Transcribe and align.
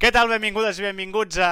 Què 0.00 0.08
tal? 0.16 0.30
Benvingudes 0.32 0.78
i 0.80 0.84
benvinguts 0.86 1.36
a 1.44 1.48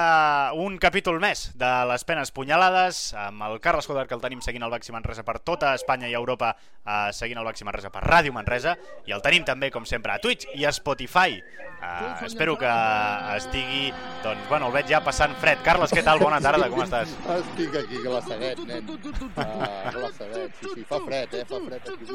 un 0.57 0.79
capítol 0.81 1.19
més 1.21 1.43
de 1.61 1.67
les 1.85 2.01
penes 2.01 2.31
punyalades 2.33 3.01
amb 3.13 3.45
el 3.45 3.59
Carles 3.61 3.85
Coder, 3.85 4.07
que 4.09 4.17
el 4.17 4.23
tenim 4.23 4.41
seguint 4.41 4.65
el 4.65 4.73
Baxi 4.73 4.95
Manresa 4.95 5.21
per 5.27 5.35
tota 5.45 5.75
Espanya 5.77 6.09
i 6.09 6.15
Europa, 6.17 6.55
eh, 6.81 7.11
seguint 7.13 7.37
el 7.37 7.45
Baxi 7.45 7.67
Manresa 7.67 7.93
per 7.93 8.01
Ràdio 8.01 8.33
Manresa, 8.33 8.73
i 9.05 9.13
el 9.13 9.21
tenim 9.21 9.45
també, 9.45 9.69
com 9.69 9.85
sempre, 9.85 10.15
a 10.15 10.23
Twitch 10.23 10.49
i 10.57 10.65
a 10.65 10.73
Spotify. 10.73 11.37
Eh, 11.79 12.25
espero 12.25 12.57
que 12.57 12.71
estigui, 13.35 13.93
doncs, 14.23 14.41
bueno, 14.49 14.67
el 14.67 14.73
veig 14.73 14.89
ja 14.89 15.03
passant 15.05 15.37
fred. 15.39 15.61
Carles, 15.63 15.93
què 15.93 16.01
tal? 16.03 16.19
Bona 16.19 16.41
tarda, 16.41 16.71
com 16.73 16.81
estàs? 16.83 17.13
Estic 17.37 17.77
aquí, 17.83 18.01
que 18.01 18.15
la 18.15 18.23
seguet, 18.25 18.63
nen. 18.65 18.89
Uh, 18.89 19.29
que 19.29 20.01
la 20.01 20.11
seguet. 20.17 20.57
Sí, 20.57 20.73
sí, 20.73 20.87
fa 20.89 20.99
fred, 21.05 21.37
eh? 21.37 21.45
Fa 21.53 21.61
fred 21.67 21.93
aquí. 21.93 22.09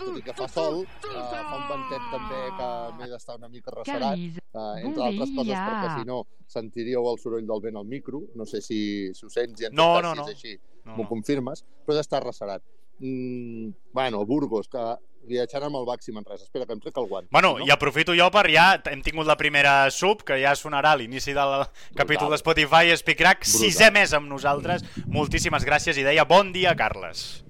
Tot 0.00 0.16
i 0.16 0.24
que 0.24 0.34
fa 0.40 0.48
sol, 0.56 0.80
uh, 0.82 1.22
fa 1.28 1.44
un 1.60 1.68
ventet 1.68 2.10
també 2.16 2.42
que 2.56 2.72
m'he 2.96 3.12
d'estar 3.12 3.38
una 3.38 3.52
mica 3.52 3.76
ressarat. 3.76 4.26
Uh, 4.54 4.74
entre 4.80 5.06
altres 5.10 5.36
coses, 5.36 5.73
perquè 5.74 6.00
si 6.00 6.06
no 6.08 6.22
sentiríeu 6.46 7.06
el 7.10 7.18
soroll 7.18 7.46
del 7.46 7.60
vent 7.60 7.76
al 7.76 7.84
micro. 7.86 8.22
No 8.34 8.46
sé 8.46 8.60
si, 8.62 9.10
si 9.14 9.26
ho 9.26 9.30
sents 9.30 9.60
i 9.60 9.66
en 9.66 9.74
No, 9.74 9.94
tot 9.96 10.02
cas, 10.02 10.04
no, 10.04 10.12
si 10.14 10.20
no. 10.20 10.28
és 10.28 10.34
així, 10.36 10.60
No, 10.84 10.96
m'ho 10.96 11.02
no. 11.04 11.08
confirmes, 11.08 11.64
però 11.86 11.96
d'estar 11.96 12.22
ressarat. 12.24 12.62
Mm, 13.00 13.70
bueno, 13.92 14.24
Burgos, 14.24 14.68
que 14.68 14.82
viatjant 15.26 15.64
amb 15.64 15.76
el 15.80 15.86
Baxi 15.88 16.12
Manresa. 16.12 16.44
Espera, 16.44 16.66
que 16.66 16.74
em 16.76 16.80
trec 16.84 16.96
el 17.00 17.06
guant. 17.08 17.26
Bueno, 17.32 17.54
no? 17.58 17.64
i 17.66 17.70
aprofito 17.72 18.12
jo 18.14 18.26
per 18.30 18.44
ja... 18.52 18.80
Hem 18.92 19.00
tingut 19.02 19.26
la 19.26 19.36
primera 19.40 19.90
sub, 19.90 20.20
que 20.22 20.36
ja 20.42 20.52
sonarà 20.54 20.92
a 20.92 20.96
l'inici 21.00 21.32
del 21.34 21.64
capítol 21.96 22.30
de 22.30 22.38
Spotify, 22.38 22.92
Speakrack, 22.96 23.40
Brutal. 23.48 23.64
sisè 23.64 23.90
mes 23.90 24.12
amb 24.12 24.28
nosaltres. 24.30 24.84
Moltíssimes 25.08 25.64
gràcies 25.64 25.96
i 25.98 26.04
deia 26.04 26.24
bon 26.28 26.52
dia, 26.52 26.74
Carles. 26.76 27.42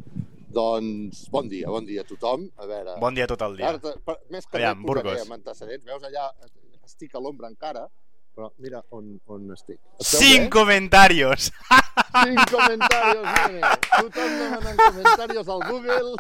Doncs 0.55 1.25
bon 1.35 1.49
dia, 1.51 1.67
bon 1.69 1.85
dia 1.85 2.05
a 2.05 2.07
tothom. 2.07 2.47
A 2.63 2.67
veure, 2.71 2.95
Bon 3.03 3.15
dia 3.15 3.27
tot 3.27 3.43
el 3.43 3.57
dia. 3.59 3.73
Ara, 3.75 3.81
per- 4.07 4.21
més 4.31 4.47
que 4.47 4.57
Aviam, 4.61 4.79
res 4.79 4.87
posaré 4.87 5.03
Burgos. 5.11 5.23
amb 5.27 5.33
antecedents. 5.41 5.85
Veus 5.85 6.03
allà, 6.07 6.29
estic 6.85 7.15
a 7.15 7.21
l'ombra 7.21 7.49
encara, 7.51 7.89
però 8.35 8.51
mira 8.59 8.83
on, 8.91 9.15
on 9.31 9.51
estic. 9.55 9.79
Et 10.01 10.07
veu 10.11 10.21
Cinc 10.21 10.45
bé? 10.45 10.51
comentarios! 10.59 11.51
Cinc 12.25 12.51
comentarios, 12.51 13.25
nene. 13.25 13.61
Tothom 13.91 14.39
demanant 14.41 14.81
comentaris 14.87 15.49
al 15.55 15.63
Google. 15.71 16.17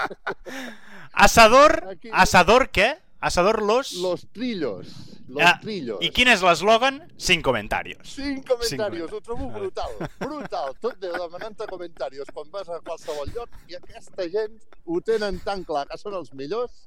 Asador, 1.12 1.84
Aquí. 1.90 2.10
asador 2.12 2.68
què? 2.70 2.94
Asador 3.20 3.62
los... 3.62 3.92
Los 3.94 4.26
trillos. 4.32 4.86
Los 5.28 5.42
Ah, 5.42 5.58
trillos. 5.62 5.98
I 6.04 6.10
quin 6.12 6.28
és 6.28 6.42
l'eslògan? 6.44 6.98
Cinc 7.16 7.40
comentarios. 7.46 8.10
Cinc 8.12 8.44
comentaris, 8.46 9.06
ho 9.10 9.20
trobo 9.24 9.46
brutal, 9.54 9.94
brutal. 10.20 10.74
Tot 10.84 10.98
Déu 11.00 11.14
demanant-te 11.16 11.64
comentaris 11.70 12.28
quan 12.34 12.50
vas 12.52 12.68
a 12.68 12.80
qualsevol 12.84 13.30
lloc 13.32 13.48
i 13.72 13.78
aquesta 13.78 14.28
gent 14.28 14.58
ho 14.84 15.00
tenen 15.00 15.38
tan 15.46 15.64
clar 15.64 15.86
que 15.88 15.96
són 15.96 16.18
els 16.20 16.34
millors 16.36 16.84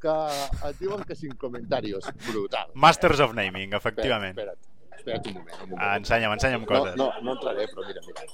que 0.00 0.14
et 0.68 0.78
diuen 0.80 1.02
que 1.06 1.14
cinc 1.18 1.36
comentaris. 1.40 2.08
Brutal. 2.26 2.70
Masters 2.74 3.20
of 3.20 3.34
Naming, 3.36 3.74
efectivament. 3.78 4.36
Espera't, 4.38 4.58
espera't, 4.98 5.00
espera't 5.00 5.26
un 5.28 5.34
moment. 5.38 5.56
Un 5.62 5.68
moment. 5.70 5.82
Ah, 5.86 5.96
ensenya'm, 6.00 6.32
ensenya'm 6.38 6.64
no, 6.64 6.70
coses. 6.70 6.96
no, 6.96 7.10
no 7.22 7.34
entraré, 7.36 7.66
però 7.72 7.86
mira, 7.86 8.00
mira. 8.06 8.24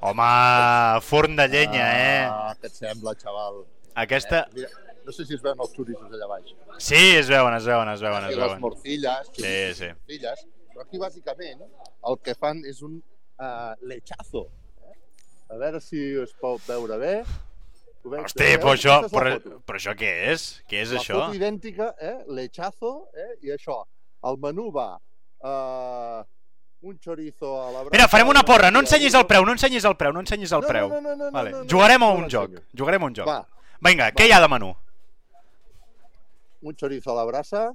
Home, 0.00 1.00
forn 1.02 1.36
de 1.36 1.46
llenya, 1.48 1.86
eh? 1.98 2.24
Ah, 2.30 2.54
què 2.60 2.68
et 2.70 2.76
sembla, 2.78 3.14
xaval? 3.20 3.62
Aquesta... 4.04 4.44
Mira, 4.54 4.68
no 5.04 5.12
sé 5.12 5.24
si 5.28 5.34
es 5.36 5.42
veuen 5.44 5.60
els 5.60 5.72
turistes 5.76 6.12
allà 6.16 6.28
baix. 6.30 6.52
Sí, 6.82 7.00
es 7.18 7.28
veuen, 7.30 7.54
es 7.58 7.66
veuen, 7.68 7.88
es 7.92 8.00
veuen, 8.04 8.24
es 8.28 8.34
les 8.36 8.42
veuen. 8.44 8.60
morcilles, 8.62 9.30
Sí, 9.36 9.56
sí. 9.78 9.88
morcilles, 9.94 10.44
però 10.74 10.84
aquí 10.86 10.98
bàsicament 11.02 11.60
el 12.10 12.18
que 12.24 12.34
fan 12.34 12.62
és 12.66 12.80
un 12.82 12.96
uh, 12.98 13.74
lechazo. 13.86 14.46
Eh? 14.82 14.94
A 15.54 15.58
veure 15.60 15.80
si 15.84 16.00
es 16.22 16.32
pot 16.40 16.62
veure 16.68 16.98
bé. 16.98 17.14
Veig, 18.04 18.24
Hosti, 18.26 18.42
veieu? 18.42 18.60
però 18.60 18.72
això, 18.76 18.94
la 19.00 19.08
però, 19.08 19.30
però 19.64 19.78
això 19.80 19.94
què 19.96 20.10
és? 20.34 20.42
Què 20.68 20.82
és 20.82 20.90
la 20.92 21.00
això? 21.00 21.20
foto 21.22 21.38
idèntica, 21.38 21.86
eh? 21.98 22.16
lechazo, 22.36 22.90
eh? 23.16 23.30
i 23.48 23.52
això. 23.54 23.78
El 24.28 24.36
menú 24.42 24.66
va 24.72 24.90
uh, 24.98 26.20
un 26.84 26.98
chorizo 27.00 27.54
a 27.62 27.70
la 27.70 27.80
brasa... 27.80 27.92
Mira, 27.96 28.08
farem 28.12 28.28
una 28.28 28.42
porra, 28.44 28.70
no 28.70 28.80
ensenyis 28.84 29.16
el 29.16 29.24
preu, 29.30 29.44
no 29.48 29.52
ensenyis 29.56 29.84
el 29.88 29.96
preu, 29.96 30.12
no 30.12 30.20
ensenyis 30.20 30.52
el 30.52 30.60
No, 30.60 30.68
preu. 30.68 30.88
No, 30.92 31.00
no, 31.00 31.14
no, 31.16 31.24
no, 31.24 31.30
Vale. 31.32 31.50
no, 31.54 31.62
no, 31.64 31.70
Jugarem 31.70 32.02
a 32.04 32.10
no 32.12 32.18
un 32.20 32.28
joc, 32.28 32.50
l'ensenyo. 32.50 32.68
jugarem 32.82 33.02
a 33.02 33.06
un 33.06 33.14
joc. 33.20 33.28
Va, 33.32 33.38
Vinga, 33.88 34.10
què 34.16 34.28
hi 34.28 34.32
ha 34.36 34.40
de 34.44 34.48
menú? 34.52 34.74
un 36.64 36.76
chorizo 36.76 37.12
a 37.12 37.14
la 37.14 37.24
brasa, 37.28 37.72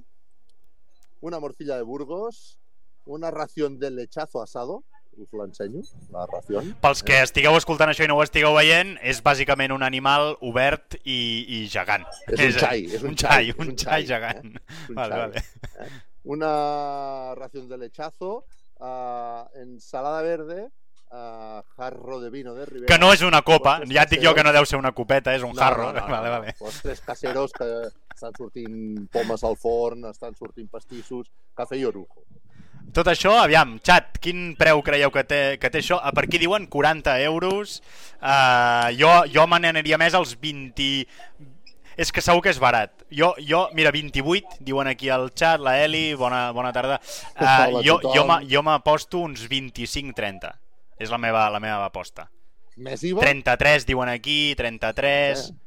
una 1.20 1.38
morcilla 1.38 1.76
de 1.76 1.82
Burgos, 1.82 2.58
una 3.04 3.30
ración 3.30 3.78
de 3.78 3.90
lechazo 3.92 4.42
asado, 4.42 4.82
us 5.16 5.32
l'ensenyo, 5.32 5.82
la 6.12 6.26
ración. 6.26 6.74
Pels 6.82 7.02
que 7.06 7.20
estigueu 7.22 7.56
escoltant 7.58 7.92
això 7.92 8.06
i 8.06 8.10
no 8.10 8.16
ho 8.18 8.24
estigueu 8.24 8.54
veient, 8.56 8.96
és 9.02 9.22
bàsicament 9.24 9.74
un 9.74 9.84
animal 9.86 10.34
obert 10.46 10.96
i, 11.02 11.20
i 11.60 11.60
gegant. 11.72 12.06
És 12.30 12.54
un 12.54 12.58
xai, 12.60 12.84
és 12.86 13.02
un 13.02 13.12
un 13.12 13.20
xai, 13.20 13.52
un 13.56 13.68
un 13.68 13.76
xai 13.76 14.04
xai, 14.04 14.08
gegant. 14.08 14.52
un 14.88 14.94
Vale, 15.00 15.14
xai. 15.14 15.20
vale. 15.26 15.90
Una 16.24 17.34
ración 17.34 17.68
de 17.68 17.78
lechazo, 17.78 18.44
ah, 18.80 19.48
ensalada 19.56 20.22
verde, 20.22 20.68
ah, 21.10 21.62
jarro 21.76 22.20
de 22.20 22.30
vino 22.30 22.54
de 22.54 22.66
Ribera. 22.66 22.86
Que 22.86 23.00
no 23.00 23.12
és 23.12 23.22
una 23.22 23.42
copa, 23.42 23.78
Postres 23.78 23.96
ja 23.96 24.04
et 24.06 24.12
dic 24.14 24.24
jo 24.24 24.34
que 24.36 24.44
no 24.44 24.52
deu 24.56 24.66
ser 24.68 24.78
una 24.78 24.92
copeta, 24.92 25.34
és 25.34 25.42
un 25.42 25.54
jarro. 25.56 25.92
Vale, 26.14 26.28
vale. 26.30 26.54
Postres 26.58 27.00
caseros 27.00 27.52
que 27.56 27.68
estan 28.14 28.36
sortint 28.36 29.08
pomes 29.12 29.44
al 29.44 29.56
forn, 29.56 30.04
estan 30.10 30.36
sortint 30.36 30.68
pastissos, 30.68 31.30
cafè 31.56 31.80
i 31.80 31.86
orujo. 31.88 32.24
Tot 32.94 33.06
això, 33.12 33.36
aviam, 33.38 33.76
xat, 33.86 34.16
quin 34.22 34.54
preu 34.58 34.80
creieu 34.82 35.12
que 35.14 35.22
té, 35.28 35.40
que 35.62 35.70
té 35.70 35.78
això? 35.82 35.98
A 36.02 36.10
per 36.16 36.24
aquí 36.26 36.40
diuen 36.42 36.66
40 36.70 37.16
euros. 37.26 37.80
Uh, 38.20 38.90
jo 38.98 39.10
jo 39.30 39.46
me 39.46 39.60
n'aniria 39.62 39.98
més 40.00 40.16
als 40.18 40.36
20... 40.40 40.90
És 42.00 42.08
que 42.14 42.22
segur 42.24 42.40
que 42.40 42.48
és 42.48 42.58
barat. 42.62 42.92
Jo, 43.12 43.34
jo 43.44 43.66
mira, 43.76 43.90
28, 43.92 44.60
diuen 44.64 44.88
aquí 44.88 45.10
al 45.12 45.28
xat, 45.36 45.60
la 45.60 45.74
Eli, 45.84 46.14
bona, 46.16 46.46
bona 46.56 46.70
tarda. 46.72 46.96
Uh, 47.36 47.82
jo 47.84 47.98
jo 48.06 48.24
jo 48.48 48.62
m'aposto 48.64 49.20
uns 49.20 49.44
25-30. 49.50 50.54
És 51.00 51.12
la 51.12 51.18
meva, 51.20 51.48
la 51.52 51.60
meva 51.60 51.84
aposta. 51.84 52.30
Més 52.80 53.02
IVA? 53.04 53.20
33 53.20 53.84
diuen 53.88 54.08
aquí, 54.08 54.54
33, 54.56 55.50
Eh. 55.50 55.58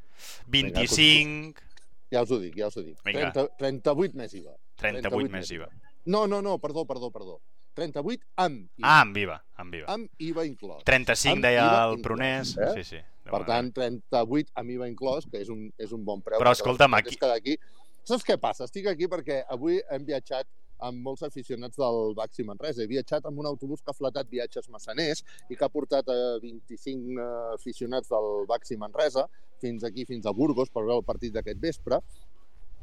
25... 0.50 1.62
Ja 2.10 2.22
us 2.22 2.30
ho 2.30 2.38
dic, 2.38 2.56
ja 2.58 2.68
us 2.68 2.76
ho 2.76 2.82
dic. 2.82 2.98
Vinga. 3.06 3.30
30, 3.32 3.48
38 3.60 4.18
més 4.18 4.34
IVA. 4.34 4.54
38 4.82 5.30
més 5.32 5.50
IVA. 5.54 5.70
No, 6.06 6.26
no, 6.26 6.40
no, 6.42 6.58
perdó, 6.58 6.84
perdó, 6.86 7.10
perdó. 7.10 7.40
38 7.74 8.22
amb 8.36 8.68
IVA. 8.78 8.86
Ah, 8.86 9.00
amb 9.02 9.16
IVA, 9.16 9.36
amb 9.56 9.74
IVA. 9.74 9.86
Amb 9.90 10.08
IVA 10.22 10.44
inclòs. 10.46 10.84
35 10.86 11.32
amb 11.32 11.42
deia 11.42 11.64
IVA 11.64 11.84
el 11.84 11.96
inclòs, 11.96 12.04
Prunès. 12.06 12.56
eh? 12.58 12.72
Sí, 12.76 12.84
sí. 12.84 13.00
Per 13.24 13.40
tant, 13.48 13.72
38 13.74 14.52
amb 14.54 14.70
IVA 14.76 14.88
inclòs, 14.92 15.26
que 15.30 15.40
és 15.40 15.48
un, 15.48 15.64
és 15.78 15.92
un 15.96 16.04
bon 16.04 16.20
preu. 16.22 16.38
Però 16.38 16.52
escolta'm, 16.52 16.94
aquí- 16.94 17.18
d'aquí... 17.18 17.56
Saps 18.04 18.22
què 18.22 18.36
passa? 18.36 18.66
Estic 18.68 18.86
aquí 18.86 19.06
perquè 19.08 19.42
avui 19.48 19.78
hem 19.90 20.04
viatjat 20.04 20.46
amb 20.84 21.00
molts 21.00 21.22
aficionats 21.24 21.78
del 21.80 22.12
Baxi 22.14 22.44
Manresa. 22.44 22.82
He 22.82 22.86
viatjat 22.90 23.24
amb 23.24 23.38
un 23.40 23.46
autobús 23.48 23.80
que 23.80 23.90
ha 23.90 23.96
flatat 23.96 24.28
viatges 24.28 24.68
massaners 24.68 25.24
i 25.48 25.56
que 25.56 25.64
ha 25.64 25.70
portat 25.72 26.08
a 26.12 26.16
25 26.42 27.14
eh, 27.16 27.54
aficionats 27.54 28.10
del 28.12 28.44
Baxi 28.46 28.76
Manresa 28.76 29.24
fins 29.58 29.84
aquí, 29.88 30.04
fins 30.04 30.26
a 30.26 30.32
Burgos, 30.36 30.68
per 30.68 30.82
veure 30.84 30.98
el 31.00 31.06
partit 31.08 31.32
d'aquest 31.32 31.58
vespre. 31.62 32.00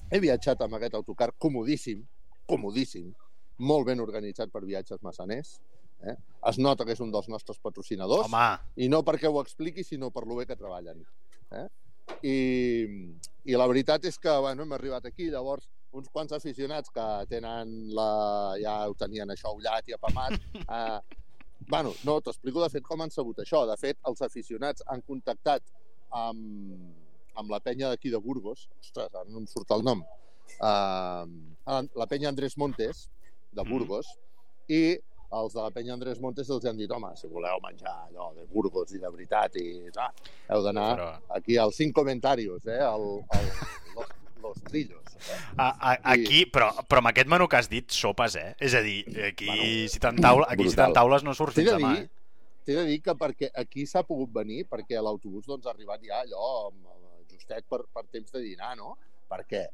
He 0.09 0.19
viatjat 0.19 0.59
amb 0.65 0.73
aquest 0.79 0.95
autocar 0.97 1.29
comodíssim, 1.37 2.01
comodíssim, 2.51 3.11
molt 3.71 3.87
ben 3.87 4.03
organitzat 4.03 4.51
per 4.53 4.63
viatges 4.67 5.01
massaners. 5.05 5.57
Eh? 6.01 6.15
Es 6.49 6.57
nota 6.57 6.85
que 6.85 6.95
és 6.95 7.03
un 7.03 7.11
dels 7.13 7.29
nostres 7.29 7.59
patrocinadors. 7.61 8.27
Home, 8.27 8.47
I 8.81 8.89
no 8.91 9.03
perquè 9.07 9.29
ho 9.29 9.41
expliqui, 9.41 9.85
sinó 9.85 10.09
per 10.13 10.25
lo 10.27 10.39
bé 10.39 10.47
que 10.49 10.57
treballen. 10.57 11.03
Eh? 11.57 11.67
I, 12.25 12.37
I 13.51 13.59
la 13.59 13.67
veritat 13.69 14.05
és 14.09 14.17
que 14.21 14.33
bueno, 14.41 14.65
hem 14.65 14.73
arribat 14.77 15.05
aquí, 15.09 15.29
llavors 15.31 15.69
uns 15.91 16.09
quants 16.09 16.31
aficionats 16.31 16.91
que 16.93 17.05
tenen 17.29 17.71
la... 17.95 18.11
ja 18.61 18.75
ho 18.87 18.95
tenien 18.97 19.31
això 19.33 19.53
ullat 19.55 19.89
i 19.89 19.97
apamat. 19.97 20.39
Eh, 20.71 20.99
bueno, 21.67 21.91
no, 22.07 22.17
t'explico 22.23 22.61
de 22.63 22.69
fet 22.71 22.83
com 22.83 23.01
han 23.03 23.11
sabut 23.13 23.41
això. 23.43 23.61
De 23.69 23.75
fet, 23.79 23.97
els 24.07 24.21
aficionats 24.25 24.83
han 24.91 25.03
contactat 25.07 25.63
amb, 26.15 26.87
amb 27.37 27.51
la 27.51 27.59
penya 27.63 27.91
d'aquí 27.91 28.11
de 28.11 28.19
Burgos, 28.23 28.65
ostres, 28.79 29.11
ara 29.13 29.27
no 29.29 29.43
em 29.43 29.47
surt 29.47 29.71
el 29.75 29.83
nom, 29.85 30.01
eh, 30.59 31.87
la 31.95 32.07
penya 32.09 32.29
Andrés 32.29 32.57
Montes, 32.57 33.09
de 33.51 33.63
Mhm. 33.63 33.69
Burgos, 33.71 34.07
i 34.67 34.97
els 35.31 35.53
de 35.53 35.61
la 35.61 35.71
penya 35.71 35.93
Andrés 35.93 36.19
Montes 36.19 36.49
els 36.49 36.65
han 36.65 36.77
dit, 36.77 36.91
home, 36.91 37.11
si 37.15 37.27
voleu 37.27 37.59
menjar 37.63 38.07
allò 38.09 38.33
de 38.35 38.45
Burgos 38.51 38.91
i 38.93 38.99
de 38.99 39.09
veritat, 39.09 39.55
i 39.55 39.89
ah, 39.97 40.11
heu 40.49 40.61
d'anar 40.63 40.95
però... 40.97 41.11
aquí 41.37 41.57
als 41.57 41.75
cinc 41.77 41.93
comentaris, 41.95 42.65
eh, 42.67 42.79
al, 42.79 43.23
al, 43.29 43.45
los, 43.95 44.09
los 44.43 44.61
trillos. 44.63 45.03
Eh? 45.29 45.37
A, 45.57 45.69
a, 45.91 45.97
aquí, 46.15 46.45
però, 46.45 46.71
però 46.87 46.99
amb 46.99 47.11
aquest 47.11 47.27
menú 47.29 47.47
que 47.47 47.55
has 47.59 47.69
dit, 47.69 47.89
sopes, 47.91 48.35
eh? 48.35 48.55
És 48.59 48.73
a 48.75 48.81
dir, 48.81 49.05
aquí 49.27 49.45
Bueno, 49.47 49.87
si 49.93 49.99
t'en 49.99 50.15
taula, 50.19 50.47
aquí 50.49 50.63
si 50.63 50.75
brutal. 50.75 50.85
t'en 50.91 50.93
taules 50.99 51.23
no 51.23 51.33
surt 51.33 51.53
T'he 51.55 51.61
fins 51.61 51.71
de 51.71 51.77
demà, 51.77 51.93
dir, 51.95 52.03
eh? 52.03 52.09
t'he 52.65 52.75
de 52.75 52.85
dir 52.85 53.01
que 53.01 53.15
perquè 53.15 53.51
aquí 53.55 53.85
s'ha 53.85 54.03
pogut 54.03 54.31
venir, 54.33 54.65
perquè 54.67 54.99
l'autobús 55.01 55.45
doncs, 55.45 55.65
ha 55.65 55.71
arribat 55.71 56.01
ja 56.03 56.19
allò 56.25 56.71
justet 57.31 57.63
per, 57.69 57.83
per 57.93 58.03
temps 58.11 58.31
de 58.31 58.41
dinar, 58.41 58.75
no? 58.77 58.97
Perquè 59.29 59.67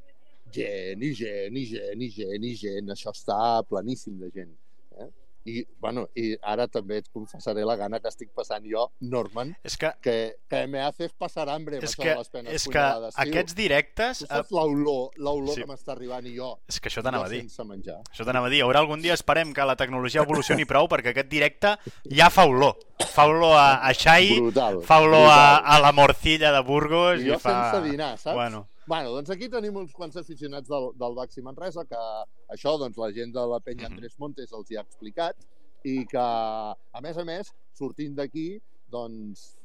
gent 0.54 1.04
i 1.04 1.14
gent 1.14 1.56
i 1.58 1.66
gent 1.66 2.02
i 2.02 2.10
gent 2.10 2.44
i 2.44 2.56
gent, 2.56 2.90
això 2.94 3.12
està 3.16 3.62
planíssim 3.70 4.20
de 4.20 4.32
gent. 4.34 4.54
Eh? 5.00 5.10
I, 5.48 5.62
bueno, 5.80 6.02
I 6.20 6.34
ara 6.44 6.66
també 6.68 6.98
et 7.00 7.06
confessaré 7.08 7.62
la 7.64 7.78
gana 7.80 8.02
que 8.04 8.10
estic 8.12 8.34
passant 8.36 8.66
jo, 8.68 8.82
Norman, 9.00 9.54
És 9.64 9.78
que, 9.80 9.94
que, 10.04 10.16
que 10.52 10.60
me 10.68 10.82
haces 10.84 11.14
passar 11.16 11.46
hambre 11.48 11.78
amb 11.80 11.86
és 11.88 11.94
que, 11.96 12.10
les 12.20 12.28
penes 12.34 12.52
és 12.58 12.66
que 12.66 12.74
punyalades, 12.74 13.16
tio. 13.16 13.24
aquests 13.30 13.56
directes... 13.56 14.20
Tu 14.20 14.26
eh, 14.26 14.28
saps 14.34 14.52
l'olor, 14.52 15.14
l'olor 15.16 15.56
Sí. 15.56 15.62
que 15.64 15.70
m'està 15.72 15.94
arribant 15.96 16.28
i 16.28 16.36
jo, 16.36 16.50
És 16.68 16.82
que 16.84 16.92
això 16.92 17.00
t'anava 17.06 17.30
a 17.30 17.32
dir. 17.32 17.40
sense 17.46 17.64
menjar. 17.64 18.02
Això 18.12 18.28
t'anava 18.28 18.52
a 18.52 18.54
dir. 18.58 18.60
Haurà 18.66 18.84
algun 18.84 19.00
dia, 19.02 19.16
esperem 19.16 19.54
que 19.56 19.64
la 19.72 19.78
tecnologia 19.80 20.26
evolucioni 20.28 20.66
prou 20.68 20.90
perquè 20.92 21.14
aquest 21.16 21.32
directe 21.32 21.78
ja 22.12 22.28
fa 22.30 22.44
olor. 22.52 22.76
Fa 23.16 23.30
olor 23.32 23.56
a, 23.56 23.70
a 23.88 23.94
xai, 23.96 24.42
Brutal. 24.42 24.82
fa 24.84 25.00
olor 25.00 25.30
a, 25.32 25.62
brutal. 25.62 25.72
a 25.78 25.80
la 25.80 25.94
morcilla 25.96 26.52
de 26.52 26.60
Burgos 26.68 27.22
I 27.24 27.30
jo 27.32 27.38
i 27.40 27.40
fa... 27.40 27.56
sense 27.72 27.88
dinar, 27.88 28.18
saps? 28.20 28.36
Bueno, 28.36 28.66
Bueno, 28.88 29.12
doncs 29.12 29.30
aquí 29.34 29.50
tenim 29.52 29.76
uns 29.76 29.92
quants 29.92 30.16
aficionats 30.16 30.70
del, 30.72 30.86
del 30.96 31.16
Baxi 31.18 31.42
Manresa 31.44 31.84
que 31.86 32.00
això, 32.54 32.78
doncs, 32.80 32.96
la 33.02 33.10
gent 33.12 33.34
de 33.36 33.44
la 33.52 33.60
penya 33.60 33.90
Mhm. 33.90 33.98
Andrés 33.98 34.16
Montes 34.18 34.54
els 34.56 34.72
hi 34.72 34.78
ha 34.78 34.82
explicat 34.86 35.36
i 35.84 36.06
que, 36.06 36.18
a 36.18 37.02
més 37.04 37.18
a 37.18 37.26
més, 37.28 37.52
sortint 37.74 38.16
d'aquí, 38.16 38.62
doncs, 38.90 39.58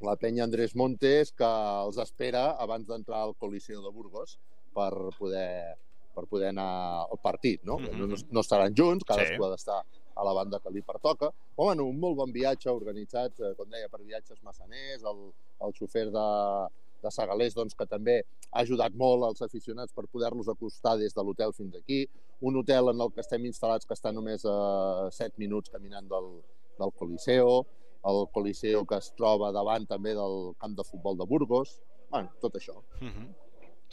la 0.00 0.14
penya 0.16 0.44
Andrés 0.44 0.76
Montes 0.76 1.32
que 1.32 1.44
els 1.86 1.98
espera 1.98 2.52
abans 2.62 2.86
d'entrar 2.86 3.22
al 3.24 3.34
Coliseu 3.34 3.82
de 3.82 3.90
Burgos 3.90 4.38
per 4.74 4.92
poder, 5.18 5.74
per 6.14 6.26
poder 6.30 6.48
anar 6.54 7.06
al 7.10 7.18
partit, 7.22 7.64
no? 7.64 7.78
Mhm. 7.78 7.98
no, 7.98 8.16
no 8.30 8.40
estaran 8.40 8.72
junts, 8.74 9.04
cadascú 9.04 9.42
Sí. 9.42 9.44
ha 9.44 9.50
d'estar 9.50 9.82
a 10.16 10.24
la 10.24 10.32
banda 10.32 10.60
que 10.60 10.70
li 10.70 10.82
pertoca. 10.82 11.32
Però, 11.56 11.64
bueno, 11.66 11.84
un 11.84 11.98
molt 11.98 12.16
bon 12.16 12.30
viatge 12.32 12.70
organitzat, 12.70 13.40
eh, 13.40 13.54
com 13.56 13.68
deia, 13.68 13.88
per 13.88 14.00
viatges 14.02 14.40
massaners, 14.42 15.02
el, 15.02 15.32
el 15.60 15.72
xofer 15.74 16.10
de, 16.12 16.68
de 17.06 17.14
Segalés, 17.14 17.54
doncs, 17.56 17.76
que 17.78 17.86
també 17.88 18.18
ha 18.50 18.62
ajudat 18.64 18.94
molt 18.98 19.24
als 19.28 19.42
aficionats 19.46 19.94
per 19.94 20.06
poder-los 20.10 20.50
acostar 20.52 20.96
des 21.00 21.14
de 21.14 21.24
l'hotel 21.24 21.54
fins 21.56 21.78
aquí. 21.78 22.04
Un 22.42 22.58
hotel 22.60 22.92
en 22.92 23.00
el 23.00 23.14
que 23.14 23.22
estem 23.24 23.46
instal·lats 23.48 23.88
que 23.88 23.96
està 23.96 24.12
només 24.12 24.44
a 24.44 25.08
7 25.14 25.40
minuts 25.42 25.72
caminant 25.72 26.08
del, 26.10 26.30
del 26.80 26.94
Coliseo, 26.98 27.64
el 28.06 28.26
Coliseo 28.32 28.84
que 28.86 29.00
es 29.00 29.10
troba 29.18 29.50
davant 29.54 29.86
també 29.88 30.14
del 30.14 30.52
camp 30.60 30.76
de 30.78 30.84
futbol 30.86 31.18
de 31.18 31.26
Burgos. 31.26 31.80
Bueno, 32.10 32.30
tot 32.42 32.54
això. 32.60 32.76
mhm. 33.00 33.26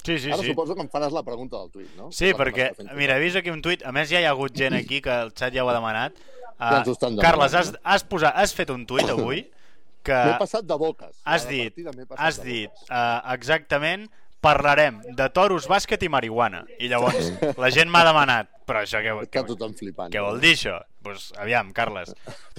sí, 0.03 0.19
sí, 0.19 0.31
Ara 0.31 0.41
sí. 0.43 0.51
suposo 0.51 0.75
que 0.75 0.83
em 0.83 0.89
faràs 0.91 1.13
la 1.15 1.23
pregunta 1.23 1.57
del 1.57 1.71
tuit, 1.71 1.89
no? 1.97 2.11
Sí, 2.11 2.33
perquè, 2.37 2.73
mira, 2.93 3.17
he 3.17 3.23
vist 3.23 3.39
aquí 3.39 3.49
un 3.53 3.61
tuit, 3.61 3.83
a 3.85 3.91
més 3.95 4.09
ja 4.11 4.21
hi 4.21 4.27
ha 4.27 4.35
hagut 4.35 4.53
gent 4.53 4.77
aquí 4.81 5.01
que 5.01 5.17
el 5.25 5.33
xat 5.33 5.55
ja 5.55 5.65
ho 5.65 5.71
ha 5.71 5.75
demanat. 5.79 6.17
Uh, 6.53 6.83
Carles, 7.19 7.55
has, 7.57 7.73
has, 7.81 8.03
posat, 8.05 8.35
has 8.37 8.53
fet 8.53 8.69
un 8.69 8.85
tuit 8.85 9.09
avui 9.09 9.41
que 10.03 10.13
M'he 10.27 10.37
passat 10.39 10.65
de 10.67 10.75
boques. 10.77 11.15
has 11.23 11.47
dit, 11.47 11.73
partida 11.73 12.19
has 12.19 12.41
dit 12.43 12.71
uh, 12.89 13.21
exactament 13.33 14.09
parlarem 14.43 14.97
de 15.15 15.29
toros, 15.31 15.69
bàsquet 15.71 16.01
i 16.03 16.09
marihuana. 16.11 16.65
I 16.83 16.89
llavors 16.91 17.29
la 17.57 17.69
gent 17.71 17.87
m'ha 17.89 18.01
demanat, 18.03 18.49
però 18.67 18.81
això 18.83 18.99
què, 18.99 19.13
Està 19.23 19.39
què, 19.39 19.43
tothom 19.47 19.71
flipant. 19.79 20.11
què 20.11 20.19
vol 20.19 20.41
dir 20.43 20.51
això? 20.57 20.73
Doncs 21.03 21.29
pues, 21.31 21.39
aviam, 21.39 21.71
Carles. 21.71 22.11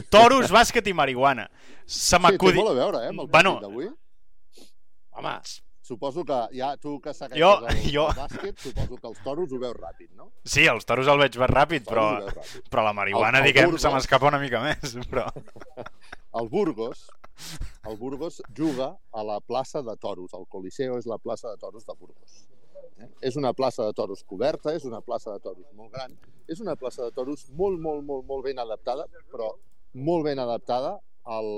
Toros, 0.08 0.48
bàsquet 0.52 0.86
i 0.88 0.94
marihuana. 0.96 1.44
Se 1.84 2.16
Sí, 2.16 2.16
té 2.16 2.22
m'acudi... 2.24 2.56
molt 2.56 2.70
a 2.72 2.78
veure, 2.78 3.02
eh, 3.04 3.08
amb 3.12 3.20
el 3.26 3.28
Bueno. 3.28 3.58
d'avui. 3.60 3.90
Home, 5.16 5.34
suposo 5.84 6.24
que 6.24 6.38
ja 6.56 6.70
tu 6.80 6.96
que 7.00 7.12
segueixes 7.14 7.38
Jo- 7.38 7.66
el, 7.68 7.82
jo- 7.94 8.08
el 8.08 8.16
bàsquet, 8.16 8.56
suposo 8.64 8.96
que 8.96 9.06
els 9.12 9.20
toros 9.22 9.52
ho 9.52 9.58
veus 9.60 9.76
ràpid, 9.76 10.08
no? 10.16 10.30
Sí, 10.44 10.64
els 10.66 10.86
toros 10.88 11.06
el 11.12 11.18
veig 11.20 11.36
més 11.38 11.50
ràpid, 11.52 11.84
però, 11.84 12.06
ràpid. 12.24 12.64
però 12.72 12.84
la 12.88 12.94
marihuana, 12.96 13.38
El- 13.38 13.44
el 13.44 13.52
diguem, 13.52 13.68
Burgos- 13.70 13.82
se 13.84 13.92
m'escapa 13.92 14.28
una 14.32 14.40
mica 14.40 14.60
més. 14.64 14.96
Però... 15.12 15.28
El 16.40 16.48
Burgos, 16.48 17.04
el 17.88 17.96
Burgos 17.96 18.42
juga 18.56 18.98
a 19.12 19.24
la 19.24 19.40
plaça 19.40 19.82
de 19.82 19.96
toros. 19.96 20.32
El 20.34 20.46
Coliseo 20.48 20.98
és 20.98 21.06
la 21.06 21.18
plaça 21.18 21.50
de 21.50 21.58
toros 21.60 21.86
de 21.86 21.94
Burgos. 21.98 22.44
Eh? 22.98 23.08
És 23.20 23.36
una 23.36 23.52
plaça 23.52 23.84
de 23.86 23.92
toros 23.92 24.22
coberta, 24.24 24.74
és 24.74 24.84
una 24.84 25.00
plaça 25.00 25.32
de 25.34 25.40
toros 25.42 25.66
molt 25.74 25.92
gran, 25.92 26.14
és 26.48 26.60
una 26.60 26.76
plaça 26.76 27.02
de 27.04 27.10
toros 27.12 27.48
molt, 27.50 27.80
molt, 27.80 28.04
molt, 28.06 28.24
molt 28.28 28.44
ben 28.46 28.60
adaptada, 28.62 29.06
però 29.32 29.50
molt 29.94 30.24
ben 30.26 30.38
adaptada 30.38 30.98
al, 31.24 31.50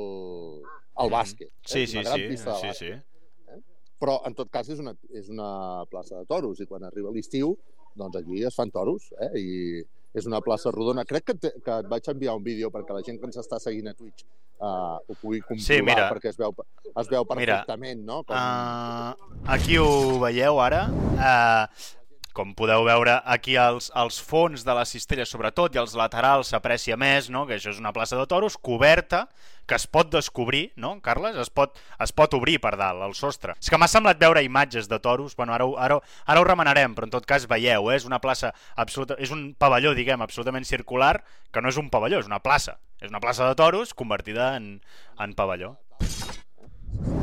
al 0.94 1.12
bàsquet. 1.12 1.50
eh? 1.50 1.67
Sí, 1.67 1.87
sí, 1.87 1.99
una 1.99 2.08
gran 2.11 2.20
sí, 2.20 2.29
pista 2.29 2.56
de 2.56 2.72
sí, 2.72 2.84
sí. 2.84 3.61
Però, 3.96 4.19
en 4.29 4.34
tot 4.37 4.50
cas, 4.52 4.69
és 4.69 4.81
una, 4.82 4.93
és 5.17 5.31
una 5.32 5.84
plaça 5.88 6.19
de 6.19 6.29
toros 6.29 6.58
i 6.61 6.67
quan 6.69 6.84
arriba 6.84 7.12
l'estiu, 7.14 7.55
doncs 7.96 8.19
aquí 8.20 8.43
es 8.44 8.56
fan 8.56 8.69
toros, 8.70 9.08
eh? 9.25 9.31
I 9.40 9.84
és 10.17 10.27
una 10.29 10.41
plaça 10.45 10.73
rodona. 10.73 11.05
Crec 11.05 11.27
que, 11.31 11.35
te, 11.37 11.53
que 11.65 11.79
et 11.83 11.89
vaig 11.91 12.09
enviar 12.13 12.37
un 12.39 12.45
vídeo 12.45 12.71
perquè 12.75 12.97
la 12.97 13.05
gent 13.07 13.21
que 13.21 13.29
ens 13.29 13.37
està 13.43 13.61
seguint 13.63 13.91
a 13.93 13.95
Twitch 13.97 14.25
uh, 14.61 14.97
ho 14.97 15.17
pugui 15.21 15.43
comprovar, 15.43 15.67
Sí, 15.67 15.83
mira. 15.85 16.09
perquè 16.13 16.33
es 16.33 16.39
veu, 16.41 16.55
es 16.89 17.11
veu 17.13 17.27
Mira, 17.37 17.61
perfectament, 17.61 18.03
no? 18.09 18.23
Com... 18.25 18.37
Uh, 18.37 19.45
aquí 19.57 19.79
ho 19.83 20.19
veieu 20.23 20.61
ara. 20.63 20.87
Uh, 21.17 21.95
com 22.37 22.53
podeu 22.53 22.85
veure, 22.85 23.15
aquí 23.25 23.55
als, 23.56 23.88
als 23.97 24.19
fons 24.21 24.61
de 24.67 24.75
la 24.77 24.85
cistella, 24.85 25.25
sobretot, 25.25 25.73
i 25.73 25.81
als 25.81 25.94
laterals 25.97 26.50
s'aprecia 26.53 26.99
més, 27.00 27.31
no? 27.33 27.47
que 27.49 27.56
això 27.56 27.73
és 27.73 27.81
una 27.81 27.94
plaça 27.97 28.19
de 28.19 28.27
toros 28.29 28.59
coberta, 28.61 29.23
que 29.67 29.75
es 29.75 29.87
pot 29.88 30.11
descobrir, 30.12 30.69
no, 30.77 30.93
Carles? 31.03 31.38
Es 31.41 31.49
pot, 31.49 31.81
es 32.05 32.12
pot 32.15 32.37
obrir 32.37 32.59
per 32.62 32.75
dalt, 32.77 33.00
el 33.06 33.17
sostre. 33.19 33.56
És 33.56 33.73
que 33.73 33.81
m'ha 33.81 33.88
semblat 33.88 34.21
veure 34.21 34.44
imatges 34.44 34.91
de 34.93 35.00
toros, 35.03 35.35
bueno, 35.38 35.56
ara, 35.56 35.67
ara, 35.81 35.99
ara 36.29 36.43
ho 36.43 36.47
remenarem, 36.47 36.94
però 36.94 37.09
en 37.09 37.17
tot 37.17 37.27
cas 37.27 37.49
veieu, 37.49 37.88
eh? 37.88 37.97
és 37.97 38.06
una 38.06 38.21
plaça 38.21 38.53
absoluta, 38.77 39.17
és 39.19 39.32
un 39.35 39.49
pavelló, 39.59 39.97
diguem, 39.97 40.21
absolutament 40.23 40.69
circular, 40.69 41.17
que 41.50 41.65
no 41.65 41.73
és 41.73 41.81
un 41.81 41.89
pavelló, 41.91 42.21
és 42.21 42.29
una 42.29 42.43
plaça. 42.44 42.77
És 43.00 43.09
una 43.09 43.21
plaça 43.21 43.49
de 43.49 43.56
toros 43.56 43.97
convertida 43.97 44.55
en, 44.61 44.77
en 45.21 45.35
pavelló. 45.37 45.79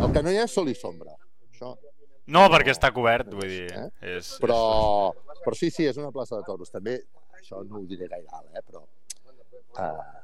El 0.01 0.09
que 0.11 0.25
no 0.25 0.33
hi 0.33 0.41
ha 0.41 0.49
és 0.49 0.57
sol 0.57 0.73
i 0.73 0.75
sombra. 0.77 1.15
Això, 1.53 1.77
No, 2.31 2.45
perquè 2.47 2.71
està 2.71 2.91
cobert, 2.95 3.33
vull 3.35 3.49
dir... 3.51 3.67
Eh? 3.75 3.87
És, 4.15 4.37
però, 4.39 5.11
però 5.43 5.55
sí, 5.59 5.67
sí, 5.73 5.87
és 5.89 5.97
una 5.99 6.11
plaça 6.15 6.37
de 6.39 6.45
toros. 6.47 6.71
També, 6.71 6.95
això 7.35 7.63
no 7.67 7.81
ho 7.81 7.87
diré 7.89 8.07
gaire 8.07 8.29
alt, 8.31 8.47
eh? 8.55 8.63
però 8.63 8.83
uh, 8.83 10.21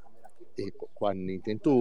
i 0.64 0.70
qu- 0.72 0.90
quan 0.96 1.26
intento... 1.30 1.74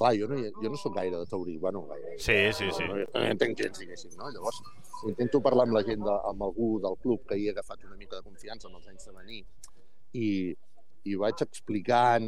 Clar, 0.00 0.14
jo 0.16 0.30
no, 0.30 0.38
jo 0.40 0.70
no 0.72 0.78
sóc 0.80 0.94
gaire 0.96 1.18
de 1.20 1.26
taurí, 1.28 1.58
bueno, 1.60 1.82
gaire, 1.90 2.14
Sí, 2.16 2.38
sí, 2.56 2.70
sí. 2.72 2.86
No, 2.88 2.94
no 2.96 3.24
entenc 3.28 3.58
gens, 3.58 3.82
diguéssim, 3.82 4.14
no? 4.16 4.30
Llavors, 4.32 4.62
intento 5.10 5.42
parlar 5.44 5.66
amb 5.68 5.76
la 5.76 5.82
gent, 5.84 6.00
de, 6.06 6.14
amb 6.30 6.46
algú 6.46 6.70
del 6.80 6.96
club 7.02 7.26
que 7.28 7.36
hi 7.36 7.50
ha 7.50 7.52
agafat 7.52 7.84
una 7.84 7.98
mica 8.00 8.16
de 8.16 8.24
confiança 8.24 8.70
en 8.70 8.78
els 8.78 8.88
anys 8.88 9.04
de 9.04 9.12
venir 9.18 9.42
i, 10.16 10.30
i 11.08 11.16
vaig 11.16 11.40
explicant 11.44 12.26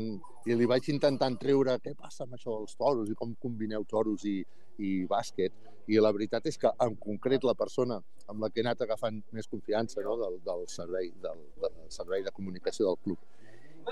i 0.48 0.56
li 0.56 0.66
vaig 0.66 0.88
intentant 0.92 1.36
treure 1.40 1.76
què 1.82 1.92
passa 1.98 2.24
amb 2.24 2.38
això 2.38 2.56
dels 2.58 2.78
toros 2.78 3.10
i 3.10 3.18
com 3.18 3.34
combineu 3.42 3.84
toros 3.88 4.24
i, 4.24 4.38
i 4.78 5.04
bàsquet. 5.10 5.52
I 5.90 5.98
la 5.98 6.12
veritat 6.14 6.46
és 6.46 6.56
que, 6.58 6.70
en 6.80 6.94
concret, 6.96 7.42
la 7.44 7.56
persona 7.58 7.98
amb 8.30 8.40
la 8.40 8.48
que 8.50 8.62
he 8.62 8.64
anat 8.64 8.84
agafant 8.86 9.18
més 9.34 9.50
confiança 9.50 10.02
no? 10.06 10.16
del, 10.20 10.38
del, 10.46 10.66
servei, 10.70 11.10
del, 11.22 11.42
del 11.60 11.78
servei 11.90 12.22
de 12.22 12.32
comunicació 12.34 12.86
del 12.88 13.00
club 13.02 13.18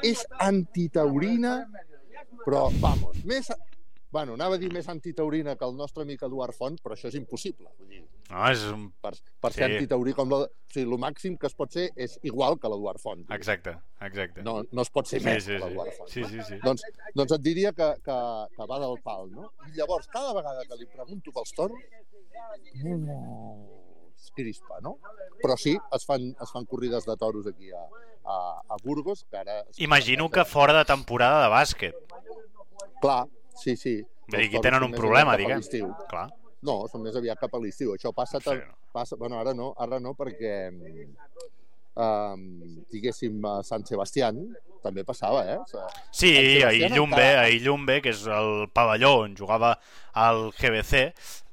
és 0.07 0.23
antitaurina, 0.39 1.55
però, 2.45 2.69
vamos, 2.81 3.19
més, 3.27 3.51
Bueno, 4.11 4.35
anava 4.35 4.57
a 4.57 4.59
dir 4.59 4.73
més 4.75 4.89
antitaurina 4.91 5.55
que 5.57 5.65
el 5.65 5.77
nostre 5.79 6.03
amic 6.03 6.25
Eduard 6.27 6.55
Font, 6.57 6.81
però 6.83 6.97
això 6.97 7.07
és 7.13 7.15
impossible. 7.15 7.69
Vull 7.79 7.89
dir, 7.93 8.01
No, 8.31 8.45
és 8.47 8.61
un... 8.71 8.85
per, 9.03 9.11
per 9.43 9.51
ser 9.53 9.67
Sí. 9.69 9.77
antitaurí 9.77 10.13
com 10.15 10.29
la... 10.31 10.37
O 10.47 10.71
sigui, 10.71 10.85
el 10.87 10.99
màxim 11.03 11.37
que 11.39 11.49
es 11.49 11.55
pot 11.59 11.73
ser 11.75 11.89
és 11.97 12.13
igual 12.23 12.59
que 12.63 12.69
l'Eduard 12.71 13.01
Font. 13.03 13.25
Exacte, 13.35 13.73
exacte. 14.07 14.43
No, 14.47 14.61
no 14.71 14.83
es 14.83 14.91
pot 14.91 15.07
ser 15.11 15.19
sí, 15.21 15.27
més 15.27 15.43
sí, 15.45 15.57
que 15.57 15.65
l'Eduard 15.65 15.91
Font. 15.97 16.11
sí, 16.11 16.23
sí, 16.31 16.39
sí. 16.47 16.59
Doncs, 16.63 16.85
doncs 17.19 17.35
et 17.39 17.43
diria 17.43 17.73
que, 17.73 17.89
que, 18.07 18.19
que 18.57 18.69
va 18.71 18.79
del 18.83 18.95
pal, 19.03 19.31
no? 19.35 19.49
I 19.67 19.75
llavors, 19.79 20.07
cada 20.15 20.35
vegada 20.37 20.63
que 20.67 20.79
li 20.79 20.87
pregunto 20.87 21.35
pels 21.35 21.55
toros, 21.59 21.79
no, 22.85 23.19
es 24.15 24.31
crispa, 24.37 24.79
no? 24.83 24.99
Però 25.43 25.57
sí, 25.59 25.77
es 25.97 26.07
fan, 26.07 26.31
es 26.41 26.53
fan 26.55 26.67
corrides 26.71 27.07
de 27.07 27.17
toros 27.17 27.47
aquí 27.51 27.71
a, 27.73 27.83
a, 28.25 28.39
a 28.69 28.77
Burgos, 28.85 29.25
que 29.31 29.37
ara... 29.43 29.65
Imagino 29.79 30.29
que 30.31 30.45
fora 30.45 30.77
de 30.79 30.85
temporada 30.85 31.43
de 31.47 31.51
bàsquet. 31.55 31.95
Clar, 33.01 33.25
sí, 33.55 33.77
sí. 33.77 33.97
Vull 34.31 34.39
dir, 34.41 34.47
aquí 34.49 34.61
tenen 34.63 34.83
un 34.83 34.93
problema, 34.93 35.37
diguem. 35.37 35.61
Clar. 36.09 36.29
No, 36.63 36.87
són 36.93 37.03
més 37.03 37.17
aviat 37.17 37.39
cap 37.41 37.55
a 37.55 37.59
l'estiu. 37.59 37.95
Això 37.97 38.13
passa, 38.15 38.39
Sí. 38.41 38.51
sí. 38.51 38.61
passa... 38.93 39.17
Bueno, 39.17 39.39
ara 39.41 39.55
no, 39.55 39.73
ara 39.79 39.99
no, 39.99 40.13
perquè 40.15 40.69
um, 41.97 42.83
diguéssim 42.93 43.45
a 43.49 43.61
Sant 43.67 43.85
Sebastián 43.89 44.39
també 44.83 45.05
passava, 45.05 45.43
eh? 45.45 45.59
O 45.59 45.67
sigui, 45.67 45.91
Sí, 46.13 46.63
a 46.63 46.73
Illumbe, 46.73 47.17
encara- 47.21 47.41
a 47.43 47.49
Illumbe, 47.53 48.01
que 48.03 48.11
és 48.15 48.23
el 48.27 48.69
pavelló 48.73 49.21
on 49.25 49.35
jugava 49.37 49.75
el 50.17 50.51
GBC, 50.57 51.03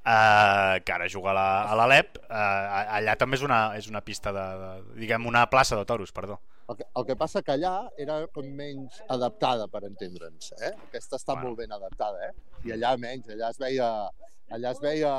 eh, 0.08 0.82
que 0.86 0.94
ara 0.94 1.10
juga 1.10 1.32
a 1.32 1.34
la- 1.34 1.64
a 1.72 1.76
l'Alep, 1.76 2.18
eh, 2.30 2.94
allà 3.00 3.18
també 3.18 3.36
és 3.36 3.42
una, 3.44 3.76
és 3.78 3.88
una 3.90 4.02
pista 4.02 4.32
de, 4.32 4.40
de, 4.40 5.00
diguem, 5.02 5.26
una 5.26 5.50
plaça 5.50 5.76
de 5.76 5.86
toros, 5.86 6.12
perdó. 6.12 6.40
El 6.70 6.76
que, 6.76 6.86
el 7.00 7.06
que 7.08 7.16
passa 7.16 7.42
que 7.42 7.54
allà 7.56 7.90
era 7.98 8.16
com 8.36 8.44
menys 8.60 8.98
adaptada, 9.14 9.68
per 9.72 9.86
entendre'ns. 9.88 10.50
Eh? 10.62 10.74
Aquesta 10.90 11.16
està 11.16 11.34
Bueno. 11.34 11.48
molt 11.48 11.58
ben 11.62 11.72
adaptada, 11.72 12.26
eh? 12.28 12.34
I 12.68 12.74
allà 12.76 12.98
menys, 13.00 13.30
allà 13.30 13.50
es 13.54 13.58
veia, 13.62 13.88
allà 14.52 14.72
es 14.76 14.80
veia 14.84 15.12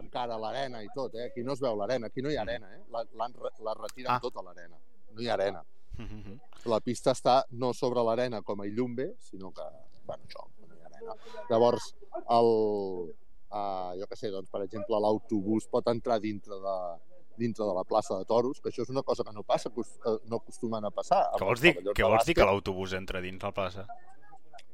encara 0.00 0.38
l'arena 0.40 0.82
i 0.82 0.88
tot, 0.94 1.14
eh? 1.14 1.26
Aquí 1.28 1.44
no 1.44 1.52
es 1.52 1.60
veu 1.60 1.76
l'arena, 1.76 2.06
aquí 2.06 2.22
no 2.22 2.30
hi 2.30 2.36
ha 2.38 2.42
arena, 2.46 2.70
eh? 2.74 2.80
La, 2.90 3.04
la 3.20 3.74
retiren 3.74 4.14
Ah. 4.14 4.20
tota 4.20 4.40
l'arena. 4.42 4.78
No 5.12 5.20
hi 5.20 5.28
ha 5.28 5.34
arena. 5.34 5.64
La 6.64 6.80
pista 6.80 7.10
està 7.12 7.42
no 7.50 7.72
sobre 7.74 8.02
l'arena 8.06 8.40
com 8.42 8.60
a 8.60 8.66
Illumbe, 8.66 9.16
sinó 9.18 9.52
que, 9.52 9.64
bueno, 10.06 10.24
això, 10.24 10.44
no 10.68 10.74
hi 10.74 10.80
ha 10.80 10.86
arena. 10.86 11.14
Llavors, 11.50 11.94
el, 12.30 12.48
uh, 13.50 13.92
jo 13.98 14.06
què 14.08 14.16
sé, 14.16 14.30
doncs, 14.30 14.48
per 14.48 14.62
exemple, 14.62 14.98
l'autobús 15.00 15.66
pot 15.68 15.86
entrar 15.88 16.20
dintre 16.20 16.54
de, 16.64 16.76
dintre 17.38 17.64
de 17.64 17.74
la 17.74 17.86
plaça 17.88 18.18
de 18.18 18.26
toros, 18.28 18.60
que 18.60 18.72
això 18.72 18.84
és 18.84 18.92
una 18.92 19.04
cosa 19.06 19.24
que 19.24 19.32
no 19.34 19.44
passa, 19.46 19.70
eh, 19.70 20.18
no 20.28 20.42
acostumen 20.42 20.84
a 20.84 20.92
passar. 20.94 21.24
Què 21.38 21.48
vols 21.48 21.64
dir, 21.64 21.74
què 21.94 22.06
vols 22.06 22.28
dir 22.28 22.36
que 22.38 22.46
l'autobús 22.48 22.94
entra 22.98 23.22
dins 23.24 23.42
la 23.42 23.52
plaça? 23.54 23.86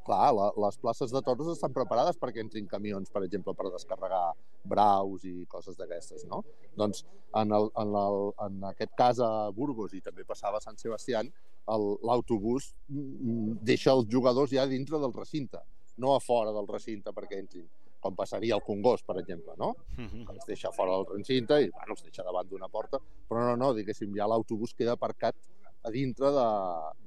Clar, 0.05 0.35
la, 0.37 0.51
les 0.61 0.77
places 0.77 1.13
de 1.15 1.21
toros 1.25 1.49
estan 1.55 1.73
preparades 1.73 2.19
perquè 2.21 2.43
entrin 2.43 2.67
camions, 2.69 3.09
per 3.13 3.23
exemple, 3.25 3.55
per 3.57 3.71
descarregar 3.73 4.35
braus 4.69 5.25
i 5.25 5.47
coses 5.49 5.79
d'aquestes, 5.79 6.27
no? 6.29 6.43
Doncs 6.77 7.07
en, 7.41 7.55
el, 7.57 7.71
en, 7.81 7.95
el, 8.03 8.19
en 8.47 8.67
aquest 8.69 8.93
cas 8.99 9.23
a 9.25 9.31
Burgos 9.57 9.95
i 9.97 10.03
també 10.05 10.27
passava 10.29 10.61
a 10.61 10.65
Sant 10.65 10.77
Sebastián, 10.81 11.31
l'autobús 11.65 12.75
mm, 12.93 13.63
deixa 13.65 13.95
els 13.97 14.11
jugadors 14.13 14.53
ja 14.53 14.67
dintre 14.69 15.01
del 15.01 15.17
recinte, 15.17 15.63
no 15.97 16.13
a 16.13 16.21
fora 16.21 16.53
del 16.53 16.69
recinte 16.69 17.15
perquè 17.17 17.41
entrin 17.41 17.65
com 18.05 18.17
passaria 18.19 18.55
al 18.59 18.63
Congost, 18.67 19.07
per 19.09 19.19
exemple, 19.23 19.57
no? 19.57 19.75
-huh. 19.97 20.25
Que 20.27 20.33
els 20.37 20.47
deixa 20.47 20.73
fora 20.73 20.97
del 20.97 21.07
recinte 21.17 21.61
i, 21.63 21.71
bueno, 21.71 21.97
els 21.97 22.03
deixa 22.03 22.23
davant 22.23 22.49
d'una 22.49 22.69
porta, 22.69 23.01
però 23.29 23.49
no, 23.49 23.57
no, 23.57 23.73
diguéssim, 23.75 24.15
ja 24.17 24.29
l'autobús 24.29 24.75
queda 24.75 24.93
aparcat 24.93 25.37
a 25.85 25.91
dintre 25.91 26.31
de, 26.33 26.49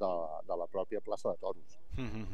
de, 0.01 0.11
de 0.49 0.57
la 0.61 0.67
pròpia 0.67 1.01
plaça 1.01 1.31
de 1.31 1.37
toros. 1.37 1.79
Uh 1.97 2.03
-huh. 2.03 2.25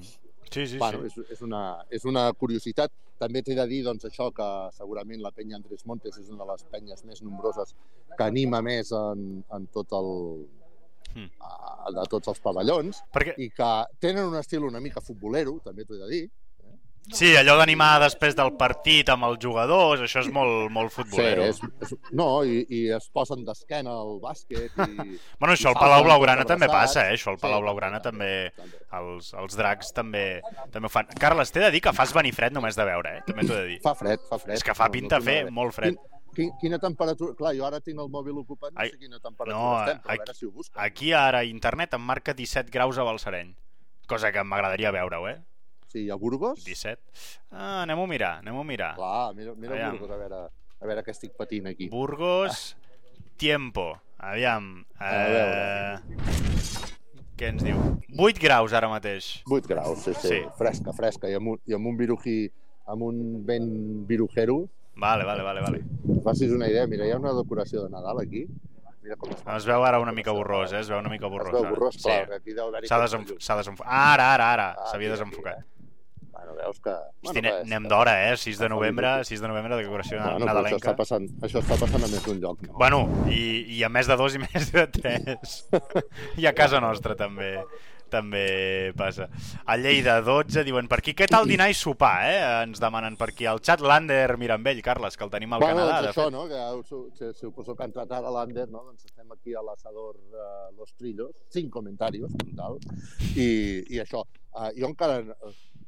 Sí, 0.51 0.67
sí, 0.67 0.77
bueno, 0.77 0.99
sí. 0.99 1.21
És, 1.21 1.31
és, 1.31 1.41
una, 1.41 1.85
és 1.89 2.05
una 2.05 2.31
curiositat. 2.33 2.91
També 3.17 3.41
t'he 3.41 3.55
de 3.55 3.65
dir 3.67 3.83
doncs, 3.83 4.03
això 4.05 4.31
que 4.31 4.47
segurament 4.75 5.21
la 5.21 5.31
penya 5.31 5.55
Andrés 5.55 5.85
Montes 5.85 6.17
és 6.17 6.29
una 6.29 6.43
de 6.43 6.51
les 6.51 6.63
penyes 6.63 7.05
més 7.05 7.21
nombroses 7.21 7.75
que 8.17 8.23
anima 8.23 8.61
més 8.61 8.91
en, 8.91 9.43
en 9.49 9.67
tot 9.67 9.87
el, 9.93 10.09
mm. 11.15 11.29
de 11.95 12.05
tots 12.09 12.27
els 12.27 12.39
pavellons 12.39 13.03
Perquè... 13.13 13.35
i 13.37 13.49
que 13.49 13.71
tenen 13.99 14.25
un 14.25 14.35
estil 14.35 14.63
una 14.63 14.81
mica 14.83 15.01
futbolero, 15.01 15.59
també 15.63 15.85
t'ho 15.85 15.95
he 15.95 16.01
de 16.03 16.09
dir, 16.09 16.23
Sí, 17.11 17.33
allò 17.35 17.57
d'animar 17.59 17.97
després 17.99 18.35
del 18.37 18.53
partit 18.55 19.09
amb 19.11 19.27
els 19.27 19.41
jugadors, 19.43 20.05
això 20.05 20.21
és 20.23 20.29
molt, 20.31 20.69
molt 20.71 20.93
futbolero. 20.93 21.49
Sí, 21.51 21.67
és, 21.67 21.89
és, 21.89 22.13
no, 22.15 22.27
i, 22.47 22.61
i 22.71 22.83
es 22.95 23.09
posen 23.11 23.43
d'esquena 23.43 23.91
al 23.91 24.21
bàsquet. 24.23 24.71
I, 24.71 25.17
bueno, 25.41 25.51
això 25.51 25.73
al 25.73 25.77
Palau 25.81 26.05
Blaugrana 26.07 26.47
també 26.47 26.69
passa, 26.71 27.09
eh? 27.09 27.17
Això 27.17 27.33
al 27.33 27.41
Palau 27.41 27.59
sí, 27.59 27.65
Blaugrana 27.67 27.99
també, 28.03 28.31
també, 28.55 28.81
els, 29.01 29.33
els 29.43 29.59
dracs 29.59 29.91
també, 29.97 30.25
també 30.71 30.87
ho 30.87 30.93
fan. 30.93 31.11
Carles, 31.19 31.51
t'he 31.51 31.65
de 31.65 31.73
dir 31.75 31.83
que 31.83 31.93
fas 31.97 32.15
venir 32.15 32.31
fred 32.37 32.55
només 32.55 32.79
de 32.79 32.87
veure, 32.87 33.17
eh? 33.19 33.27
També 33.27 33.43
t'ho 33.43 33.59
he 33.59 33.61
de 33.61 33.69
dir. 33.73 33.79
Fa 33.83 33.97
fred, 33.99 34.23
fa 34.31 34.39
fred. 34.39 34.55
És 34.55 34.63
que 34.63 34.75
fa 34.77 34.87
pinta 34.93 35.19
no, 35.19 35.25
no 35.25 35.31
fer 35.31 35.39
molt 35.51 35.75
fred. 35.75 35.99
Quin, 36.33 36.49
quina 36.57 36.79
temperatura... 36.81 37.35
Clar, 37.37 37.51
jo 37.59 37.67
ara 37.67 37.83
tinc 37.83 37.99
el 38.01 38.09
mòbil 38.09 38.39
ocupat, 38.41 38.71
no 38.73 38.87
sé 38.87 38.97
quina 38.97 39.19
temperatura 39.19 39.59
no, 39.59 39.73
estem, 39.83 39.99
però 40.01 40.13
aquí, 40.15 40.23
a 40.23 40.23
veure 40.23 40.39
si 40.39 40.47
ho 40.47 40.51
busco. 40.55 40.79
Aquí 40.81 41.11
ara 41.13 41.43
internet 41.45 41.93
em 41.99 42.07
marca 42.07 42.33
17 42.33 42.73
graus 42.73 42.97
a 42.97 43.05
Balsareny, 43.05 43.51
cosa 44.09 44.31
que 44.33 44.41
m'agradaria 44.47 44.95
veure-ho, 44.95 45.27
eh? 45.29 45.41
Sí, 45.93 46.09
a 46.09 46.15
Burgos? 46.15 46.63
17. 46.65 46.99
Ah, 47.51 47.83
anem 47.83 47.99
a 48.01 48.05
mirar, 48.09 48.39
anem 48.41 48.57
a 48.57 48.63
mirar. 48.65 48.95
Clar, 48.97 49.35
mira, 49.37 49.53
mira 49.53 49.75
Aviam. 49.75 49.99
Burgos, 49.99 50.09
a 50.09 50.17
veure, 50.17 50.39
a 50.81 50.87
veure 50.89 51.03
què 51.05 51.13
estic 51.13 51.35
patint 51.37 51.69
aquí. 51.69 51.85
Burgos, 51.91 52.63
ah. 52.73 53.27
tiempo. 53.37 53.91
Aviam. 54.17 54.71
A 54.97 55.11
veure. 55.29 56.31
Què 57.37 57.51
ens 57.53 57.61
diu? 57.61 57.77
8 58.17 58.41
graus 58.41 58.73
ara 58.73 58.89
mateix. 58.89 59.27
8 59.45 59.69
graus, 59.69 60.01
sí, 60.01 60.15
sí. 60.17 60.31
sí. 60.31 60.41
Fresca, 60.57 60.97
fresca. 60.97 61.29
I 61.29 61.37
amb 61.37 61.53
un, 61.53 61.61
i 61.69 61.77
amb 61.77 61.91
un 61.91 61.99
virují, 62.01 62.39
amb 62.89 63.05
un 63.05 63.19
vent 63.45 63.69
virujero. 64.09 64.63
Vale, 64.97 65.29
vale, 65.29 65.45
vale, 65.45 65.61
vale. 65.61 65.83
Facis 66.25 66.57
una 66.57 66.71
idea, 66.73 66.87
mira, 66.89 67.05
hi 67.05 67.13
ha 67.13 67.21
una 67.21 67.35
decoració 67.37 67.85
de 67.85 67.93
Nadal 67.93 68.25
aquí. 68.25 68.47
Mira 69.03 69.17
com 69.19 69.29
es, 69.35 69.41
es 69.59 69.65
veu 69.67 69.83
ara 69.83 69.99
una 69.99 70.13
mica 70.15 70.33
borrós, 70.33 70.71
eh? 70.71 70.79
Es 70.81 70.89
veu 70.89 70.97
una 70.97 71.11
mica 71.11 71.29
borrós. 71.29 71.53
Es 71.53 71.59
veu 71.59 71.73
borrós, 71.75 71.99
sí. 71.99 72.07
clar, 72.07 72.39
haver-hi... 72.65 72.87
S'ha 72.89 73.01
desenf 73.03 73.33
desenfocat. 73.35 73.93
Ara, 73.93 74.31
ara, 74.37 74.49
ara. 74.55 74.67
Ah, 74.77 74.89
S'havia 74.89 75.11
desenfocat. 75.11 75.59
Eh? 75.59 75.72
Bueno, 76.73 76.73
veus 76.73 76.79
que... 76.79 77.29
Hosti, 77.29 77.41
bueno, 77.41 77.55
anem 77.61 77.87
d'hora, 77.89 78.15
eh? 78.31 78.37
6 78.37 78.59
de 78.59 78.69
novembre, 78.69 79.23
6 79.23 79.41
de 79.41 79.47
novembre, 79.47 79.77
decoració 79.77 80.19
bueno, 80.19 80.45
nadalenca. 80.45 80.77
Això 80.77 80.91
està, 80.91 80.95
passant, 80.97 81.29
això 81.43 81.61
està 81.61 81.77
passant 81.79 82.03
a 82.03 82.09
més 82.11 82.25
d'un 82.25 82.41
lloc. 82.41 82.61
No? 82.67 82.75
Bueno, 82.79 83.05
i, 83.29 83.65
i 83.77 83.83
a 83.83 83.89
més 83.89 84.09
de 84.09 84.17
dos 84.19 84.35
i 84.35 84.43
més 84.43 84.71
de 84.73 84.85
tres. 84.87 85.57
I 86.41 86.47
a 86.47 86.53
casa 86.57 86.81
nostra 86.83 87.17
també 87.19 87.57
també 88.13 88.93
passa. 88.93 89.25
A 89.65 89.73
Lleida 89.79 90.19
12 90.21 90.61
diuen 90.67 90.85
per 90.85 90.99
aquí, 91.01 91.15
què 91.17 91.25
tal 91.25 91.47
dinar 91.49 91.71
i 91.71 91.77
sopar, 91.77 92.13
eh? 92.29 92.35
Ens 92.67 92.81
demanen 92.83 93.17
per 93.17 93.31
aquí. 93.31 93.47
El 93.49 93.61
xat 93.65 93.81
Lander 93.81 94.35
Mirambell, 94.37 94.83
Carles, 94.85 95.17
que 95.17 95.25
el 95.25 95.31
tenim 95.33 95.55
al 95.55 95.63
bueno, 95.63 95.81
Canadà. 95.81 95.95
Doncs 96.05 96.13
això, 96.13 96.27
no? 96.29 96.45
Que 96.45 97.31
suposo 97.39 97.73
que 97.73 97.81
ha 97.81 97.89
entrat 97.89 98.13
ara 98.13 98.29
Lander, 98.37 98.67
no? 98.69 98.83
Doncs 98.91 99.09
estem 99.09 99.33
aquí 99.33 99.57
a 99.57 99.65
l'asador 99.65 100.13
uh, 100.13 100.69
Los 100.77 100.93
Trillos, 100.93 101.33
cinc 101.53 101.73
comentaris, 101.73 102.37
tal, 102.53 102.77
i, 103.33 103.49
i 103.89 104.03
això. 104.03 104.21
Uh, 104.53 104.69
jo 104.77 104.85
encara 104.85 105.23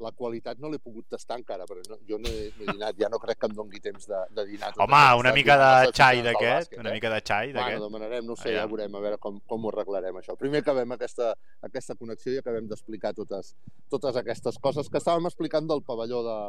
la 0.03 0.11
qualitat 0.15 0.59
no 0.61 0.69
l'he 0.71 0.79
pogut 0.81 1.07
tastar 1.15 1.37
encara, 1.39 1.65
però 1.69 1.81
no, 1.89 1.97
jo 2.07 2.19
no 2.21 2.31
he, 2.31 2.49
no 2.57 2.65
he 2.65 2.75
dinat, 2.75 2.97
ja 2.99 3.09
no 3.11 3.19
crec 3.21 3.39
que 3.41 3.49
em 3.49 3.55
dongui 3.57 3.81
temps 3.83 4.07
de, 4.09 4.21
de 4.37 4.45
dinar. 4.51 4.71
Home, 4.85 5.01
una 5.21 5.33
mica 5.35 5.57
de 5.61 5.91
xai 5.95 6.23
d'aquest, 6.25 6.77
una 6.81 6.93
mica 6.95 7.11
de 7.13 7.21
xai 7.21 7.53
d'aquest. 7.55 7.79
Bueno, 7.79 7.89
demanarem, 7.89 8.27
no 8.27 8.37
sé, 8.39 8.51
Allà. 8.51 8.63
ja 8.63 8.69
veurem, 8.71 8.95
a 8.95 9.03
veure 9.07 9.19
com, 9.21 9.39
com 9.49 9.65
ho 9.65 9.73
arreglarem 9.73 10.21
això. 10.21 10.37
Primer 10.39 10.63
acabem 10.63 10.95
aquesta, 10.97 11.33
aquesta 11.69 11.97
connexió 11.99 12.33
i 12.33 12.41
acabem 12.41 12.69
d'explicar 12.71 13.13
totes, 13.17 13.53
totes 13.91 14.19
aquestes 14.23 14.59
coses 14.61 14.91
que 14.91 15.01
estàvem 15.01 15.29
explicant 15.29 15.67
del 15.69 15.83
pavelló 15.85 16.23
de, 16.25 16.39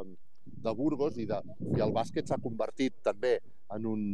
de 0.66 0.74
Burgos 0.74 1.18
i, 1.18 1.26
de, 1.28 1.40
i 1.76 1.82
el 1.84 1.94
bàsquet 1.96 2.28
s'ha 2.28 2.40
convertit 2.42 2.98
també 3.06 3.38
en 3.74 3.86
un, 3.90 4.04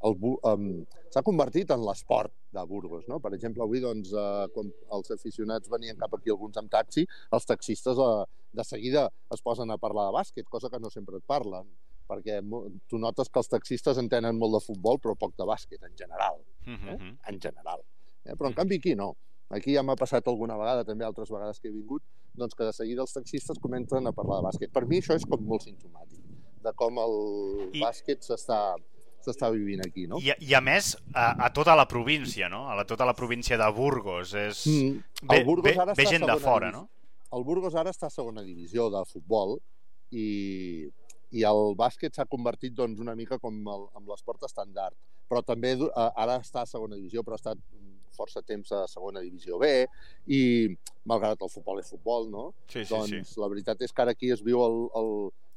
s'ha 0.00 1.22
convertit 1.22 1.70
en 1.74 1.84
l'esport 1.84 2.32
de 2.52 2.64
Burgos. 2.66 3.04
No? 3.08 3.20
Per 3.20 3.32
exemple, 3.36 3.62
avui, 3.62 3.80
doncs, 3.84 4.12
eh, 4.12 4.48
quan 4.54 4.70
els 4.96 5.10
aficionats 5.10 5.70
venien 5.70 5.98
cap 6.00 6.14
aquí 6.16 6.32
alguns 6.32 6.56
amb 6.56 6.70
taxi, 6.72 7.06
els 7.32 7.46
taxistes 7.46 8.00
eh, 8.00 8.24
de 8.52 8.64
seguida 8.64 9.08
es 9.32 9.42
posen 9.42 9.70
a 9.70 9.78
parlar 9.78 10.08
de 10.08 10.16
bàsquet, 10.16 10.48
cosa 10.48 10.70
que 10.70 10.80
no 10.80 10.90
sempre 10.90 11.20
et 11.20 11.26
parlen, 11.26 11.68
perquè 12.10 12.40
tu 12.90 12.98
notes 12.98 13.28
que 13.28 13.38
els 13.38 13.50
taxistes 13.50 13.98
entenen 13.98 14.38
molt 14.38 14.56
de 14.58 14.62
futbol 14.64 14.98
però 14.98 15.14
poc 15.18 15.36
de 15.38 15.46
bàsquet, 15.46 15.82
en 15.86 15.96
general. 15.96 16.40
Eh? 16.66 16.70
Mm 16.70 16.78
-hmm. 16.78 17.18
En 17.28 17.40
general. 17.40 17.84
Eh? 18.24 18.34
Però, 18.34 18.46
en 18.48 18.54
canvi, 18.54 18.76
aquí 18.76 18.94
no. 18.94 19.16
Aquí 19.50 19.74
ja 19.74 19.82
m'ha 19.82 19.96
passat 19.96 20.26
alguna 20.28 20.56
vegada, 20.56 20.84
també 20.84 21.04
altres 21.04 21.28
vegades 21.28 21.60
que 21.60 21.68
he 21.68 21.72
vingut, 21.72 22.02
doncs 22.34 22.54
que 22.54 22.64
de 22.64 22.72
seguida 22.72 23.02
els 23.02 23.12
taxistes 23.12 23.58
comencen 23.58 24.06
a 24.06 24.12
parlar 24.12 24.36
de 24.38 24.46
bàsquet. 24.48 24.72
Per 24.72 24.86
mi 24.86 24.98
això 24.98 25.14
és 25.14 25.26
com 25.26 25.40
molt 25.42 25.62
sintomàtic 25.62 26.20
de 26.62 26.72
com 26.76 26.98
el 27.00 27.14
I... 27.72 27.80
bàsquet 27.80 28.24
s'està 28.26 28.60
s'està 29.24 29.50
vivint 29.52 29.82
aquí, 29.84 30.06
no? 30.10 30.20
I, 30.22 30.32
i 30.46 30.54
a 30.56 30.60
més, 30.64 30.94
a, 31.14 31.32
a 31.46 31.50
tota 31.56 31.76
la 31.78 31.86
província, 31.90 32.48
no? 32.52 32.64
A 32.70 32.76
la, 32.78 32.86
tota 32.88 33.06
la 33.08 33.14
província 33.16 33.58
de 33.60 33.68
Burgos. 33.76 34.34
És... 34.34 34.64
Mm. 34.70 35.02
Ve, 35.30 35.42
Burgos 35.44 35.76
ara 35.76 35.94
ve, 35.94 36.02
ve 36.02 36.08
gent 36.08 36.26
de 36.28 36.38
fora, 36.42 36.70
no? 36.74 36.86
El 37.36 37.44
Burgos 37.46 37.76
ara 37.78 37.92
està 37.94 38.08
a 38.08 38.14
segona 38.14 38.42
divisió 38.42 38.88
de 38.90 39.04
futbol 39.06 39.58
i, 40.10 40.88
i 41.30 41.44
el 41.46 41.76
bàsquet 41.78 42.16
s'ha 42.16 42.26
convertit 42.26 42.74
doncs, 42.74 42.98
una 43.02 43.14
mica 43.18 43.38
com 43.38 43.60
el, 43.60 43.86
amb 43.98 44.10
l'esport 44.10 44.42
estàndard. 44.48 44.96
Però 45.30 45.44
també 45.46 45.76
ara 45.94 46.40
està 46.40 46.64
a 46.64 46.70
segona 46.70 46.98
divisió, 46.98 47.22
però 47.22 47.38
ha 47.38 47.42
estat 47.42 47.60
força 48.16 48.42
temps 48.46 48.72
a 48.76 48.84
segona 48.90 49.22
divisió 49.24 49.58
B 49.60 49.70
i 50.32 50.40
malgrat 51.10 51.42
el 51.42 51.52
futbol 51.52 51.80
és 51.80 51.90
futbol, 51.90 52.28
no? 52.30 52.50
Sí, 52.66 52.84
sí, 52.84 52.90
doncs 52.92 53.34
sí. 53.34 53.40
la 53.40 53.48
veritat 53.52 53.82
és 53.86 53.92
que 53.92 54.04
ara 54.04 54.14
aquí 54.16 54.32
es 54.34 54.44
viu 54.46 54.62
el, 54.64 54.78
el, 55.00 55.10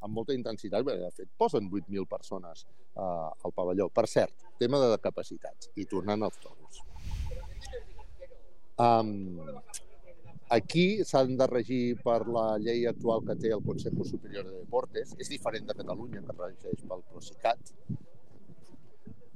amb 0.03 0.19
molta 0.19 0.36
intensitat, 0.36 0.83
perquè 0.86 1.03
de 1.03 1.12
fet 1.15 1.29
posen 1.39 1.69
8.000 1.69 2.07
persones 2.10 2.65
uh, 2.95 3.29
al 3.31 3.55
pavelló. 3.55 3.89
Per 3.93 4.05
cert, 4.12 4.50
tema 4.60 4.81
de 4.83 4.98
capacitats, 5.03 5.72
i 5.79 5.88
tornant 5.89 6.27
als 6.27 6.39
toros. 6.43 6.81
Um, 8.83 9.39
aquí 10.50 11.03
s'han 11.07 11.38
de 11.39 11.48
regir 11.48 11.83
per 12.03 12.24
la 12.27 12.57
llei 12.62 12.88
actual 12.89 13.24
que 13.27 13.38
té 13.39 13.53
el 13.55 13.63
Consejo 13.65 14.05
Superior 14.07 14.48
de 14.50 14.60
Deportes, 14.60 15.15
és 15.19 15.31
diferent 15.31 15.69
de 15.69 15.77
Catalunya, 15.79 16.24
que 16.27 16.38
regeix 16.41 16.83
pel 16.89 17.05
Procicat, 17.12 17.73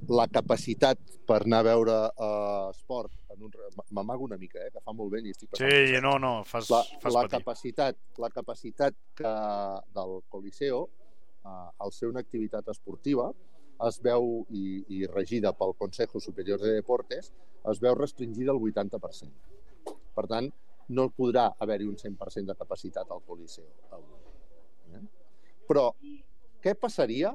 la 0.08 0.24
capacitat 0.32 1.00
per 1.28 1.42
anar 1.44 1.60
a 1.60 1.66
veure 1.66 1.96
uh, 2.08 2.70
esport 2.72 3.12
en 3.34 3.42
un... 3.44 3.52
m'amago 3.92 4.24
una 4.24 4.38
mica, 4.40 4.62
eh, 4.64 4.70
que 4.72 4.80
fa 4.80 4.94
molt 4.96 5.12
bé 5.12 5.20
i 5.20 5.34
estic 5.34 5.50
passant. 5.52 5.68
Sí, 5.68 6.00
no, 6.04 6.16
no, 6.22 6.32
fas, 6.48 6.70
la, 6.72 6.80
fas 7.02 7.12
la 7.14 7.26
patir. 7.26 7.36
capacitat, 7.36 7.98
la 8.24 8.30
capacitat 8.32 8.96
que 9.18 9.34
del 9.98 10.14
Coliseo, 10.32 10.80
uh, 11.44 11.68
al 11.84 11.92
ser 11.92 12.08
una 12.08 12.24
activitat 12.24 12.70
esportiva, 12.72 13.28
es 13.86 14.00
veu, 14.02 14.46
i, 14.50 14.64
i 14.96 15.04
regida 15.06 15.52
pel 15.54 15.76
Consejo 15.78 16.22
Superior 16.24 16.62
de 16.62 16.72
Deportes, 16.78 17.30
es 17.70 17.82
veu 17.84 17.94
restringida 17.98 18.54
al 18.54 18.62
80%. 18.64 19.94
Per 20.16 20.26
tant, 20.30 20.48
no 20.88 21.10
podrà 21.12 21.50
haver-hi 21.60 21.86
un 21.86 21.98
100% 22.00 22.48
de 22.48 22.56
capacitat 22.56 23.12
al 23.12 23.20
Coliseo. 23.26 23.68
Eh? 24.96 25.04
Però 25.68 25.90
què 26.64 26.74
passaria 26.74 27.34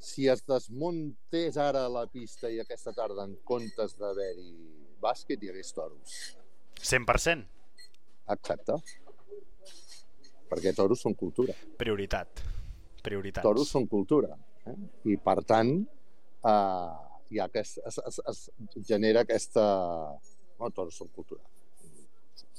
si 0.00 0.26
es 0.32 0.42
desmuntés 0.48 1.58
ara 1.60 1.84
la 1.92 2.06
pista 2.08 2.48
i 2.48 2.58
aquesta 2.62 2.94
tarda 2.96 3.26
en 3.28 3.36
comptes 3.44 3.94
d'haver-hi 4.00 4.54
bàsquet 5.00 5.42
hi 5.44 5.52
hagués 5.52 5.74
toros. 5.76 6.16
100%? 6.80 7.44
Exacte. 8.34 8.78
Perquè 10.50 10.72
toros 10.74 11.04
són 11.04 11.14
cultura. 11.14 11.54
Prioritat. 11.78 12.42
Prioritats. 13.04 13.44
Toros 13.44 13.70
són 13.70 13.86
cultura. 13.88 14.32
Eh? 14.66 14.76
I, 15.12 15.16
per 15.20 15.38
tant, 15.46 15.70
eh, 16.48 16.90
hi 17.30 17.40
ha 17.40 17.46
aquest, 17.46 17.78
es, 17.86 18.00
es, 18.08 18.20
es 18.32 18.42
genera 18.88 19.26
aquesta... 19.28 19.64
Bueno, 20.56 20.74
toros 20.76 20.96
són 21.00 21.08
cultura 21.14 21.44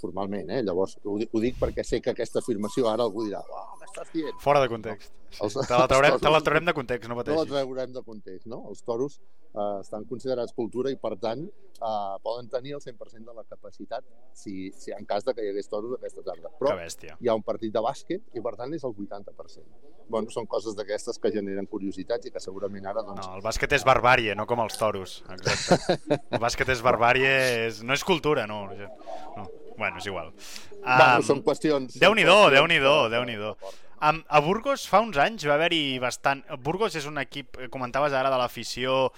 formalment, 0.01 0.49
eh? 0.49 0.61
Llavors, 0.65 0.97
ho, 1.05 1.17
ho 1.21 1.39
dic 1.43 1.57
perquè 1.61 1.83
sé 1.85 1.99
que 2.01 2.09
aquesta 2.15 2.39
afirmació 2.41 2.87
ara 2.89 3.03
algú 3.05 3.25
dirà, 3.27 3.41
oh, 3.45 3.65
què 3.79 3.85
estàs 3.89 4.09
dient? 4.13 4.33
Fora 4.41 4.61
de 4.63 4.69
context. 4.71 5.11
Sí. 5.29 5.37
Els- 5.45 5.53
Te, 5.67 5.77
la 5.77 5.87
traurem, 5.87 6.17
te 6.19 6.29
la 6.33 6.41
traurem 6.41 6.65
de 6.65 6.73
context, 6.73 7.07
no 7.09 7.13
No 7.15 7.19
la 7.21 7.23
pateixis. 7.23 7.51
traurem 7.53 7.93
de 7.93 8.01
context, 8.03 8.47
no? 8.47 8.63
Els 8.69 8.81
toros 8.83 9.19
eh, 9.53 9.77
estan 9.81 10.05
considerats 10.09 10.53
cultura 10.57 10.91
i, 10.91 10.97
per 10.99 11.15
tant, 11.21 11.43
eh, 11.45 12.17
poden 12.23 12.49
tenir 12.49 12.75
el 12.77 12.81
100% 12.81 13.25
de 13.25 13.33
la 13.35 13.43
capacitat 13.43 14.03
si, 14.33 14.71
si 14.71 14.91
en 14.95 15.05
cas 15.05 15.25
de 15.25 15.33
que 15.33 15.45
hi 15.45 15.51
hagués 15.53 15.69
toros 15.69 15.97
aquesta 15.97 16.23
tarda. 16.25 16.51
Però 16.59 16.75
hi 17.19 17.27
ha 17.29 17.35
un 17.37 17.43
partit 17.43 17.73
de 17.73 17.83
bàsquet 17.83 18.21
i, 18.37 18.41
per 18.43 18.55
tant, 18.59 18.73
és 18.73 18.83
el 18.87 18.95
80%. 18.95 19.65
Bueno, 20.11 20.27
són 20.33 20.47
coses 20.49 20.75
d'aquestes 20.75 21.19
que 21.23 21.31
generen 21.31 21.67
curiositats 21.71 22.27
i 22.27 22.31
que 22.31 22.41
segurament 22.43 22.85
ara, 22.89 23.03
doncs, 23.07 23.23
No, 23.25 23.37
el 23.39 23.45
bàsquet 23.45 23.71
és 23.77 23.85
barbàrie, 23.87 24.35
no 24.35 24.45
com 24.49 24.59
els 24.63 24.75
toros. 24.79 25.21
Exacte. 25.31 25.99
El 26.35 26.41
bàsquet 26.43 26.73
és 26.73 26.81
barbàrie, 26.83 27.31
és... 27.67 27.79
no 27.83 27.95
és 27.95 28.03
cultura, 28.03 28.43
no. 28.47 28.65
no. 28.67 29.45
Bueno, 29.77 29.97
és 29.97 30.05
igual. 30.11 30.33
bueno, 30.81 31.21
Um, 31.21 31.23
són 31.23 31.39
qüestions... 31.45 31.95
Déu-n'hi-do, 32.01 32.33
són 32.33 32.51
qüestions 32.51 32.57
Déu-n'hi-do, 32.57 32.97
que- 33.05 33.13
Déu-n'hi-do. 33.15 33.55
Um, 34.01 34.23
a 34.33 34.39
Burgos 34.41 34.87
fa 34.89 34.99
uns 35.05 35.17
anys 35.21 35.45
va 35.45 35.55
haver-hi 35.59 35.99
bastant... 36.01 36.41
Burgos 36.65 36.95
és 36.97 37.05
un 37.05 37.21
equip, 37.21 37.59
eh, 37.61 37.67
comentaves 37.69 38.13
ara, 38.17 38.31
de 38.33 38.37
l'afició 38.41 39.11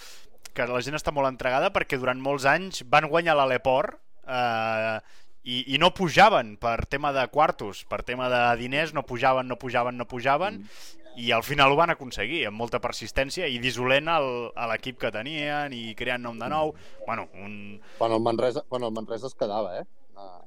que 0.53 0.65
la 0.69 0.81
gent 0.85 0.95
està 0.97 1.11
molt 1.11 1.27
entregada 1.29 1.71
perquè 1.73 1.97
durant 1.99 2.19
molts 2.21 2.45
anys 2.45 2.83
van 2.89 3.07
guanyar 3.09 3.35
l'Aleport 3.35 3.97
eh, 4.27 4.97
i, 5.43 5.75
i 5.75 5.77
no 5.81 5.89
pujaven 5.93 6.55
per 6.61 6.85
tema 6.87 7.11
de 7.11 7.25
quartos, 7.27 7.83
per 7.89 8.03
tema 8.07 8.29
de 8.31 8.41
diners, 8.61 8.93
no 8.95 9.03
pujaven, 9.03 9.47
no 9.49 9.57
pujaven, 9.59 9.97
no 9.97 10.05
pujaven 10.07 10.61
Mm. 10.63 11.19
i 11.21 11.31
al 11.31 11.43
final 11.45 11.69
ho 11.71 11.75
van 11.77 11.91
aconseguir 11.93 12.45
amb 12.47 12.57
molta 12.57 12.79
persistència 12.81 13.45
i 13.47 13.59
dissolent 13.61 14.07
el- 14.09 14.49
a 14.55 14.65
l'equip 14.71 14.97
que 14.97 15.11
tenien 15.13 15.73
i 15.73 15.93
creant 15.95 16.23
nom 16.23 16.39
de 16.39 16.47
nou. 16.49 16.71
Bueno, 17.05 17.27
un... 17.37 17.79
Quan 17.99 18.11
el 18.15 18.19
Manresa, 18.25 18.63
quan 18.67 18.81
el 18.87 18.89
Manresa 18.95 19.27
es 19.29 19.35
quedava, 19.37 19.75
eh? 19.77 19.83
Ah, 20.17 20.39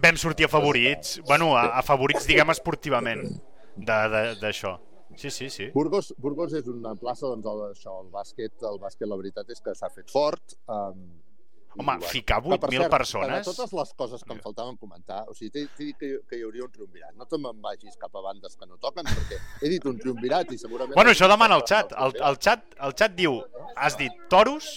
vam 0.00 0.16
sortir 0.16 0.46
a 0.46 0.48
favorits, 0.48 1.18
bueno, 1.28 1.50
a, 1.58 1.66
a 1.76 1.82
favorits, 1.82 2.24
diguem, 2.26 2.48
esportivament 2.54 3.26
d'això. 3.76 4.78
Sí, 5.16 5.30
sí, 5.30 5.50
sí. 5.50 5.70
Burgos, 5.74 6.14
Burgos 6.18 6.52
és 6.54 6.66
una 6.66 6.94
plaça, 6.94 7.26
doncs, 7.26 7.46
el, 7.46 7.60
això, 7.74 7.98
el 8.04 8.08
bàsquet, 8.10 8.54
el 8.68 8.78
bàsquet, 8.82 9.06
la 9.08 9.16
veritat 9.20 9.50
és 9.50 9.60
que 9.60 9.74
s'ha 9.74 9.90
fet 9.90 10.10
fort. 10.10 10.56
Um, 10.68 11.20
Home, 11.78 11.94
ficar 12.04 12.42
8.000 12.44 12.90
persones... 12.92 13.46
De 13.46 13.52
totes 13.54 13.70
les 13.72 13.92
coses 13.96 14.22
que 14.24 14.34
em 14.34 14.40
faltaven 14.44 14.76
comentar, 14.76 15.22
o 15.28 15.32
sigui, 15.32 15.48
t'he 15.54 15.62
dit 15.78 15.96
que, 15.96 16.10
que 16.28 16.36
hi 16.36 16.42
hauria 16.44 16.66
un 16.66 16.70
triumvirat. 16.74 17.14
No 17.16 17.24
te 17.24 17.38
me'n 17.40 17.62
vagis 17.64 17.96
cap 17.96 18.12
a 18.14 18.20
bandes 18.26 18.58
que 18.60 18.66
no 18.68 18.76
toquen, 18.76 19.08
perquè 19.08 19.38
he 19.62 19.70
dit 19.72 19.86
un 19.88 19.96
triumvirat 19.96 20.52
i 20.52 20.58
segurament... 20.60 20.92
Bueno, 20.98 21.14
això 21.14 21.28
demana 21.32 21.56
el 21.56 21.64
xat. 21.64 21.94
El, 21.96 22.12
el, 22.28 22.36
xat, 22.44 22.66
el 22.88 22.92
xat 22.92 23.14
diu, 23.16 23.38
has 23.76 23.96
dit 23.96 24.12
toros, 24.28 24.68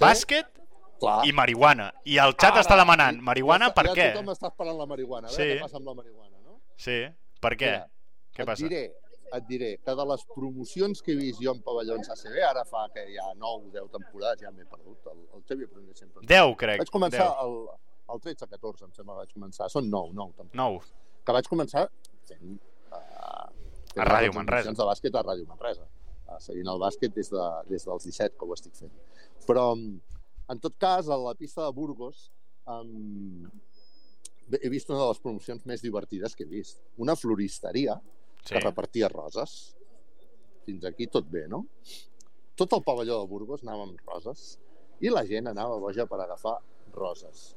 bàsquet 0.00 0.50
Clar. 0.98 1.20
i 1.28 1.32
marihuana. 1.32 1.92
I 2.10 2.18
el 2.18 2.34
xat 2.34 2.50
Ara, 2.56 2.64
està 2.66 2.76
demanant 2.80 3.20
i- 3.20 3.22
marihuana 3.30 3.70
ja, 3.70 3.74
per 3.78 3.86
ja 3.90 3.94
què? 4.00 4.08
tothom 4.16 4.32
està 4.34 4.50
esperant 4.50 4.78
la 4.82 4.86
marihuana. 4.90 5.28
A 5.28 5.30
veure 5.30 5.44
Sí. 5.44 5.54
què 5.54 5.62
passa 5.62 5.78
amb 5.78 5.86
la 5.86 5.94
marihuana, 6.00 6.36
no? 6.44 6.58
Sí, 6.76 6.98
per 7.40 7.52
què? 7.54 7.70
Mira, 7.76 7.90
Què 8.34 8.42
et 8.42 8.46
passa? 8.50 8.66
diré, 8.66 8.82
et 9.36 9.44
diré 9.48 9.70
que 9.84 9.94
de 9.98 10.04
les 10.10 10.22
promocions 10.34 11.02
que 11.04 11.12
he 11.12 11.18
vist 11.18 11.42
jo 11.42 11.52
en 11.54 11.60
pavellons 11.64 12.08
ACB, 12.14 12.38
ara 12.48 12.64
fa 12.68 12.86
que 12.94 13.04
hi 13.10 13.18
ha 13.20 13.28
9 13.34 13.68
o 13.68 13.72
10 13.74 13.90
temporades, 13.96 14.44
ja 14.44 14.52
m'he 14.54 14.66
perdut, 14.68 15.10
el, 15.12 15.20
el 15.36 15.44
Xavi 15.48 15.68
Prunier 15.68 15.96
sempre... 15.98 16.24
10, 16.26 16.54
crec. 16.62 16.82
Vaig 16.82 16.92
començar 16.94 17.26
10. 17.26 17.44
el, 17.44 17.54
el 18.14 18.22
13-14, 18.24 18.88
em 18.88 18.96
sembla 18.96 19.18
vaig 19.20 19.34
començar. 19.34 19.68
Són 19.72 19.90
9, 19.92 20.16
9 20.16 20.36
temporades. 20.40 20.90
9. 20.94 21.22
Que 21.28 21.36
vaig 21.38 21.52
començar 21.52 21.86
fent... 22.30 22.58
Uh, 22.88 23.46
A 23.98 24.06
Ràdio 24.06 24.34
Manresa. 24.36 24.72
de 24.72 24.88
bàsquet 24.90 25.16
a 25.18 25.24
Ràdio 25.26 25.48
Manresa. 25.48 25.86
Uh, 26.28 26.36
seguint 26.44 26.68
el 26.70 26.80
bàsquet 26.80 27.14
des, 27.16 27.32
de, 27.32 27.46
des 27.68 27.88
dels 27.88 28.10
17 28.10 28.36
que 28.38 28.46
ho 28.48 28.56
estic 28.56 28.76
fent. 28.78 28.92
Però, 29.48 29.70
en 29.74 30.60
tot 30.62 30.76
cas, 30.80 31.08
a 31.08 31.16
la 31.20 31.34
pista 31.36 31.64
de 31.64 31.72
Burgos 31.76 32.28
um, 32.68 33.48
he 34.56 34.70
vist 34.72 34.88
una 34.92 35.00
de 35.02 35.08
les 35.10 35.20
promocions 35.24 35.64
més 35.68 35.82
divertides 35.84 36.36
que 36.36 36.46
he 36.46 36.50
vist. 36.50 36.80
Una 36.96 37.16
floristeria 37.16 37.98
Sí. 38.48 38.54
que 38.56 38.64
repartia 38.64 39.08
roses. 39.12 39.76
Fins 40.64 40.84
aquí 40.88 41.06
tot 41.06 41.28
bé, 41.30 41.46
no? 41.48 41.64
Tot 42.58 42.72
el 42.74 42.82
pavelló 42.84 43.20
de 43.20 43.28
Burgos 43.30 43.62
anava 43.64 43.84
amb 43.86 44.00
roses 44.08 44.58
i 45.00 45.12
la 45.12 45.24
gent 45.28 45.46
anava 45.46 45.78
boja 45.78 46.06
per 46.10 46.20
agafar 46.24 46.58
roses. 46.96 47.54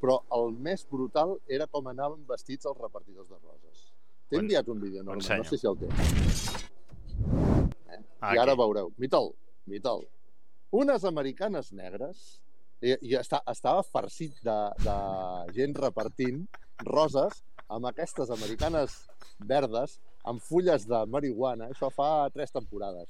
Però 0.00 0.20
el 0.34 0.52
més 0.54 0.84
brutal 0.88 1.36
era 1.50 1.66
com 1.66 1.90
anaven 1.90 2.24
vestits 2.26 2.66
els 2.70 2.78
repartidors 2.78 3.28
de 3.28 3.38
roses. 3.42 3.84
T'he 4.28 4.38
enviat 4.38 4.68
un 4.68 4.80
vídeo, 4.80 5.02
no, 5.02 5.16
no 5.16 5.44
sé 5.44 5.58
si 5.58 5.66
el 5.66 5.76
tens. 5.80 6.44
Eh? 7.88 8.00
Ah, 8.20 8.34
I 8.34 8.38
ara 8.38 8.52
aquí. 8.52 8.60
veureu. 8.60 8.92
Mital, 8.98 9.32
Mital. 9.66 10.04
Unes 10.70 11.04
americanes 11.08 11.72
negres 11.72 12.40
i, 12.80 12.94
i 13.08 13.16
està, 13.18 13.40
estava 13.50 13.82
farcit 13.82 14.36
de, 14.44 14.58
de 14.84 14.96
gent 15.56 15.74
repartint 15.80 16.44
roses 16.84 17.42
amb 17.68 17.88
aquestes 17.90 18.30
americanes 18.30 19.00
verdes 19.38 19.98
amb 20.24 20.40
fulles 20.42 20.86
de 20.86 21.04
marihuana, 21.06 21.68
això 21.70 21.90
fa 21.94 22.28
tres 22.34 22.50
temporades. 22.52 23.08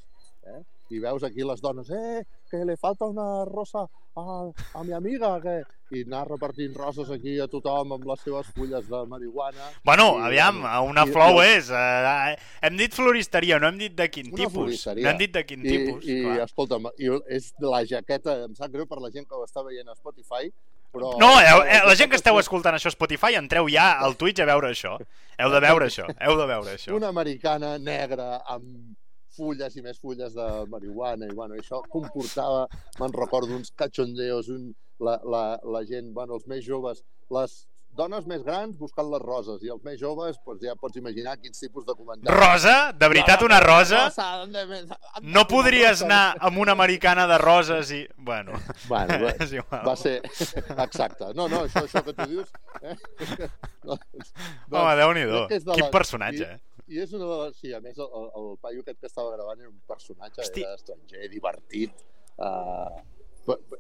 Eh? 0.49 0.61
I 0.91 0.99
veus 1.01 1.23
aquí 1.25 1.45
les 1.45 1.61
dones, 1.61 1.91
eh, 1.91 2.23
que 2.51 2.65
le 2.65 2.77
falta 2.77 3.05
una 3.05 3.45
rosa 3.45 3.83
a, 4.17 4.51
a 4.75 4.85
mi 4.85 4.93
amiga, 4.93 5.41
que... 5.43 5.63
i 5.91 6.03
anar 6.05 6.27
repartint 6.29 6.75
roses 6.77 7.09
aquí 7.11 7.39
a 7.41 7.47
tothom 7.49 7.93
amb 7.97 8.05
les 8.09 8.21
seves 8.21 8.47
fulles 8.53 8.89
de 8.89 8.99
marihuana. 9.09 9.69
Bueno, 9.85 10.19
I, 10.19 10.23
aviam, 10.29 10.59
una 10.89 11.05
i- 11.07 11.13
flor 11.13 11.39
i- 11.43 11.47
és. 11.57 11.71
Eh, 11.73 12.37
hem 12.63 12.77
dit 12.77 12.93
floristeria, 12.97 13.59
no 13.59 13.69
hem 13.69 13.79
dit 13.79 13.95
de 13.97 14.09
quin 14.13 14.29
tipus. 14.31 14.53
floristeria. 14.53 15.05
No 15.05 15.11
hem 15.15 15.19
dit 15.19 15.33
de 15.33 15.45
quin 15.49 15.65
I, 15.65 15.69
tipus. 15.71 16.05
i 16.09 16.19
clar. 16.23 16.41
escolta'm, 16.45 16.91
i 16.99 17.09
és 17.37 17.53
la 17.65 17.85
jaqueta, 17.89 18.39
em 18.45 18.55
sap 18.57 18.73
greu 18.73 18.87
per 18.87 19.01
la 19.01 19.11
gent 19.11 19.25
que 19.29 19.35
ho 19.37 19.45
està 19.49 19.65
veient 19.65 19.89
a 19.89 19.97
Spotify, 19.97 20.53
però... 20.95 21.15
No, 21.21 21.31
heu, 21.41 21.65
eh, 21.65 21.83
la 21.87 21.97
gent 21.99 22.13
que 22.13 22.19
esteu 22.21 22.39
escoltant 22.41 22.77
això 22.77 22.91
a 22.93 22.95
Spotify, 22.95 23.39
entreu 23.41 23.69
ja 23.73 23.91
al 24.05 24.17
Twitch 24.21 24.43
a 24.45 24.49
veure 24.49 24.73
això. 24.73 24.97
Heu 25.39 25.53
de 25.55 25.61
veure 25.63 25.89
això, 25.91 26.09
heu 26.27 26.39
de 26.39 26.47
veure 26.51 26.75
això. 26.75 26.95
Una 26.97 27.13
americana 27.15 27.77
negra 27.79 28.41
amb 28.51 28.97
fulles 29.39 29.77
i 29.79 29.85
més 29.85 30.01
fulles 30.03 30.35
de 30.35 30.49
marihuana 30.73 31.29
i 31.29 31.35
bueno, 31.35 31.59
això 31.59 31.81
comportava, 31.93 32.67
me'n 32.99 33.15
recordo, 33.15 33.55
uns 33.55 33.71
cachondeos, 33.79 34.51
un, 34.55 34.73
la, 35.05 35.19
la, 35.23 35.43
la 35.63 35.85
gent, 35.87 36.11
bueno, 36.17 36.41
els 36.41 36.49
més 36.51 36.65
joves, 36.67 37.05
les 37.35 37.61
dones 37.99 38.27
més 38.31 38.43
grans 38.47 38.77
buscant 38.79 39.09
les 39.11 39.23
roses 39.25 39.63
i 39.67 39.71
els 39.75 39.83
més 39.85 39.99
joves, 40.01 40.39
doncs 40.47 40.63
ja 40.65 40.77
pots 40.79 40.97
imaginar 41.01 41.35
quins 41.43 41.59
tipus 41.61 41.85
de 41.89 41.97
comentaris. 41.99 42.39
Rosa? 42.39 42.75
De 42.95 43.09
veritat, 43.11 43.43
una 43.43 43.59
rosa? 43.65 44.05
¿dónde 44.17 44.65
me- 44.71 44.81
dónde 44.87 45.33
No 45.35 45.45
podries 45.51 46.03
anar 46.07 46.37
amb 46.39 46.59
una 46.63 46.73
americana 46.79 47.27
de 47.27 47.39
roses 47.43 47.91
i... 47.93 48.05
Bueno, 48.17 48.53
Bueno, 48.89 49.19
va, 49.27 49.35
és 49.43 49.53
igual. 49.59 49.83
va 49.89 49.97
ser... 49.97 50.17
Exacte. 50.87 51.33
No, 51.35 51.49
no, 51.51 51.65
això, 51.67 51.85
això 51.89 52.05
que 52.07 52.15
tu 52.15 52.27
dius... 52.37 52.55
Eh? 52.83 52.97
doncs, 53.89 54.33
Home, 54.71 54.97
Déu-n'hi-do. 55.03 55.45
Quin 55.51 55.85
les- 55.85 55.93
personatge, 55.93 56.49
eh? 56.55 56.61
I 56.89 57.03
és 57.05 57.11
una 57.13 57.27
de 57.29 57.39
les... 57.43 57.57
Sí, 57.61 57.75
a 57.77 57.83
més, 57.85 57.99
el, 58.01 58.29
el, 58.41 58.47
paio 58.63 58.81
aquest 58.81 59.03
que 59.03 59.11
estava 59.11 59.35
gravant 59.35 59.59
era 59.61 59.69
un 59.69 59.81
personatge, 59.91 60.41
Hosti. 60.41 60.63
era 60.65 60.79
estranger, 60.79 61.27
divertit. 61.29 61.93
Uh, 62.39 63.03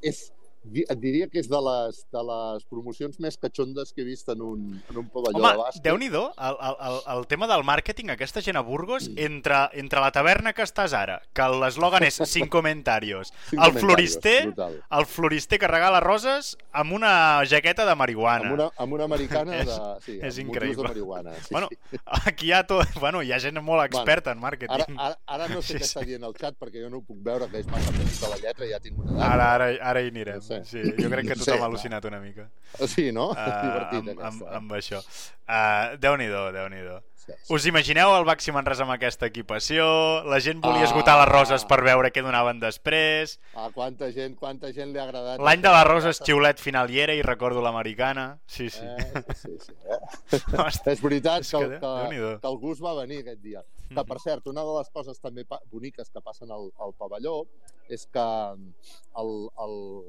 és, 0.03 0.27
et 0.75 0.99
diria 1.01 1.29
que 1.31 1.38
és 1.40 1.49
de 1.49 1.59
les, 1.64 2.01
de 2.12 2.23
les 2.29 2.64
promocions 2.68 3.18
més 3.23 3.37
catxondes 3.40 3.92
que 3.94 4.03
he 4.03 4.07
vist 4.07 4.29
en 4.33 4.42
un, 4.42 4.64
en 4.90 4.99
un 5.01 5.07
pavelló 5.09 5.38
de 5.38 5.44
Home, 5.44 5.57
bàsquet. 5.62 5.83
déu-n'hi-do, 5.85 6.25
el, 6.37 6.57
el, 6.68 6.99
el, 7.16 7.27
tema 7.31 7.47
del 7.51 7.64
màrqueting, 7.64 8.11
aquesta 8.12 8.42
gent 8.44 8.59
a 8.59 8.62
Burgos, 8.66 9.09
entre, 9.16 9.61
entre 9.81 10.01
la 10.05 10.11
taverna 10.12 10.53
que 10.53 10.62
estàs 10.66 10.92
ara, 10.97 11.21
que 11.33 11.47
l'eslògan 11.62 12.05
és 12.09 12.21
cinc 12.35 12.51
comentarios, 12.53 13.33
Cinc 13.51 13.64
el 13.64 13.79
florister, 13.79 14.37
brutal. 14.51 14.77
el 14.99 15.07
florister 15.07 15.59
que 15.62 15.71
regala 15.71 16.01
roses 16.01 16.57
amb 16.73 16.92
una 16.99 17.44
jaqueta 17.49 17.87
de 17.88 17.94
marihuana. 17.94 18.51
Amb 18.51 18.59
una, 18.59 18.68
amb 18.77 18.92
una 18.99 19.05
americana 19.09 19.62
de... 19.71 19.79
Sí, 20.05 20.18
és 20.23 20.38
increïble. 20.42 20.83
de 20.83 20.88
marihuana. 20.88 21.35
Sí, 21.40 21.49
Bueno, 21.55 21.68
sí. 21.71 21.99
aquí 22.27 22.49
hi 22.49 22.53
ha, 22.53 22.64
tot, 22.66 22.87
bueno, 23.01 23.23
hi 23.23 23.33
ha 23.33 23.38
gent 23.40 23.59
molt 23.62 23.85
experta 23.87 24.33
en 24.33 24.38
Ara, 24.38 24.47
màrqueting. 24.49 24.99
ara, 24.99 25.16
ara 25.27 25.49
no 25.49 25.62
sé 25.62 25.68
Sí, 25.68 25.79
què 25.79 25.85
sí. 25.85 25.90
està 25.94 26.05
dient 26.07 26.25
el 26.25 26.35
xat 26.38 26.57
perquè 26.59 26.83
jo 26.83 26.88
no 26.90 26.99
ho 27.01 27.03
puc 27.05 27.18
veure, 27.25 27.49
que 27.51 27.61
és 27.61 27.66
massa 27.68 27.92
petita 27.92 28.29
la 28.33 28.38
lletra 28.40 28.66
i 28.66 28.71
ja 28.73 28.79
tinc 28.81 28.99
una 28.99 29.12
edat. 29.16 29.25
Ara, 29.33 29.49
ara, 29.55 29.66
ara 29.92 30.03
hi 30.05 30.09
anirem. 30.12 30.40
Sé. 30.49 30.63
Sí, 30.65 30.83
jo 30.99 31.11
crec 31.13 31.29
que 31.29 31.37
tothom 31.37 31.55
sé, 31.55 31.61
ha 31.61 31.67
al·lucinat 31.69 32.09
una 32.09 32.21
mica 32.25 32.49
Sí, 32.87 33.11
no? 33.13 33.29
uh, 33.31 33.37
Divertit, 33.37 34.01
amb, 34.01 34.09
amb, 34.09 34.25
aquesta. 34.25 34.57
amb 34.57 34.73
això. 34.81 35.03
Uh, 35.49 35.97
Déu-n'hi-do, 36.01 36.49
déu 36.57 36.69
nhi 36.73 36.83
déu 36.89 36.99
Sí, 37.29 37.35
sí. 37.45 37.53
Us 37.53 37.67
imagineu 37.69 38.09
el 38.17 38.25
Baxi 38.25 38.53
Manresa 38.57 38.87
amb 38.87 38.95
aquesta 38.95 39.27
equipació? 39.29 39.85
La 40.25 40.39
gent 40.41 40.63
volia 40.65 40.87
Ah. 40.87 40.89
esgotar 40.89 41.19
les 41.19 41.29
roses 41.29 41.65
per 41.69 41.83
veure 41.85 42.09
què 42.11 42.23
donaven 42.25 42.57
després. 42.63 43.35
Ah, 43.53 43.67
quanta 43.75 44.09
gent, 44.17 44.35
quanta 44.41 44.71
gent 44.73 44.95
li 44.95 44.99
ha 44.99 45.03
agradat. 45.05 45.39
L'any 45.45 45.61
de 45.61 45.69
les 45.69 45.85
roses 45.85 46.23
xiulet 46.25 46.59
final 46.59 46.89
hi 46.89 47.01
era 47.05 47.13
i 47.13 47.21
recordo 47.21 47.61
l'americana. 47.61 48.39
Sí, 48.47 48.71
sí. 48.71 48.81
Eh, 48.81 49.23
sí, 49.35 49.51
sí, 49.59 49.59
sí. 49.67 49.73
Eh? 49.85 49.99
Hosti, 50.65 50.91
És 50.95 51.03
veritat 51.05 51.45
És 51.45 51.51
que, 51.53 51.59
que 51.69 51.81
que, 51.83 52.39
que 52.41 52.49
el 52.49 52.57
gust 52.65 52.81
va 52.83 52.95
venir 53.03 53.21
aquest 53.21 53.43
dia. 53.45 53.61
Que, 53.91 54.05
per 54.09 54.19
cert, 54.25 54.47
una 54.49 54.65
de 54.65 54.79
les 54.79 54.89
coses 54.89 55.21
també 55.21 55.45
boniques 55.71 56.09
que 56.09 56.21
passen 56.25 56.51
al, 56.51 56.71
al 56.81 56.95
pavelló 56.97 57.43
és 57.91 58.07
que 58.07 58.25
el, 58.25 59.31
el, 59.67 59.77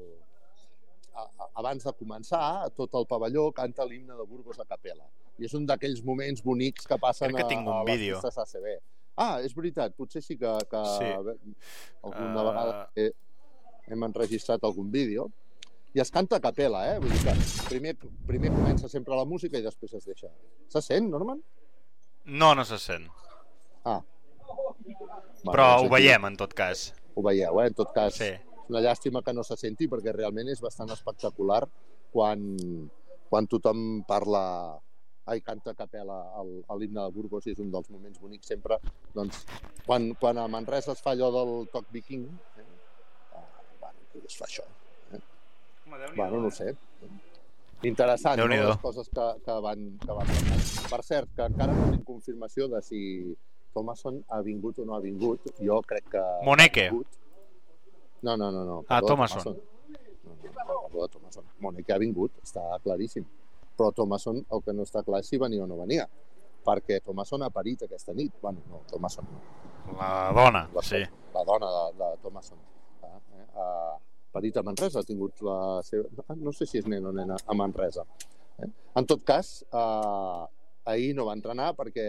abans 1.54 1.84
de 1.84 1.92
començar, 1.98 2.70
tot 2.76 2.94
el 2.94 3.06
pavelló 3.06 3.50
canta 3.52 3.84
l'himne 3.84 4.16
de 4.16 4.24
Burgos 4.26 4.58
a 4.60 4.64
capella. 4.64 5.06
I 5.38 5.44
és 5.48 5.54
un 5.54 5.66
d'aquells 5.66 6.02
moments 6.04 6.42
bonics 6.44 6.86
que 6.86 6.98
passen 6.98 7.30
Crec 7.32 7.36
que 7.40 7.44
a, 7.46 7.48
tinc 7.48 7.66
un 7.68 7.74
a 7.74 7.82
les 7.84 7.96
vídeo. 7.98 8.20
pistes 8.20 8.38
ACB. 8.38 8.66
Ah, 9.16 9.40
és 9.44 9.52
veritat, 9.54 9.94
potser 9.96 10.22
sí 10.22 10.36
que, 10.38 10.52
que 10.70 10.82
Sí. 10.98 11.10
alguna 12.02 12.40
Uh, 12.42 12.46
vegada 12.46 12.90
he, 12.96 13.10
hem 13.88 14.02
enregistrat 14.04 14.62
algun 14.64 14.90
vídeo. 14.90 15.30
I 15.92 16.00
es 16.00 16.10
canta 16.10 16.36
a 16.36 16.40
capella, 16.40 16.84
eh? 16.94 16.98
Vull 17.02 17.10
dir 17.10 17.22
que 17.24 17.34
primer, 17.68 17.96
primer 18.26 18.50
comença 18.54 18.88
sempre 18.88 19.16
la 19.16 19.24
música 19.24 19.58
i 19.58 19.62
després 19.62 19.92
es 19.94 20.04
deixa. 20.06 20.28
Se 20.68 20.80
sent, 20.80 21.08
Norman? 21.10 21.42
No, 22.26 22.54
no 22.54 22.64
se 22.64 22.78
sent. 22.78 23.08
Ah. 23.84 24.00
Però 25.44 25.66
doncs 25.66 25.82
ho 25.82 25.86
aquí 25.86 25.94
veiem, 25.96 26.24
en 26.30 26.36
tot 26.36 26.54
cas. 26.54 26.92
Ho 27.16 27.22
veieu, 27.26 27.60
eh? 27.60 27.66
En 27.72 27.74
tot 27.74 27.90
cas, 27.96 28.14
Sí. 28.14 28.30
Una 28.70 28.80
llàstima 28.84 29.22
que 29.26 29.34
no 29.34 29.42
se 29.46 29.56
senti 29.60 29.88
perquè 29.90 30.14
realment 30.14 30.48
és 30.52 30.60
bastant 30.62 30.90
espectacular 30.94 31.64
quan, 32.14 32.44
quan 33.30 33.46
tothom 33.50 34.02
parla 34.08 34.44
ai, 35.30 35.40
canta 35.46 35.70
a 35.70 35.78
capella 35.78 36.16
el- 36.40 36.64
a 36.66 36.74
l'himne 36.74 37.02
de 37.04 37.12
Burgos 37.14 37.46
i 37.46 37.52
és 37.52 37.58
un 37.62 37.70
dels 37.70 37.90
moments 37.90 38.18
bonics 38.18 38.48
sempre. 38.50 38.78
Doncs, 39.14 39.44
quan, 39.86 40.08
quan 40.18 40.38
a 40.38 40.48
Manresa 40.50 40.92
es 40.96 41.02
fa 41.04 41.12
allò 41.14 41.28
del 41.30 41.68
toc 41.70 41.86
viking, 41.94 42.24
eh? 42.58 42.64
ah, 43.38 43.44
bueno, 43.78 44.24
es 44.26 44.36
fa 44.38 44.46
això. 44.48 44.64
Bueno, 46.16 46.40
no 46.40 46.48
ho 46.48 46.50
sé. 46.50 46.74
Interessant, 47.82 48.38
no? 48.38 48.46
Les 48.50 48.76
coses 48.82 49.08
que, 49.08 49.26
que 49.44 49.54
van, 49.64 49.86
que 50.02 50.12
van 50.12 50.26
passant. 50.26 50.90
Per 50.90 51.00
cert, 51.06 51.30
que 51.36 51.46
encara 51.48 51.72
no 51.76 51.86
tinc 51.94 52.04
confirmació 52.08 52.66
de 52.68 52.82
si 52.84 53.00
Thomason 53.72 54.18
ha 54.28 54.40
vingut 54.42 54.78
o 54.82 54.84
no 54.84 54.96
ha 54.96 55.00
vingut. 55.00 55.46
Jo 55.62 55.80
crec 55.86 56.10
que... 56.12 56.24
Moneke. 56.44 56.88
ha 56.90 56.96
vingut. 56.96 57.19
No, 58.22 58.36
no, 58.36 58.50
no. 58.50 58.64
no. 58.64 58.78
Ah, 58.88 59.00
perdó, 59.00 59.08
Thomason. 59.08 59.56
No, 59.88 60.34
no, 60.34 60.80
perdó, 60.88 61.08
Thomason. 61.08 61.44
Moneke 61.60 61.94
ha 61.94 61.98
vingut, 61.98 62.32
està 62.44 62.64
claríssim. 62.84 63.24
Però 63.76 63.92
Thomason 63.96 64.42
el 64.42 64.62
que 64.64 64.74
no 64.76 64.84
està 64.84 65.02
clar 65.06 65.22
és 65.24 65.30
si 65.32 65.40
venia 65.40 65.64
o 65.64 65.68
no 65.70 65.78
venia. 65.80 66.06
Perquè 66.66 67.00
Thomason 67.04 67.42
ha 67.46 67.50
parit 67.50 67.86
aquesta 67.86 68.12
nit. 68.12 68.34
Bueno, 68.42 68.60
no, 68.68 68.82
Thomason 68.90 69.26
no. 69.30 69.40
La 69.96 70.30
dona, 70.36 70.68
La, 70.74 70.82
sí. 70.84 71.00
la 71.34 71.44
dona 71.44 71.70
de, 71.72 71.84
de 71.98 72.10
Thomason. 72.22 72.58
Ah, 73.02 73.16
eh? 73.16 73.46
Ha 73.56 73.66
parit 74.32 74.56
a 74.56 74.62
Manresa, 74.62 75.00
ha 75.00 75.08
tingut 75.08 75.40
la 75.42 75.80
seva... 75.82 76.36
No 76.38 76.52
sé 76.52 76.68
si 76.68 76.78
és 76.78 76.86
nen 76.86 77.08
o 77.08 77.12
nena 77.16 77.40
a 77.40 77.56
Manresa. 77.56 78.04
Eh? 78.60 78.68
En 79.00 79.08
tot 79.08 79.24
cas, 79.26 79.62
eh, 79.72 80.44
ahir 80.84 81.14
no 81.16 81.26
va 81.28 81.34
entrenar 81.36 81.72
perquè 81.78 82.06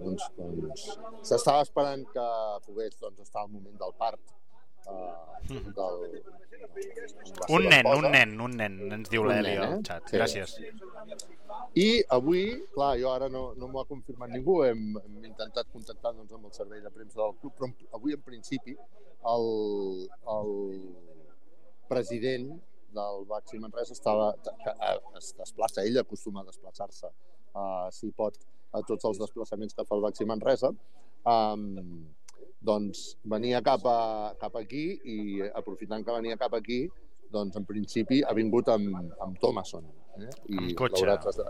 doncs, 0.00 0.26
doncs, 0.36 0.86
s'estava 1.26 1.64
esperant 1.64 2.04
que 2.10 2.26
pogués 2.66 2.98
doncs, 3.00 3.22
estar 3.24 3.44
al 3.44 3.52
moment 3.52 3.78
del 3.80 3.94
part 3.98 4.20
del, 4.84 6.22
Un 7.48 7.68
nen, 7.68 7.86
un 7.86 8.10
nen, 8.10 8.40
un 8.40 8.56
nen, 8.56 8.76
ens 8.96 9.10
diu 9.12 9.22
Un 9.24 9.30
l'Eli 9.30 9.54
nen, 9.54 9.62
al 9.64 9.74
eh? 9.78 9.82
xat. 9.86 10.08
Sí. 10.08 10.16
Gràcies. 10.16 10.54
I 11.84 11.88
avui, 12.16 12.44
clar, 12.74 12.92
jo 13.00 13.10
ara 13.12 13.28
no, 13.32 13.44
no 13.58 13.68
m'ho 13.70 13.82
ha 13.82 13.88
confirmat 13.88 14.30
ningú, 14.30 14.60
hem, 14.66 14.84
hem 15.00 15.26
intentat 15.26 15.70
contactar 15.74 16.14
doncs, 16.14 16.32
amb 16.36 16.48
el 16.48 16.54
servei 16.56 16.82
de 16.84 16.92
premsa 16.94 17.20
del 17.20 17.34
club, 17.40 17.54
però 17.58 17.70
avui, 17.98 18.14
en 18.14 18.22
principi, 18.26 18.76
el, 19.34 19.46
el 20.36 20.52
president 21.90 22.50
del 22.94 23.24
Baxi 23.28 23.58
Manresa 23.58 23.96
estava, 23.96 24.32
es 25.18 25.32
desplaça, 25.38 25.82
ell 25.82 25.98
acostuma 26.02 26.44
a 26.44 26.48
desplaçar-se, 26.48 27.10
uh, 27.58 27.88
si 27.94 28.12
pot, 28.14 28.38
a 28.74 28.82
tots 28.86 29.10
els 29.10 29.18
desplaçaments 29.22 29.74
que 29.74 29.86
fa 29.86 29.98
el 29.98 30.04
Baxi 30.06 30.26
Manresa, 30.30 30.70
um, 31.26 31.66
doncs 32.64 33.16
venia 33.28 33.60
cap, 33.64 33.84
a, 33.86 34.32
cap 34.40 34.54
aquí 34.56 34.84
i 35.04 35.16
aprofitant 35.54 36.04
que 36.04 36.14
venia 36.16 36.38
cap 36.40 36.54
aquí, 36.56 36.84
doncs 37.34 37.56
en 37.60 37.66
principi 37.68 38.22
ha 38.24 38.32
vingut 38.36 38.68
amb, 38.72 38.94
amb 39.20 39.38
Thomason. 39.42 39.84
Eh? 40.18 40.30
I 40.54 40.58
Amb 40.62 40.76
cotxe. 40.78 41.44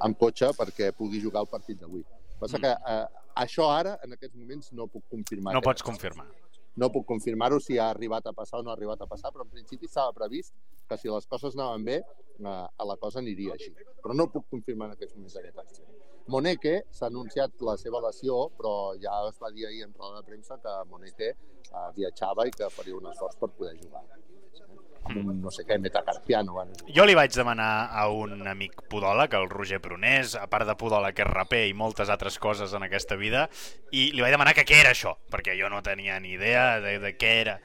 Amb 0.00 0.16
cotxe 0.20 0.52
perquè 0.56 0.92
pugui 0.96 1.20
jugar 1.20 1.42
el 1.44 1.50
partit 1.50 1.80
d'avui. 1.80 2.04
Passa 2.40 2.56
Mm. 2.56 2.60
que 2.62 2.70
eh, 2.92 3.06
això 3.42 3.66
ara, 3.72 3.98
en 4.04 4.12
aquests 4.16 4.36
moments, 4.36 4.70
no 4.72 4.86
puc 4.86 5.04
confirmar. 5.10 5.52
No 5.54 5.60
pots 5.60 5.82
confirmar. 5.82 6.26
No 6.76 6.88
puc 6.88 7.04
confirmar-ho 7.04 7.58
si 7.60 7.76
ha 7.78 7.90
arribat 7.90 8.26
a 8.26 8.32
passar 8.32 8.60
o 8.60 8.62
no 8.62 8.70
ha 8.70 8.74
arribat 8.78 9.00
a 9.02 9.06
passar, 9.06 9.32
però 9.32 9.42
en 9.44 9.50
principi 9.50 9.86
estava 9.86 10.12
previst 10.12 10.54
que 10.88 10.96
si 10.96 11.08
les 11.10 11.26
coses 11.26 11.56
anaven 11.56 11.84
bé, 11.84 11.96
eh, 11.98 12.46
a 12.46 12.84
la 12.86 12.96
cosa 12.96 13.18
aniria 13.18 13.52
així. 13.58 13.74
Però 14.00 14.14
no 14.14 14.28
puc 14.30 14.46
confirmar 14.48 14.86
en 14.88 14.92
aquests 14.96 15.16
moments 15.16 15.36
aquest 15.36 15.58
acte. 15.58 15.82
Moneke 16.28 16.82
s'ha 16.90 17.06
anunciat 17.06 17.62
la 17.68 17.76
seva 17.76 18.00
lesió, 18.06 18.48
però 18.56 18.74
ja 19.04 19.16
es 19.28 19.38
va 19.42 19.50
dir 19.50 19.66
ahir 19.66 19.84
en 19.86 19.94
roda 19.94 20.20
de 20.20 20.26
premsa 20.28 20.58
que 20.62 20.74
Moneke 20.90 21.30
eh, 21.30 21.88
viatjava 21.96 22.46
i 22.46 22.50
que 22.50 22.68
faria 22.70 22.96
un 22.96 23.06
esforç 23.12 23.36
per 23.40 23.48
poder 23.48 23.76
jugar. 23.82 24.04
Amb 25.08 25.16
un, 25.22 25.40
no 25.42 25.50
sé 25.50 25.64
què, 25.66 25.78
metacarpiano. 25.80 26.52
Bueno. 26.52 26.76
Jo 26.94 27.06
li 27.08 27.16
vaig 27.16 27.32
demanar 27.34 27.88
a 27.96 28.06
un 28.12 28.46
amic 28.46 28.82
podòleg, 28.92 29.34
el 29.38 29.48
Roger 29.50 29.80
Prunés, 29.82 30.36
a 30.36 30.46
part 30.50 30.68
de 30.68 30.76
podòleg 30.78 31.16
que 31.16 31.24
és 31.24 31.30
raper 31.30 31.62
i 31.70 31.74
moltes 31.76 32.12
altres 32.12 32.38
coses 32.38 32.74
en 32.76 32.84
aquesta 32.86 33.16
vida, 33.20 33.46
i 33.90 34.10
li 34.14 34.22
vaig 34.22 34.34
demanar 34.36 34.54
que 34.58 34.66
què 34.68 34.80
era 34.82 34.92
això, 34.94 35.16
perquè 35.32 35.56
jo 35.58 35.70
no 35.72 35.82
tenia 35.86 36.20
ni 36.20 36.36
idea 36.36 36.80
de, 36.84 36.98
de 37.02 37.14
què 37.16 37.32
era. 37.40 37.58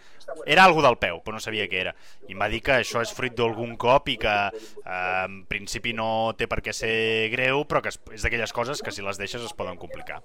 Era 0.49 0.65
algú 0.65 0.81
del 0.81 0.97
peu, 0.97 1.19
però 1.21 1.37
no 1.37 1.43
sabia 1.43 1.67
què 1.69 1.83
era. 1.83 1.93
I 2.29 2.33
em 2.33 2.41
va 2.41 2.49
dir 2.49 2.63
que 2.65 2.79
això 2.79 3.03
és 3.03 3.13
fruit 3.13 3.35
d'algun 3.37 3.75
cop 3.77 4.09
i 4.09 4.17
que 4.21 4.35
eh, 4.49 5.25
en 5.25 5.43
principi 5.51 5.93
no 5.93 6.33
té 6.37 6.49
per 6.49 6.63
què 6.65 6.73
ser 6.73 6.95
greu, 7.35 7.65
però 7.69 7.83
que 7.85 7.93
és 7.93 8.25
d'aquelles 8.25 8.55
coses 8.55 8.81
que 8.81 8.95
si 8.95 9.05
les 9.05 9.21
deixes 9.21 9.43
es 9.45 9.53
poden 9.53 9.77
complicar. 9.81 10.23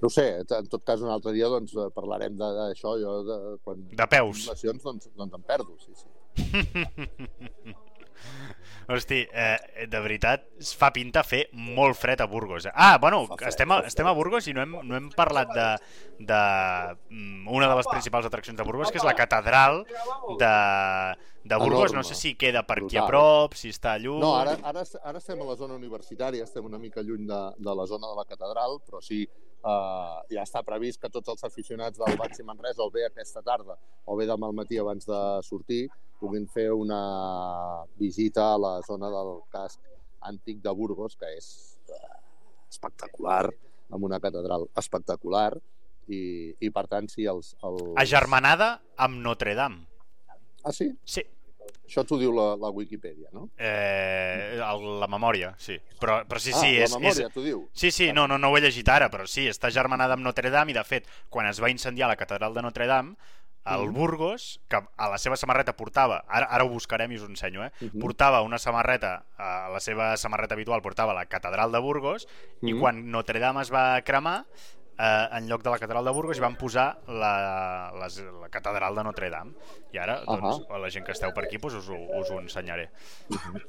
No 0.00 0.08
ho 0.08 0.10
sé, 0.10 0.26
en 0.40 0.68
tot 0.72 0.82
cas 0.84 1.02
un 1.04 1.10
altre 1.12 1.32
dia 1.36 1.48
doncs, 1.52 1.74
eh, 1.76 1.90
parlarem 1.94 2.36
d'això. 2.40 2.96
Jo, 3.00 3.18
de, 3.26 3.38
quan 3.64 3.82
De 3.92 4.06
peus. 4.08 4.46
lesions, 4.48 4.82
doncs, 4.82 5.10
doncs 5.16 5.34
em 5.36 5.42
perdo, 5.44 5.76
sí, 5.78 5.92
sí. 5.94 6.08
Hosti, 8.90 9.20
eh, 9.32 9.86
de 9.86 10.00
veritat, 10.02 10.42
es 10.58 10.72
fa 10.74 10.88
pinta 10.90 11.22
fer 11.22 11.44
molt 11.54 11.94
fred 11.96 12.20
a 12.20 12.26
Burgos. 12.26 12.66
eh? 12.66 12.72
Ah, 12.74 12.98
bueno, 12.98 13.20
Fa 13.28 13.36
fred, 13.36 13.48
estem 13.52 13.70
a, 13.70 13.78
estem 13.86 14.06
a 14.10 14.12
Burgos 14.16 14.48
i 14.50 14.54
no 14.56 14.64
hem, 14.64 14.72
no 14.82 14.96
hem 14.96 15.10
parlat 15.14 15.52
de, 15.54 15.66
de 16.18 16.40
mm, 17.14 17.46
una 17.54 17.68
de 17.70 17.76
les 17.78 17.86
principals 17.86 18.26
atraccions 18.26 18.58
de 18.58 18.64
Burgos, 18.66 18.90
que 18.90 18.98
és 18.98 19.06
la 19.06 19.14
catedral 19.14 19.84
de, 20.40 20.50
de 21.44 21.56
Burgos. 21.62 21.94
No 21.94 22.02
sé 22.02 22.16
si 22.18 22.34
queda 22.34 22.64
per 22.66 22.80
aquí 22.82 22.98
a 22.98 23.06
prop, 23.06 23.54
si 23.54 23.70
està 23.70 23.94
lluny... 24.00 24.18
No, 24.24 24.34
ara, 24.40 24.56
ara, 24.64 24.82
ara 25.04 25.22
estem 25.22 25.38
a 25.40 25.46
la 25.52 25.56
zona 25.60 25.78
universitària, 25.78 26.48
estem 26.48 26.66
una 26.66 26.78
mica 26.82 27.04
lluny 27.06 27.28
de, 27.30 27.40
de 27.62 27.76
la 27.78 27.86
zona 27.86 28.10
de 28.10 28.18
la 28.18 28.26
catedral, 28.26 28.80
però 28.88 28.98
sí, 29.04 29.22
eh, 29.60 30.34
ja 30.34 30.44
està 30.44 30.62
previst 30.66 31.00
que 31.00 31.10
tots 31.12 31.32
els 31.32 31.44
aficionats 31.46 32.00
del 32.00 32.18
Baxi 32.20 32.44
Manresa, 32.46 32.84
o 32.84 32.90
bé 32.92 33.06
aquesta 33.06 33.42
tarda, 33.46 33.76
o 34.04 34.16
bé 34.18 34.26
demà 34.28 34.48
al 34.48 34.56
matí 34.56 34.78
abans 34.80 35.08
de 35.08 35.20
sortir, 35.46 35.86
puguin 36.20 36.46
fer 36.52 36.70
una 36.76 37.00
visita 37.98 38.52
a 38.54 38.60
la 38.60 38.74
zona 38.86 39.10
del 39.12 39.38
casc 39.52 39.80
antic 40.28 40.60
de 40.64 40.72
Burgos, 40.76 41.16
que 41.16 41.30
és 41.36 41.50
eh, 41.88 42.16
espectacular, 42.68 43.46
amb 43.90 44.06
una 44.06 44.20
catedral 44.22 44.68
espectacular, 44.78 45.54
i, 46.10 46.22
i 46.60 46.70
per 46.74 46.86
tant, 46.90 47.08
sí, 47.10 47.26
els... 47.30 47.54
els... 47.66 47.82
Agermanada 48.02 48.74
amb 48.98 49.22
Notre 49.24 49.54
Dame. 49.58 49.86
Ah, 50.64 50.72
sí? 50.76 50.90
Sí, 51.08 51.22
Això 51.90 52.04
t'ho 52.06 52.18
diu 52.20 52.30
la, 52.32 52.54
la 52.56 52.68
Wikipedia, 52.70 53.28
no? 53.32 53.48
eh, 53.58 54.54
el, 54.62 54.84
la 55.00 55.08
memòria, 55.10 55.54
sí. 55.58 55.74
Però, 55.98 56.20
però 56.28 56.38
sí, 56.38 56.52
ah, 56.54 56.60
sí, 56.60 56.76
la 56.78 56.84
és, 56.86 56.94
memòria, 56.94 57.26
és, 57.26 57.34
t'ho 57.34 57.42
diu. 57.42 57.64
Sí, 57.74 57.90
sí, 57.90 58.12
no, 58.12 58.28
no, 58.30 58.38
no 58.38 58.50
ho 58.50 58.56
he 58.56 58.62
llegit 58.62 58.88
ara, 58.88 59.08
però 59.10 59.26
sí, 59.26 59.48
està 59.50 59.72
germanada 59.74 60.14
amb 60.14 60.22
Notre 60.22 60.50
Dame 60.54 60.70
i, 60.70 60.74
de 60.78 60.84
fet, 60.86 61.08
quan 61.28 61.46
es 61.50 61.58
va 61.60 61.70
incendiar 61.72 62.08
la 62.08 62.16
catedral 62.16 62.54
de 62.54 62.62
Notre 62.62 62.86
Dame, 62.86 63.16
el 63.66 63.88
Mhm. 63.88 63.92
Burgos, 63.92 64.60
que 64.70 64.78
a 64.96 65.08
la 65.10 65.18
seva 65.18 65.36
samarreta 65.36 65.74
portava, 65.76 66.22
ara, 66.28 66.46
ara 66.46 66.64
ho 66.64 66.70
buscarem 66.70 67.10
i 67.12 67.16
us 67.18 67.22
ho 67.22 67.26
ensenyo, 67.28 67.64
eh? 67.66 67.72
Mhm. 67.80 67.98
portava 68.00 68.40
una 68.42 68.58
samarreta, 68.58 69.26
a 69.36 69.68
la 69.68 69.80
seva 69.80 70.16
samarreta 70.16 70.54
habitual 70.54 70.80
portava 70.80 71.12
la 71.12 71.26
catedral 71.26 71.70
de 71.72 71.78
Burgos, 71.78 72.26
i 72.62 72.72
Mhm. 72.72 72.80
quan 72.80 73.10
Notre 73.10 73.38
Dame 73.38 73.60
es 73.62 73.70
va 73.70 74.00
cremar, 74.02 74.46
eh, 75.00 75.36
en 75.38 75.48
lloc 75.48 75.62
de 75.62 75.70
la 75.70 75.78
catedral 75.78 76.04
de 76.04 76.12
Burgos 76.12 76.38
hi 76.38 76.44
van 76.44 76.56
posar 76.60 76.86
la, 77.08 77.32
les, 78.02 78.20
la 78.42 78.50
catedral 78.52 78.98
de 78.98 79.04
Notre 79.06 79.30
Dame. 79.32 79.54
I 79.94 80.00
ara, 80.02 80.20
doncs, 80.26 80.66
a 80.68 80.80
la 80.82 80.90
gent 80.92 81.06
que 81.06 81.14
esteu 81.16 81.32
per 81.36 81.46
aquí, 81.46 81.60
doncs 81.62 81.80
us, 81.80 81.88
ho, 81.90 82.00
us 82.20 82.30
ho 82.30 82.40
ensenyaré. 82.42 82.90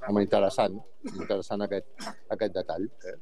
Home, 0.10 0.26
interessant, 0.26 0.80
interessant 1.14 1.68
aquest, 1.68 1.88
aquest 2.36 2.58
detall. 2.58 2.90
Eh? 3.08 3.18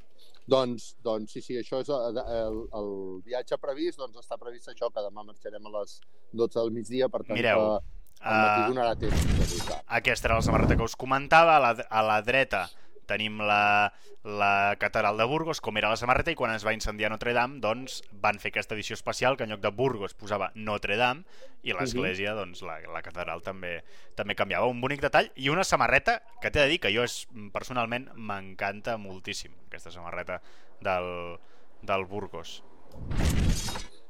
Doncs, 0.49 0.89
doncs 1.05 1.37
sí, 1.37 1.43
sí, 1.45 1.59
això 1.61 1.83
és 1.83 1.93
el, 1.93 2.17
el, 2.23 2.59
el 2.79 2.91
viatge 3.27 3.59
previst, 3.61 4.01
doncs 4.01 4.23
està 4.23 4.39
previst 4.41 4.71
això, 4.73 4.89
que 4.89 5.05
demà 5.05 5.23
marxarem 5.27 5.69
a 5.69 5.73
les 5.77 5.99
12 6.33 6.57
del 6.57 6.73
migdia, 6.73 7.09
per 7.13 7.21
tant 7.21 7.37
Mireu, 7.37 7.61
que 7.77 7.99
al 8.25 8.39
matí 8.41 8.63
eh, 8.63 8.69
donarà 8.73 8.95
temps 8.99 9.27
de 9.29 9.49
votar. 9.53 9.81
Aquesta 9.99 10.27
era 10.31 10.39
la 10.39 10.47
samarreta 10.47 10.79
que 10.79 10.87
us 10.89 10.97
comentava. 10.97 11.59
A 11.59 11.61
la, 11.67 11.75
a 11.85 12.01
la 12.07 12.21
dreta 12.25 12.65
tenim 13.09 13.41
la, 13.43 13.91
la 14.23 14.75
catedral 14.79 15.17
de 15.17 15.27
Burgos, 15.29 15.61
com 15.63 15.77
era 15.81 15.89
la 15.91 15.99
samarreta, 15.99 16.31
i 16.31 16.37
quan 16.39 16.53
es 16.53 16.65
va 16.67 16.75
incendiar 16.75 17.11
Notre 17.11 17.33
Dame, 17.35 17.59
doncs 17.63 17.99
van 18.23 18.39
fer 18.39 18.53
aquesta 18.53 18.77
edició 18.77 18.97
especial 18.97 19.37
que 19.37 19.47
en 19.47 19.53
lloc 19.53 19.63
de 19.65 19.73
Burgos 19.75 20.13
posava 20.13 20.51
Notre 20.55 20.99
Dame 20.99 21.25
i 21.63 21.75
l'església, 21.75 22.35
doncs 22.37 22.63
la, 22.63 22.79
la 22.93 23.03
catedral 23.05 23.43
també 23.45 23.79
també 24.19 24.37
canviava. 24.39 24.69
Un 24.71 24.81
bonic 24.83 25.03
detall 25.03 25.31
i 25.35 25.49
una 25.51 25.67
samarreta 25.67 26.19
que 26.41 26.51
t'he 26.51 26.61
de 26.61 26.69
dir 26.71 26.79
que 26.83 26.93
jo 26.95 27.05
és, 27.07 27.21
personalment 27.55 28.09
m'encanta 28.15 28.97
moltíssim, 29.01 29.55
aquesta 29.67 29.93
samarreta 29.95 30.41
del, 30.83 31.37
del 31.81 32.07
Burgos. 32.09 32.59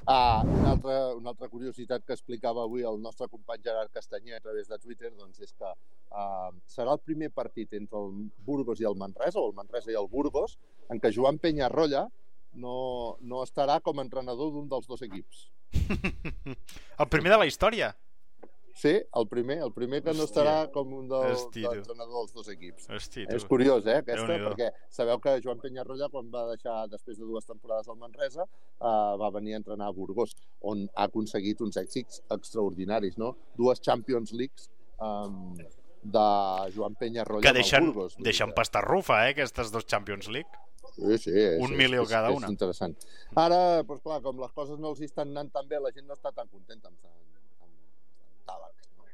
Ah, 0.05 0.41
una, 0.45 0.71
altra, 0.71 1.15
una 1.15 1.29
altra 1.33 1.49
curiositat 1.51 2.05
que 2.05 2.15
explicava 2.15 2.63
avui 2.63 2.85
el 2.87 3.01
nostre 3.01 3.27
company 3.29 3.61
Gerard 3.65 3.91
Castanyer 3.93 4.37
a 4.37 4.43
través 4.43 4.69
de 4.71 4.79
Twitter 4.79 5.11
doncs 5.11 5.43
és 5.43 5.51
que 5.53 5.69
uh, 5.69 6.49
serà 6.65 6.95
el 6.95 7.01
primer 7.03 7.29
partit 7.35 7.75
entre 7.77 7.99
el 7.99 8.29
Burgos 8.47 8.81
i 8.81 8.87
el 8.89 8.97
Manresa, 8.97 9.39
o 9.39 9.51
el 9.51 9.57
Manresa 9.57 9.91
i 9.91 9.99
el 9.99 10.09
Burgos, 10.09 10.57
en 10.89 11.03
què 11.03 11.11
Joan 11.13 11.37
Penyarrolla 11.37 12.07
no, 12.53 13.17
no 13.21 13.43
estarà 13.45 13.79
com 13.85 13.99
a 13.99 14.05
entrenador 14.07 14.53
d'un 14.55 14.69
dels 14.71 14.87
dos 14.89 15.03
equips. 15.05 15.49
el 17.03 17.09
primer 17.11 17.35
de 17.35 17.41
la 17.43 17.49
història. 17.49 17.93
Sí, 18.79 18.93
el 19.19 19.25
primer, 19.27 19.57
el 19.65 19.73
primer 19.75 19.97
que 20.03 20.13
no 20.13 20.23
Hòstia. 20.23 20.43
estarà 20.43 20.71
com 20.71 20.93
un 20.95 21.07
del, 21.11 21.33
d'entrenador 21.51 22.13
dels 22.21 22.33
dos 22.33 22.47
equips. 22.53 22.85
Hosti, 22.95 23.25
És 23.27 23.43
curiós, 23.49 23.83
eh, 23.91 23.97
aquesta, 23.99 24.37
perquè 24.45 24.69
sabeu 24.95 25.19
que 25.19 25.33
Joan 25.43 25.59
Penyarroia, 25.59 26.07
quan 26.13 26.29
va 26.31 26.45
deixar, 26.53 26.87
després 26.87 27.17
de 27.19 27.25
dues 27.27 27.45
temporades 27.49 27.89
al 27.91 27.97
Manresa, 27.99 28.45
eh, 28.45 28.93
va 29.19 29.29
venir 29.35 29.53
a 29.55 29.57
entrenar 29.59 29.87
a 29.89 29.91
Burgos, 29.91 30.31
on 30.61 30.85
ha 30.95 31.09
aconseguit 31.09 31.59
uns 31.65 31.75
èxits 31.81 32.21
extraordinaris, 32.31 33.17
no? 33.17 33.33
Dues 33.57 33.81
Champions 33.81 34.31
Leagues 34.31 34.69
um, 35.01 35.57
de 36.01 36.71
Joan 36.77 36.95
Penyarroia 36.95 37.41
Que 37.49 37.53
deixen, 37.59 37.91
Burgos. 37.91 38.15
deixen 38.17 38.53
pastar 38.55 38.85
rufa, 38.87 39.25
eh, 39.27 39.31
aquestes 39.35 39.71
dos 39.75 39.85
Champions 39.85 40.29
League. 40.29 40.49
Sí, 40.95 41.17
sí, 41.17 41.31
és, 41.35 41.59
Un 41.59 41.71
és- 41.73 41.77
milió 41.77 42.03
és, 42.03 42.09
cada 42.09 42.29
és 42.31 42.37
una. 42.37 42.47
interessant. 42.47 42.95
Ara, 43.35 43.83
doncs 43.83 44.01
clar, 44.01 44.21
com 44.21 44.39
les 44.39 44.51
coses 44.53 44.79
no 44.79 44.89
els 44.95 45.01
estan 45.01 45.29
anant 45.35 45.51
tan 45.51 45.67
bé, 45.67 45.79
la 45.79 45.91
gent 45.91 46.07
no 46.07 46.13
està 46.15 46.31
tan 46.33 46.47
contenta 46.47 46.87
amb, 46.87 46.97
amb, 47.03 47.13
amb, 47.61 47.63
amb 47.63 48.47
Tabac. 48.47 48.75
No? 48.97 49.05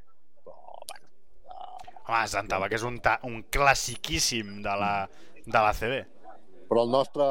Però, 0.45 0.55
bueno, 0.89 1.07
uh, 1.45 1.94
Home, 2.07 2.67
que 2.69 2.75
és 2.77 2.83
un, 2.85 2.99
ta 3.01 3.19
un 3.23 3.43
classiquíssim 3.51 4.61
de 4.65 4.75
la, 4.81 4.91
de 5.45 5.57
la 5.61 5.71
CB. 5.73 6.03
però 6.65 6.81
el 6.81 6.89
nostre 6.89 7.23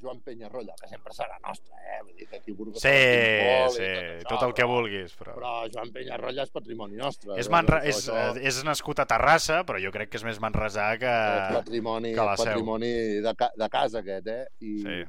Joan 0.00 0.20
Penyarroia, 0.22 0.74
que 0.78 0.86
sempre 0.86 1.12
serà 1.12 1.40
nostre, 1.42 1.74
eh? 1.74 1.96
Vull 2.04 2.14
dir 2.20 2.28
que 2.30 2.36
aquí 2.38 2.52
Burgos 2.54 2.80
Sí, 2.80 2.86
i 2.88 3.72
sí, 3.74 3.82
això, 3.82 4.28
tot 4.30 4.44
el 4.46 4.52
que 4.54 4.64
vulguis, 4.70 5.16
però... 5.18 5.34
Però 5.34 5.54
Joan 5.74 5.90
Penyarroia 5.92 6.44
és 6.46 6.52
patrimoni 6.54 6.94
nostre. 6.94 7.34
És, 7.34 7.48
eh? 7.48 7.50
Això- 7.50 7.80
és, 7.82 8.06
això 8.06 8.36
és 8.38 8.60
nascut 8.64 9.00
a 9.02 9.06
Terrassa, 9.10 9.64
però 9.66 9.80
jo 9.82 9.90
crec 9.90 10.12
que 10.12 10.20
és 10.20 10.24
més 10.24 10.38
manresà 10.38 10.92
que... 11.02 11.10
és 11.10 11.56
patrimoni, 11.58 12.14
que 12.14 12.28
la 12.30 12.36
Seu. 12.36 12.46
patrimoni 12.46 12.92
de, 13.26 13.34
ca 13.34 13.50
de 13.58 13.68
casa 13.74 13.98
aquest, 14.04 14.26
eh? 14.30 14.46
I, 14.60 14.78
Sí. 14.86 15.02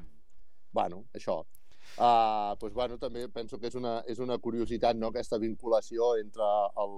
bueno, 0.73 1.03
això. 1.13 1.43
Uh, 1.97 2.57
doncs, 2.57 2.73
bueno, 2.73 2.97
també 2.97 3.27
penso 3.29 3.59
que 3.61 3.67
és 3.69 3.75
una, 3.77 3.99
és 4.09 4.17
una 4.17 4.39
curiositat, 4.41 4.97
no?, 4.97 5.13
aquesta 5.13 5.37
vinculació 5.37 6.15
entre 6.17 6.49
el, 6.81 6.97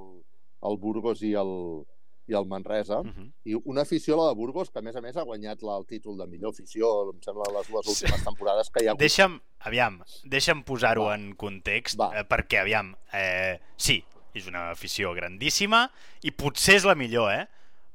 el 0.64 0.78
Burgos 0.80 1.22
i 1.28 1.34
el, 1.36 1.84
i 2.30 2.36
el 2.38 2.46
Manresa. 2.46 3.00
Uh 3.02 3.08
-huh. 3.08 3.32
I 3.46 3.56
una 3.66 3.82
afició, 3.82 4.16
la 4.18 4.30
de 4.30 4.36
Burgos, 4.36 4.70
que 4.70 4.80
a 4.80 4.82
més 4.82 4.96
a 4.96 5.02
més 5.02 5.18
ha 5.18 5.24
guanyat 5.24 5.62
la, 5.64 5.78
el 5.78 5.86
títol 5.86 6.18
de 6.18 6.28
millor 6.28 6.52
afició, 6.52 7.12
em 7.12 7.22
sembla, 7.22 7.44
les 7.58 7.68
dues 7.70 7.86
Sí. 7.86 7.92
últimes 8.06 8.24
temporades 8.24 8.70
que 8.70 8.84
hi 8.84 8.88
ha 8.88 8.92
hagut. 8.92 9.00
Deixa'm, 9.00 9.40
aviam, 9.60 10.02
deixa'm 10.24 10.64
posar-ho 10.64 11.12
en 11.14 11.36
context, 11.36 12.00
Va. 12.00 12.12
eh, 12.20 12.24
perquè, 12.24 12.60
aviam, 12.62 12.96
eh, 13.14 13.60
sí, 13.76 14.04
és 14.34 14.48
una 14.48 14.70
afició 14.72 15.14
grandíssima 15.14 15.90
i 16.24 16.32
potser 16.32 16.76
és 16.76 16.86
la 16.86 16.96
millor, 16.96 17.32
eh? 17.34 17.48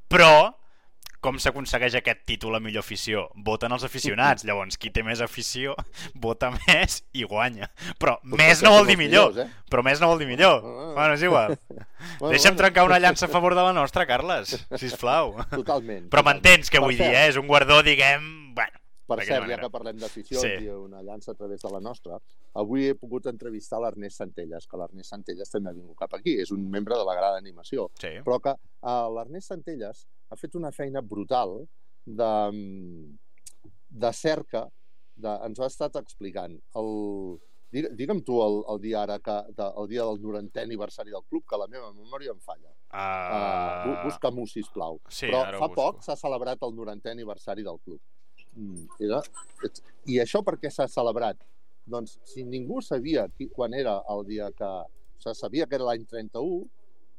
Però, 0.09 0.55
com 1.25 1.39
s'aconsegueix 1.41 1.97
aquest 1.99 2.21
títol 2.29 2.59
a 2.59 2.61
millor 2.63 2.85
afició? 2.85 3.25
Voten 3.47 3.73
els 3.73 3.87
aficionats, 3.87 4.45
llavors 4.45 4.77
qui 4.81 4.93
té 4.93 5.05
més 5.07 5.23
afició 5.25 5.75
vota 6.27 6.53
més 6.55 7.01
i 7.17 7.25
guanya. 7.29 7.71
Però 8.01 8.19
Potser 8.21 8.41
més 8.43 8.63
no 8.65 8.75
vol 8.77 8.91
dir 8.91 8.99
millor, 9.01 9.33
millors, 9.33 9.49
eh? 9.49 9.67
però 9.73 9.85
més 9.87 10.03
no 10.03 10.13
vol 10.13 10.21
dir 10.21 10.29
millor. 10.29 10.61
Ah. 10.61 10.93
Bueno, 10.99 11.19
és 11.19 11.27
igual. 11.27 11.57
Bueno, 12.19 12.35
Deixa'm 12.35 12.53
bueno, 12.53 12.59
trencar 12.59 12.83
una 12.85 12.99
llança 13.01 13.25
a 13.25 13.33
favor 13.33 13.55
de 13.57 13.63
la 13.65 13.73
nostra, 13.73 14.05
Carles, 14.05 14.51
sisplau. 14.77 15.39
Totalment. 15.55 16.11
Però 16.13 16.21
m'entens 16.27 16.69
què 16.69 16.83
vull 16.85 16.99
dir, 16.99 17.09
eh? 17.09 17.31
És 17.31 17.39
un 17.41 17.49
guardó, 17.49 17.79
diguem... 17.87 18.27
Bueno, 18.55 18.84
Per 19.07 19.19
cert, 19.21 19.29
ja 19.35 19.41
manera. 19.41 19.63
que 19.63 19.71
parlem 19.71 19.99
d'aficions 20.01 20.43
Sí. 20.43 20.65
i 20.65 20.69
una 20.69 21.03
llança 21.03 21.33
a 21.33 21.35
través 21.35 21.61
de 21.61 21.71
la 21.71 21.81
nostra, 21.81 22.19
avui 22.55 22.87
he 22.89 22.95
pogut 22.95 23.27
entrevistar 23.27 23.79
l'Ernest 23.81 24.17
Centelles, 24.23 24.67
que 24.67 24.77
l'Ernest 24.81 25.11
Centelles 25.11 25.51
també 25.51 25.71
ha 25.71 25.75
vingut 25.75 25.97
cap 25.99 26.15
aquí, 26.15 26.39
és 26.41 26.51
un 26.51 26.69
membre 26.71 26.97
de 26.97 27.05
la 27.05 27.15
grada 27.15 27.35
d'animació, 27.37 27.91
sí. 28.01 28.15
però 28.25 28.41
que 28.41 28.55
uh, 28.55 29.09
l'Ernest 29.15 29.49
Centelles 29.53 30.07
ha 30.31 30.37
fet 30.37 30.55
una 30.57 30.71
feina 30.73 31.03
brutal 31.03 31.67
de, 32.07 32.31
mm, 32.53 33.19
de 33.91 34.13
cerca, 34.13 34.69
de, 35.17 35.29
ens 35.47 35.59
ho 35.61 35.65
ha 35.65 35.67
estat 35.71 35.95
explicant. 35.97 36.57
El, 36.75 37.39
digue- 37.71 37.93
Digue'm 37.95 38.23
tu 38.25 38.41
el, 38.43 38.63
el 38.73 38.81
dia 38.81 39.03
ara 39.03 39.19
que, 39.21 39.37
de, 39.55 39.69
el 39.83 39.87
dia 39.89 40.03
del 40.09 40.19
90è 40.23 40.63
aniversari 40.65 41.11
del 41.11 41.23
club, 41.29 41.45
que 41.47 41.57
la 41.61 41.69
meva 41.69 41.93
memòria 41.93 42.33
em 42.33 42.41
falla. 42.41 42.73
Uh, 42.95 43.91
Uh, 43.91 43.95
Busca-m'ho, 44.07 44.47
sisplau. 44.47 45.01
sí, 45.09 45.27
Però 45.27 45.45
fa 45.59 45.67
busco. 45.69 45.75
poc 45.75 46.03
s'ha 46.05 46.17
celebrat 46.17 46.63
el 46.63 46.73
90è 46.75 47.11
aniversari 47.11 47.63
del 47.63 47.79
club. 47.85 48.01
Mm, 48.57 48.87
era... 49.07 49.21
I 50.11 50.21
això 50.23 50.43
per 50.45 50.57
què 50.61 50.71
s'ha 50.71 50.87
celebrat? 50.91 51.41
Doncs 51.89 52.19
si 52.29 52.45
ningú 52.45 52.81
sabia 52.85 53.27
qui, 53.33 53.49
quan 53.53 53.75
era 53.75 54.01
el 54.15 54.25
dia 54.29 54.51
que... 54.57 54.71
Se 55.25 55.33
sabia 55.33 55.65
que 55.67 55.79
era 55.79 55.87
l'any 55.89 56.03
31, 56.05 56.65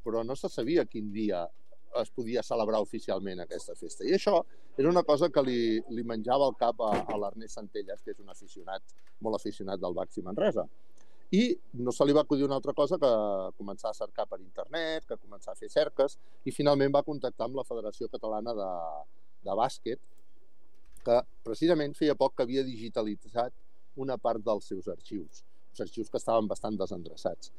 però 0.06 0.22
no 0.24 0.36
se 0.38 0.50
sabia 0.52 0.86
quin 0.86 1.08
dia 1.14 1.46
es 2.02 2.12
podia 2.12 2.44
celebrar 2.44 2.82
oficialment 2.84 3.42
aquesta 3.42 3.76
festa. 3.80 4.06
I 4.06 4.14
això 4.18 4.42
era 4.78 4.90
una 4.90 5.04
cosa 5.08 5.30
que 5.32 5.42
li, 5.42 5.60
li 5.96 6.04
menjava 6.04 6.50
el 6.52 6.58
cap 6.60 6.82
a, 6.84 6.92
a 7.08 7.20
l'Ernest 7.20 7.58
Centelles, 7.58 8.04
que 8.04 8.14
és 8.14 8.20
un 8.22 8.30
aficionat, 8.30 8.84
molt 9.24 9.40
aficionat 9.40 9.82
del 9.82 9.96
Baxi 9.96 10.24
Manresa. 10.26 10.68
I 11.34 11.48
no 11.82 11.92
se 11.96 12.06
li 12.06 12.14
va 12.14 12.22
acudir 12.26 12.46
una 12.46 12.60
altra 12.60 12.76
cosa 12.78 13.00
que 13.02 13.12
començar 13.58 13.90
a 13.90 13.98
cercar 13.98 14.28
per 14.30 14.42
internet, 14.42 15.08
que 15.08 15.18
començar 15.18 15.56
a 15.56 15.60
fer 15.60 15.72
cerques, 15.72 16.20
i 16.46 16.54
finalment 16.54 16.94
va 16.94 17.06
contactar 17.08 17.48
amb 17.48 17.58
la 17.60 17.66
Federació 17.66 18.12
Catalana 18.12 18.54
de, 18.60 18.70
de 19.48 19.56
Bàsquet, 19.58 20.04
que 21.06 21.20
precisament 21.46 21.94
feia 21.98 22.16
poc 22.18 22.34
que 22.38 22.44
havia 22.46 22.64
digitalitzat 22.66 23.54
una 24.02 24.18
part 24.18 24.42
dels 24.44 24.68
seus 24.72 24.88
arxius, 24.92 25.44
els 25.72 25.84
arxius 25.86 26.10
que 26.12 26.18
estaven 26.20 26.50
bastant 26.52 26.78
desendreçats. 26.80 27.52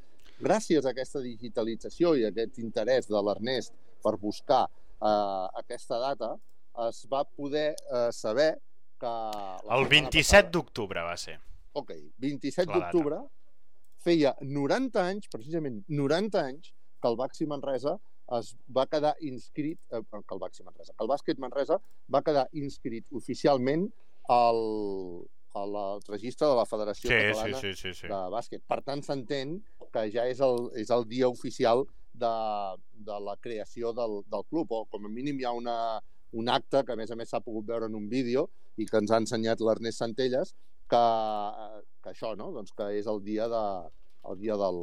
Gràcies 0.43 0.85
a 0.85 0.91
aquesta 0.93 1.21
digitalització 1.23 2.11
i 2.19 2.25
a 2.27 2.29
aquest 2.33 2.59
interès 2.61 3.07
de 3.09 3.21
l'Ernest 3.25 3.73
per 4.03 4.13
buscar 4.21 4.65
eh, 4.67 5.47
aquesta 5.63 5.97
data, 6.03 6.35
es 6.87 6.99
va 7.09 7.23
poder 7.25 7.71
eh, 7.73 8.09
saber 8.13 8.51
que... 9.01 9.09
El 9.09 9.87
setmana 9.87 9.89
27 9.89 10.21
passada- 10.21 10.51
d'octubre 10.53 11.01
va 11.07 11.15
ser. 11.17 11.39
Ok, 11.73 11.91
27 12.21 12.67
La 12.69 12.73
data. 12.73 12.91
d'octubre 12.91 13.21
feia 14.05 14.35
90 14.41 15.01
anys, 15.03 15.27
precisament 15.33 15.81
90 15.89 16.43
anys, 16.43 16.69
que 17.01 17.09
el 17.09 17.17
Baxi 17.17 17.45
Manresa 17.49 17.95
es 18.35 18.51
va 18.75 18.85
quedar 18.91 19.15
inscrit, 19.23 19.79
eh, 19.91 20.01
que 20.11 20.35
el 20.35 20.41
Baxi 20.41 20.63
Manresa, 20.63 20.93
que 20.93 21.03
el 21.05 21.09
bàsquet 21.09 21.39
Manresa 21.39 21.79
va 22.13 22.23
quedar 22.25 22.47
inscrit 22.59 23.07
oficialment 23.15 23.87
al, 24.33 24.59
al 25.55 25.77
registre 26.07 26.47
de 26.47 26.57
la 26.59 26.65
Federació 26.67 27.09
Sí, 27.09 27.15
sí, 27.15 27.31
Catalana 27.31 27.61
sí, 27.61 27.73
sí, 27.73 27.93
sí. 27.93 28.11
de 28.11 28.19
bàsquet. 28.33 28.63
Per 28.67 28.81
tant, 28.83 29.03
s'entén 29.05 29.57
que 29.93 30.05
ja 30.11 30.27
és 30.27 30.43
el, 30.43 30.67
és 30.75 30.91
el 30.91 31.07
dia 31.07 31.29
oficial 31.31 31.85
de, 32.13 32.35
de 33.07 33.17
la 33.23 33.37
creació 33.39 33.93
del, 33.95 34.21
del 34.27 34.45
club, 34.51 34.71
o 34.71 34.85
com 34.91 35.07
a 35.07 35.11
mínim 35.11 35.39
hi 35.39 35.47
ha 35.47 35.55
una, 35.55 35.77
un 36.33 36.49
acte 36.51 36.83
que 36.83 36.95
a 36.95 36.99
més 36.99 37.11
a 37.11 37.19
més 37.19 37.31
s'ha 37.31 37.43
pogut 37.43 37.67
veure 37.67 37.87
en 37.87 37.95
un 37.95 38.09
vídeo 38.11 38.47
i 38.77 38.85
que 38.85 38.99
ens 38.99 39.11
ha 39.11 39.21
ensenyat 39.23 39.63
l'Ernest 39.63 40.03
Centelles, 40.03 40.53
que, 40.91 41.05
que 42.03 42.11
això, 42.11 42.33
no? 42.39 42.51
doncs 42.55 42.75
que 42.75 42.91
és 42.99 43.07
el 43.07 43.23
dia, 43.23 43.47
de, 43.51 43.63
el 44.31 44.39
dia 44.43 44.57
del, 44.59 44.81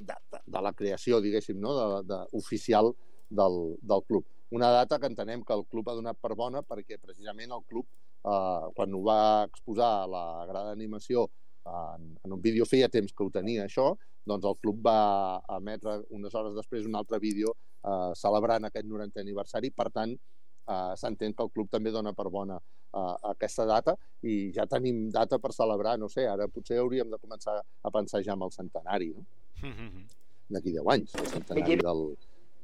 de, 0.00 0.16
de, 0.32 0.42
de 0.46 0.62
la 0.64 0.72
creació, 0.72 1.20
diguéssim, 1.20 1.60
no? 1.60 1.76
de, 1.76 2.02
de, 2.08 2.20
oficial 2.40 2.92
del, 3.28 3.76
del 3.80 4.04
club. 4.08 4.26
Una 4.50 4.70
data 4.74 4.98
que 4.98 5.06
entenem 5.06 5.44
que 5.46 5.54
el 5.54 5.66
club 5.70 5.90
ha 5.90 5.96
donat 5.98 6.18
per 6.18 6.34
bona 6.34 6.64
perquè 6.66 6.98
precisament 6.98 7.52
el 7.54 7.62
club, 7.68 7.86
eh, 8.26 8.70
quan 8.74 8.96
ho 8.96 9.02
va 9.06 9.20
exposar 9.46 9.92
a 10.00 10.08
la 10.10 10.24
grada 10.48 10.72
d'animació 10.72 11.28
en, 11.66 12.16
en 12.24 12.32
un 12.32 12.40
vídeo 12.42 12.66
feia 12.66 12.88
temps 12.88 13.12
que 13.12 13.24
ho 13.24 13.30
tenia 13.30 13.66
això, 13.68 13.92
doncs 14.26 14.46
el 14.48 14.58
club 14.60 14.82
va 14.86 15.40
emetre 15.56 16.00
unes 16.16 16.34
hores 16.34 16.56
després 16.56 16.88
un 16.88 16.98
altre 16.98 17.20
vídeo 17.22 17.54
eh, 17.54 18.12
celebrant 18.18 18.66
aquest 18.66 18.88
90è 18.88 19.22
aniversari, 19.22 19.70
per 19.70 19.90
tant 19.94 20.12
eh, 20.16 20.92
s'entén 20.96 21.34
que 21.36 21.46
el 21.46 21.52
club 21.54 21.70
també 21.70 21.92
dona 21.94 22.12
per 22.16 22.28
bona 22.30 22.58
eh, 22.58 23.16
aquesta 23.32 23.66
data 23.68 23.94
i 24.26 24.50
ja 24.56 24.66
tenim 24.66 25.08
data 25.14 25.38
per 25.38 25.52
celebrar, 25.56 25.96
no 25.98 26.08
sé, 26.08 26.26
ara 26.28 26.48
potser 26.48 26.80
hauríem 26.80 27.10
de 27.10 27.20
començar 27.22 27.60
a 27.60 27.94
pensar 27.94 28.24
ja 28.26 28.36
en 28.36 28.48
el 28.48 28.52
centenari, 28.56 29.12
no? 29.14 29.24
D'aquí 30.50 30.72
10 30.74 30.86
anys, 30.90 31.14
el 31.14 31.26
centenari 31.30 31.76
del, 31.78 32.00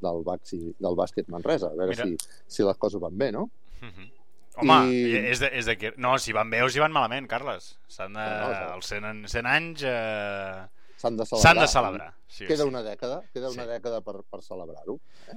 del, 0.03 0.23
baxi, 0.27 0.59
del 0.79 0.97
bàsquet 0.99 1.29
Manresa, 1.31 1.69
a 1.71 1.77
veure 1.79 1.95
Mira. 1.95 2.05
si, 2.09 2.17
si 2.57 2.65
les 2.67 2.77
coses 2.83 3.01
van 3.01 3.17
bé, 3.17 3.31
no? 3.33 3.49
Mhm. 3.83 4.13
Home, 4.59 4.77
I- 4.89 5.17
és, 5.31 5.39
de, 5.43 5.51
és 5.53 5.67
de 5.69 5.75
que... 5.77 5.91
No, 6.01 6.15
si 6.19 6.33
van 6.33 6.49
bé 6.49 6.63
o 6.65 6.69
si 6.73 6.81
van 6.81 6.91
malament, 6.93 7.27
Carles. 7.29 7.75
S'han 7.93 8.15
de... 8.17 8.25
No, 8.25 8.49
no, 8.49 8.75
els 8.79 8.87
100, 8.89 9.27
100 9.29 9.47
anys 9.53 9.83
eh, 9.85 10.63
S'han 10.97 11.19
de 11.19 11.27
celebrar. 11.29 11.43
s'han 11.45 11.61
de 11.61 11.67
celebrar. 11.69 12.07
Sí, 12.27 12.47
Queda 12.49 12.65
sí. 12.65 12.69
una 12.71 12.81
dècada, 12.83 13.19
queda 13.35 13.51
una 13.53 13.67
Sí. 13.67 13.69
dècada 13.75 14.01
per, 14.03 14.23
per 14.25 14.41
celebrar-ho. 14.43 14.97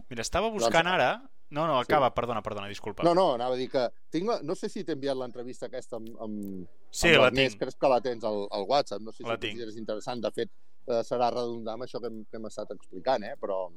Mira, 0.09 0.21
estava 0.23 0.47
buscant 0.49 0.87
Doncs- 0.87 0.95
ara... 0.95 1.11
No, 1.51 1.63
no, 1.67 1.79
Sí. 1.81 1.87
acaba, 1.91 2.13
perdona, 2.13 2.43
perdona, 2.45 2.67
disculpa. 2.69 3.01
No, 3.03 3.15
no, 3.17 3.33
anava 3.33 3.55
a 3.55 3.57
dir 3.57 3.67
que 3.73 3.87
tinc 4.13 4.27
la... 4.29 4.39
no 4.45 4.53
sé 4.55 4.69
si 4.69 4.83
t'he 4.85 4.93
enviat 4.93 5.17
l'entrevista 5.17 5.65
aquesta 5.65 5.97
amb, 5.97 6.11
amb, 6.21 6.67
sí, 6.93 7.09
amb 7.09 7.23
la 7.23 7.31
tinc. 7.33 7.55
crec 7.59 7.73
que 7.75 7.89
la 7.89 7.99
tens 8.05 8.23
al, 8.23 8.43
al 8.53 8.65
WhatsApp, 8.69 9.01
no 9.01 9.11
sé 9.11 9.23
si 9.23 9.27
La 9.27 9.35
tinc. 9.35 9.55
consideres 9.57 9.75
interessant, 9.81 10.21
de 10.21 10.29
fet 10.31 10.51
eh, 10.89 11.03
serà 11.07 11.29
redundar 11.33 11.73
amb 11.77 11.83
això 11.87 12.01
que 12.01 12.07
hem, 12.11 12.23
que 12.25 12.37
hem 12.37 12.45
estat 12.49 12.71
explicant, 12.75 13.23
eh? 13.23 13.35
però, 13.39 13.69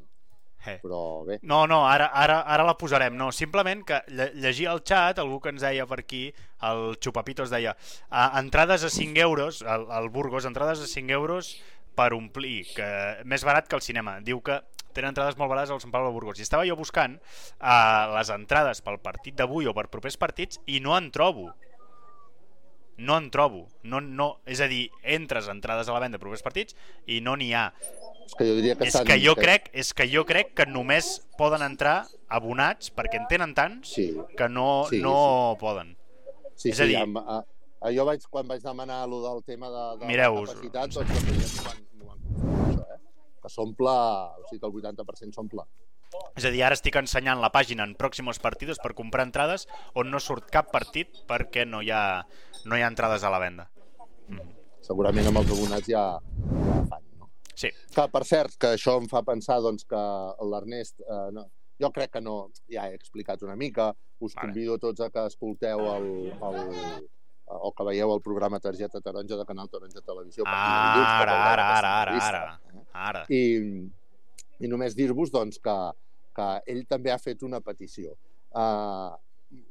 Eh. 0.64 0.78
però 0.80 1.24
bé. 1.26 1.40
No, 1.42 1.66
no, 1.66 1.80
ara, 1.88 2.06
ara, 2.14 2.40
ara 2.46 2.62
la 2.62 2.76
posarem. 2.78 3.16
No, 3.18 3.32
simplement 3.32 3.80
que 3.84 3.96
lle 4.14 4.28
llegia 4.34 4.70
el 4.72 4.82
xat, 4.86 5.18
algú 5.18 5.40
que 5.42 5.50
ens 5.50 5.60
deia 5.64 5.86
per 5.90 5.98
aquí, 6.04 6.32
el 6.62 6.96
Chupapitos 7.00 7.50
deia 7.50 7.76
"Ah, 8.10 8.38
entrades 8.38 8.84
a 8.84 8.88
5 8.90 9.18
euros, 9.18 9.62
el, 9.62 9.88
el 9.90 10.08
Burgos, 10.10 10.44
entrades 10.44 10.78
a 10.80 10.86
5 10.86 11.10
euros 11.10 11.56
per 11.96 12.12
omplir, 12.14 12.62
que 12.76 12.86
més 13.24 13.42
barat 13.44 13.66
que 13.68 13.74
el 13.76 13.82
cinema. 13.82 14.20
Diu 14.20 14.40
que 14.40 14.60
tenen 14.94 15.08
entrades 15.10 15.36
molt 15.36 15.50
barates 15.50 15.70
al 15.74 15.80
Sant 15.80 15.90
Pau 15.90 16.06
de 16.06 16.12
Burgos. 16.14 16.38
I 16.38 16.42
estava 16.46 16.64
jo 16.68 16.76
buscant 16.76 17.18
uh, 17.60 18.14
les 18.14 18.30
entrades 18.30 18.80
pel 18.86 19.00
partit 19.00 19.34
d'avui 19.34 19.66
o 19.66 19.74
per 19.74 19.88
propers 19.90 20.16
partits 20.16 20.60
i 20.66 20.78
no 20.80 20.94
en 20.96 21.10
trobo. 21.10 21.50
No 22.98 23.16
en 23.18 23.30
trobo. 23.30 23.68
No, 23.82 24.00
no, 24.00 24.40
és 24.46 24.60
a 24.60 24.68
dir, 24.68 24.90
entres 25.02 25.48
entrades 25.48 25.88
a 25.88 25.92
la 25.94 26.00
venda 26.00 26.18
per 26.18 26.26
propers 26.26 26.42
partits 26.44 26.76
i 27.06 27.20
no 27.20 27.36
n'hi 27.36 27.52
ha. 27.54 27.72
És 28.26 28.34
que 28.38 28.44
jo 28.46 28.54
diria 28.58 28.76
que 28.76 28.84
És 28.86 28.96
que 29.04 29.16
jo 29.20 29.34
crec, 29.34 29.70
és 29.72 29.92
que 29.94 30.06
jo 30.08 30.24
crec 30.28 30.52
que 30.54 30.66
només 30.66 31.20
poden 31.38 31.62
entrar 31.66 32.06
abonats 32.28 32.92
perquè 32.94 33.18
en 33.20 33.26
tenen 33.28 33.54
tants 33.54 33.94
Sí, 33.96 34.12
que 34.38 34.48
no, 34.48 34.84
Sí, 34.88 35.00
no 35.02 35.56
poden. 35.60 35.96
sí, 36.54 36.70
És 36.70 36.80
a 36.80 36.84
sí. 36.84 36.88
dir- 36.92 37.00
Amb, 37.02 37.18
a, 37.18 37.40
a, 37.80 37.90
jo 37.92 38.04
vaig, 38.04 38.22
quan 38.30 38.46
vaig 38.46 38.62
demanar 38.62 39.08
lo 39.08 39.20
del 39.24 39.42
tema 39.44 39.68
de, 39.68 39.98
de 39.98 40.06
Mireu-us. 40.06 40.48
la 40.48 40.54
capacitat, 40.54 40.90
doncs 40.92 41.10
m'ho 41.10 41.64
van, 41.66 41.82
m'ho 41.98 42.06
van 42.06 42.70
això, 42.70 42.86
eh? 42.94 43.00
Que 43.42 43.48
s'omple, 43.48 43.90
o 43.90 44.44
sigui 44.48 44.60
que 44.60 44.66
el 44.66 44.72
80% 44.72 45.34
s'omple. 45.34 45.62
És 46.36 46.46
a 46.48 46.50
dir, 46.52 46.62
ara 46.64 46.76
estic 46.76 46.96
ensenyant 47.00 47.40
la 47.42 47.52
pàgina 47.52 47.84
en 47.88 47.94
pròximos 47.98 48.40
partidos 48.42 48.80
per 48.82 48.94
comprar 48.96 49.26
entrades 49.28 49.66
on 49.98 50.10
no 50.12 50.20
surt 50.20 50.50
cap 50.52 50.70
partit 50.72 51.22
perquè 51.28 51.66
no 51.68 51.82
hi 51.82 51.92
ha, 51.92 52.22
no 52.64 52.76
hi 52.76 52.84
ha 52.84 52.90
entrades 52.92 53.24
a 53.24 53.32
la 53.32 53.40
venda. 53.42 53.68
Segurament 54.82 55.28
amb 55.30 55.42
els 55.42 55.52
abonats 55.54 55.88
ja, 55.88 56.04
ja 56.66 56.78
fan, 56.90 57.04
no? 57.20 57.30
Sí, 57.54 57.70
Que, 57.94 58.06
per 58.12 58.24
cert, 58.26 58.56
que 58.58 58.74
això 58.76 58.96
em 59.00 59.08
fa 59.10 59.22
pensar 59.26 59.60
doncs, 59.64 59.86
que 59.88 60.02
l'Ernest... 60.50 61.00
Eh, 61.04 61.28
no, 61.36 61.46
jo 61.82 61.90
crec 61.94 62.12
que 62.16 62.22
no, 62.22 62.36
ja 62.70 62.88
he 62.88 62.96
explicat 62.96 63.42
una 63.42 63.56
mica, 63.58 63.90
us 64.22 64.34
Vale. 64.34 64.48
convido 64.48 64.78
tots 64.78 65.02
a 65.02 65.10
que 65.10 65.24
escolteu 65.26 65.80
el, 65.94 66.08
el, 66.32 66.60
o 67.46 67.72
que 67.76 67.86
veieu 67.88 68.12
el 68.14 68.22
programa 68.22 68.60
Targeta 68.62 69.00
Taronja 69.00 69.38
de 69.40 69.46
Canal 69.48 69.70
Taronja 69.70 70.00
Televisió. 70.00 70.44
a 70.46 70.50
partir 70.50 70.70
de 70.72 70.84
dilluns, 70.86 71.08
que 71.08 71.24
ara, 71.24 71.38
ara, 71.52 71.66
ara, 71.78 71.96
ara, 72.02 72.20
ara, 72.28 72.42
eh? 72.70 72.84
ara. 72.92 73.24
I, 73.28 73.42
i 74.62 74.70
només 74.70 74.96
dir-vos 74.98 75.32
doncs, 75.34 75.58
que, 75.62 75.76
que 76.36 76.48
ell 76.72 76.86
també 76.88 77.12
ha 77.12 77.20
fet 77.20 77.42
una 77.46 77.60
petició. 77.60 78.14
Uh, 78.52 79.12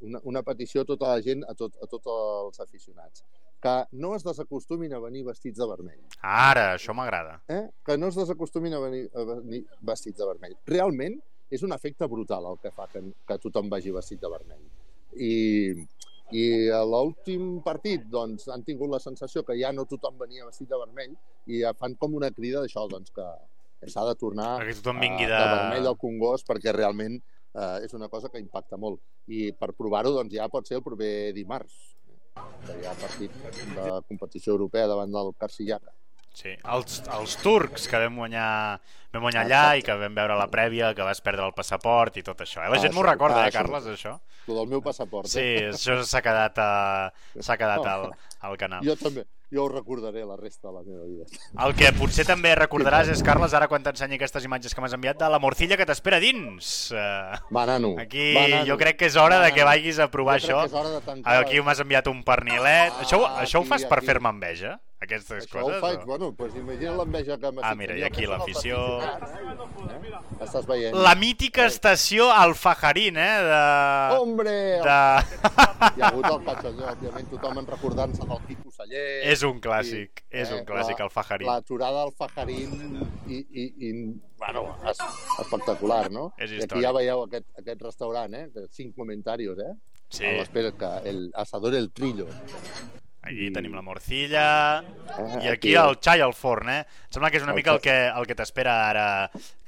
una, 0.06 0.20
una 0.30 0.42
petició 0.46 0.82
a 0.82 0.86
tota 0.86 1.08
la 1.10 1.22
gent, 1.24 1.42
a, 1.48 1.54
tot, 1.58 1.74
a 1.82 1.88
tots 1.90 2.12
els 2.12 2.62
aficionats, 2.62 3.24
que 3.62 3.74
no 4.02 4.12
es 4.16 4.24
desacostumin 4.26 4.94
a 4.94 5.00
venir 5.02 5.24
vestits 5.26 5.58
de 5.58 5.66
vermell. 5.70 6.00
Ara, 6.20 6.72
això 6.76 6.94
m'agrada. 6.94 7.38
Eh? 7.50 7.64
Que 7.86 7.96
no 7.98 8.10
es 8.10 8.18
desacostumin 8.18 8.74
a 8.74 8.80
venir, 8.82 9.04
a 9.14 9.26
venir 9.34 9.62
vestits 9.80 10.18
de 10.18 10.28
vermell. 10.28 10.56
Realment 10.70 11.18
és 11.52 11.62
un 11.66 11.74
efecte 11.76 12.08
brutal 12.08 12.48
el 12.48 12.58
que 12.62 12.72
fa 12.74 12.88
que, 12.90 13.04
que 13.28 13.38
tothom 13.42 13.70
vagi 13.72 13.92
vestit 13.94 14.22
de 14.22 14.30
vermell. 14.32 14.64
I, 15.12 15.32
i 16.32 16.44
a 16.72 16.80
l'últim 16.88 17.58
partit 17.64 18.06
doncs, 18.10 18.48
han 18.50 18.64
tingut 18.66 18.90
la 18.90 19.02
sensació 19.04 19.44
que 19.46 19.58
ja 19.60 19.72
no 19.76 19.84
tothom 19.88 20.16
venia 20.20 20.48
vestit 20.48 20.70
de 20.70 20.78
vermell 20.80 21.12
i 21.46 21.60
ja 21.60 21.74
fan 21.76 21.98
com 22.00 22.16
una 22.18 22.32
crida 22.32 22.62
d'això, 22.62 22.86
doncs, 22.90 23.12
que 23.14 23.26
s'ha 23.90 24.04
de 24.06 24.14
tornar 24.20 24.58
Perquè 24.60 24.76
tothom 24.78 25.00
vingui 25.02 25.24
eh, 25.24 25.30
de... 25.30 25.38
de 25.38 25.54
vermell 25.56 25.88
al 25.90 25.96
Congost 25.98 26.46
perquè 26.48 26.74
realment 26.76 27.16
eh, 27.18 27.78
és 27.86 27.94
una 27.98 28.08
cosa 28.08 28.28
que 28.28 28.38
impacta 28.42 28.76
molt. 28.78 29.00
I 29.26 29.52
per 29.58 29.72
provar-ho 29.78 30.12
doncs, 30.14 30.34
ja 30.34 30.48
pot 30.52 30.68
ser 30.68 30.78
el 30.78 30.84
proper 30.86 31.32
dimarts, 31.34 31.74
eh, 32.08 32.46
que 32.66 32.78
hi 32.80 32.86
ha 32.86 32.94
partit 33.00 33.34
de 33.74 33.88
competició 34.08 34.54
europea 34.54 34.86
davant 34.86 35.10
del 35.12 35.34
Carcillaca. 35.38 35.92
Sí, 36.32 36.48
els, 36.64 37.02
els 37.12 37.34
turcs 37.44 37.84
que 37.92 37.98
vam 38.00 38.14
guanyar, 38.16 38.78
vam 39.12 39.26
guanyar 39.26 39.42
allà 39.44 39.64
i 39.76 39.82
que 39.84 39.92
vam 40.00 40.14
veure 40.16 40.38
la 40.40 40.46
prèvia, 40.48 40.94
que 40.96 41.04
vas 41.04 41.20
perdre 41.20 41.44
el 41.44 41.52
passaport 41.52 42.16
i 42.16 42.22
tot 42.24 42.40
això. 42.40 42.62
Eh? 42.64 42.70
La 42.72 42.78
gent 42.80 42.94
m'ho 42.96 43.04
recorda, 43.04 43.42
ah, 43.42 43.50
eh. 43.50 43.52
Carles, 43.52 43.84
això? 43.92 44.14
Lo 44.48 44.56
del 44.56 44.70
meu 44.70 44.80
passaport. 44.80 45.28
Sí, 45.28 45.44
Eh? 45.44 45.68
això 45.74 45.98
s'ha 46.08 46.22
quedat, 46.24 46.56
a, 46.56 47.12
s'ha 47.36 47.58
quedat 47.60 47.84
al, 47.84 48.08
al 48.48 48.56
canal. 48.56 48.80
Jo 48.86 48.96
també. 48.96 49.26
Jo 49.52 49.64
ho 49.66 49.68
recordaré 49.68 50.22
la 50.24 50.36
resta 50.40 50.68
de 50.68 50.74
la 50.74 50.82
meva 50.82 51.04
vida. 51.04 51.26
El 51.66 51.74
que 51.76 51.90
potser 51.92 52.24
també 52.24 52.54
recordaràs 52.56 53.10
és, 53.12 53.20
Carles, 53.22 53.52
ara 53.52 53.68
quan 53.68 53.82
t'ensenyi 53.84 54.16
aquestes 54.16 54.46
imatges 54.48 54.72
que 54.74 54.80
m'has 54.80 54.94
enviat 54.96 55.18
de 55.20 55.28
la 55.28 55.38
morcilla 55.38 55.76
que 55.76 55.84
t'espera 55.84 56.18
dins. 56.22 56.70
Uh, 56.90 57.36
Va, 57.52 57.66
nano. 57.68 57.94
aquí 58.00 58.32
va, 58.34 58.46
nano. 58.48 58.64
jo 58.70 58.78
crec 58.80 58.96
que 59.02 59.10
és 59.12 59.16
hora 59.20 59.38
Va, 59.42 59.44
de 59.50 59.52
que 59.52 59.64
vagis 59.68 59.98
a 60.00 60.08
provar 60.10 60.38
això. 60.40 60.62
Aquí 61.24 61.60
m'has 61.60 61.80
enviat 61.84 62.08
un 62.08 62.22
pernilet. 62.24 62.92
Ah, 62.96 63.02
això, 63.04 63.20
ho- 63.20 63.28
això 63.44 63.60
ho 63.60 63.66
aquí, 63.66 63.74
fas 63.74 63.84
per 63.84 64.00
fer-me 64.02 64.30
enveja? 64.32 64.78
Aquestes 65.02 65.44
Això 65.48 65.60
coses? 65.60 65.76
ho 65.76 65.80
faig, 65.82 65.98
o? 66.00 66.06
bueno, 66.06 66.30
doncs 66.38 66.54
imagina 66.56 66.92
l'enveja 66.96 67.36
que 67.36 67.50
m'ha 67.52 67.62
Ah, 67.66 67.74
mira, 67.74 67.96
i 67.98 68.04
aquí 68.06 68.24
l'afició... 68.24 68.78
Eh? 70.42 70.46
Estàs 70.48 70.66
veient? 70.68 70.96
La 71.06 71.14
mítica 71.18 71.64
estació 71.70 72.26
Alfajarín, 72.34 73.16
eh? 73.16 73.36
De... 73.48 73.60
Hombre! 74.18 74.56
de... 74.82 74.98
Hi 75.82 76.02
ha 76.02 76.08
hagut 76.10 76.26
el 76.30 76.42
cachondeo, 76.46 76.90
òbviament, 76.92 77.30
tothom 77.32 77.58
en 77.62 77.66
recordant-se 77.70 78.26
del 78.28 78.42
Quico 78.48 78.70
Celler. 78.74 79.06
és 79.32 79.42
un 79.48 79.60
clàssic, 79.64 80.22
és 80.30 80.52
un 80.54 80.62
clàssic, 80.68 80.98
la- 81.00 81.08
Alfajarín. 81.08 81.48
L'aturada 81.48 82.02
al 82.06 82.12
Fajarín 82.18 82.76
i, 83.26 83.40
i, 83.40 83.64
i 83.88 83.92
bueno, 84.42 84.66
es, 84.90 84.98
espectacular, 85.42 86.10
no? 86.10 86.28
És 86.38 86.50
I 86.50 86.54
aquí 86.56 86.64
històric. 86.66 86.84
ja 86.86 86.92
veieu 86.98 87.24
aquest, 87.26 87.48
aquest 87.62 87.82
restaurant, 87.88 88.34
eh? 88.34 88.46
de 88.54 88.66
Cinc 88.70 88.94
comentaris, 88.98 89.58
eh? 89.58 89.72
Sí, 90.12 90.26
A 90.28 90.32
l'espera 90.42 90.72
que 90.76 90.92
el 91.08 91.30
asador 91.34 91.74
El 91.74 91.90
Trillo. 91.90 92.26
Aquí 93.22 93.50
tenim 93.54 93.74
la 93.74 93.82
morcilla... 93.82 94.46
Eh? 94.82 95.44
I 95.46 95.50
aquí 95.52 95.74
el 95.78 95.96
xai 96.02 96.20
al 96.20 96.34
forn, 96.34 96.70
eh? 96.72 96.80
Em 96.82 97.16
sembla 97.16 97.30
que 97.30 97.38
és 97.40 97.46
una 97.46 97.54
mica 97.56 97.72
el 97.74 97.80
que, 97.84 97.94
el 98.08 98.26
que 98.28 98.36
t'espera 98.38 98.74
ara, 98.88 99.06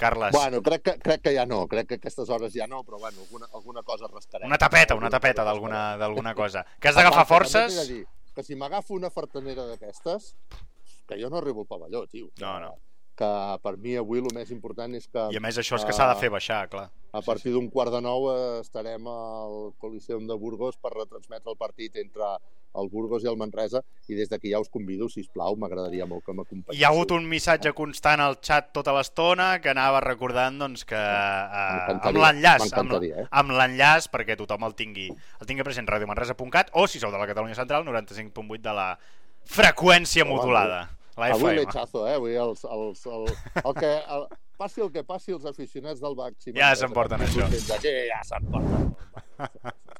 Carles. 0.00 0.34
Bueno, 0.34 0.60
crec 0.66 0.82
que, 0.82 0.96
crec 1.02 1.22
que 1.28 1.34
ja 1.36 1.46
no, 1.46 1.64
crec 1.70 1.88
que 1.88 1.98
aquestes 2.00 2.30
hores 2.30 2.52
ja 2.54 2.66
no, 2.70 2.82
però 2.84 2.98
bueno, 2.98 3.22
alguna, 3.22 3.48
alguna 3.54 3.82
cosa 3.82 4.10
rascarem. 4.10 4.48
Una 4.50 4.58
tapeta, 4.58 4.96
una 4.98 5.10
tapeta 5.10 5.44
d'alguna 5.44 6.34
cosa. 6.34 6.64
Que 6.80 6.90
has 6.90 6.98
d'agafar 6.98 7.26
forces... 7.26 7.80
dir 7.88 8.04
Que 8.34 8.42
si 8.42 8.56
m'agafo 8.58 8.96
una 8.98 9.12
fartanera 9.14 9.62
d'aquestes, 9.68 10.32
que 11.06 11.14
jo 11.20 11.28
no 11.30 11.38
arribo 11.38 11.62
al 11.62 11.68
pavelló, 11.70 12.00
tio. 12.10 12.32
No, 12.42 12.58
no. 12.58 12.72
Que 13.14 13.28
per 13.62 13.76
mi 13.78 13.94
avui 13.94 14.18
el 14.18 14.26
més 14.34 14.50
important 14.50 14.90
és 14.98 15.06
que 15.06 15.28
I 15.30 15.38
a 15.38 15.42
més 15.44 15.60
això 15.62 15.78
és 15.78 15.84
que 15.86 15.94
s'ha 15.94 16.08
de 16.10 16.16
fer 16.18 16.32
baixar, 16.34 16.64
clar. 16.72 16.88
a 17.14 17.22
partir 17.22 17.52
d'un 17.54 17.68
quart 17.70 17.94
de 17.94 18.00
nou 18.02 18.26
estarem 18.58 19.06
al 19.06 19.72
Coliseum 19.78 20.26
de 20.26 20.34
Burgos 20.34 20.74
per 20.82 20.90
retransmetre 20.96 21.52
el 21.52 21.58
partit 21.60 21.94
entre 22.02 22.32
el 22.80 22.88
Burgos 22.92 23.24
i 23.24 23.30
el 23.30 23.38
Manresa 23.40 23.82
i 24.08 24.18
des 24.18 24.30
d'aquí 24.30 24.52
ja 24.52 24.60
us 24.62 24.70
convido, 24.72 25.08
si 25.08 25.24
plau, 25.32 25.56
m'agradaria 25.60 26.06
molt 26.10 26.24
que 26.26 26.34
m'acompanyéssiu. 26.36 26.78
Hi 26.78 26.84
ha 26.84 26.90
hagut 26.92 27.14
un 27.16 27.28
missatge 27.30 27.74
constant 27.76 28.22
al 28.24 28.38
xat 28.42 28.72
tota 28.76 28.94
l'estona 28.96 29.50
que 29.64 29.72
anava 29.72 30.02
recordant 30.04 30.58
doncs, 30.64 30.84
que 30.88 30.98
eh, 30.98 31.94
amb 31.94 32.18
l'enllaç 32.20 32.68
amb, 32.72 32.96
eh? 33.02 33.28
amb 33.30 33.54
l'enllaç 33.54 34.10
perquè 34.12 34.38
tothom 34.40 34.66
el 34.68 34.76
tingui, 34.78 35.10
el 35.10 35.48
tingui 35.48 35.66
present 35.66 35.88
radiomanresa.cat 35.90 36.74
o 36.74 36.88
si 36.90 37.02
sou 37.02 37.14
de 37.14 37.20
la 37.20 37.30
Catalunya 37.30 37.56
Central 37.58 37.86
95.8 37.86 38.60
de 38.64 38.76
la 38.76 38.90
freqüència 39.44 40.24
Home, 40.24 40.34
modulada 40.34 40.84
la 41.16 41.26
Avui 41.30 41.52
FM. 41.52 41.60
l'echazo, 41.60 42.06
eh? 42.08 42.14
Avui 42.18 42.34
els, 42.34 42.64
els, 42.64 43.06
el, 43.06 43.28
el 43.62 43.74
que, 43.78 43.92
el, 44.16 44.26
passi 44.58 44.82
el 44.82 44.90
que 44.90 45.04
passi, 45.06 45.34
els 45.36 45.46
aficionats 45.46 46.02
del 46.02 46.16
Baxi... 46.18 46.54
Ja 46.56 46.72
s'emporten 46.74 47.22
això. 47.22 47.46
Ja 48.10 48.22
s'emporten. 48.26 48.90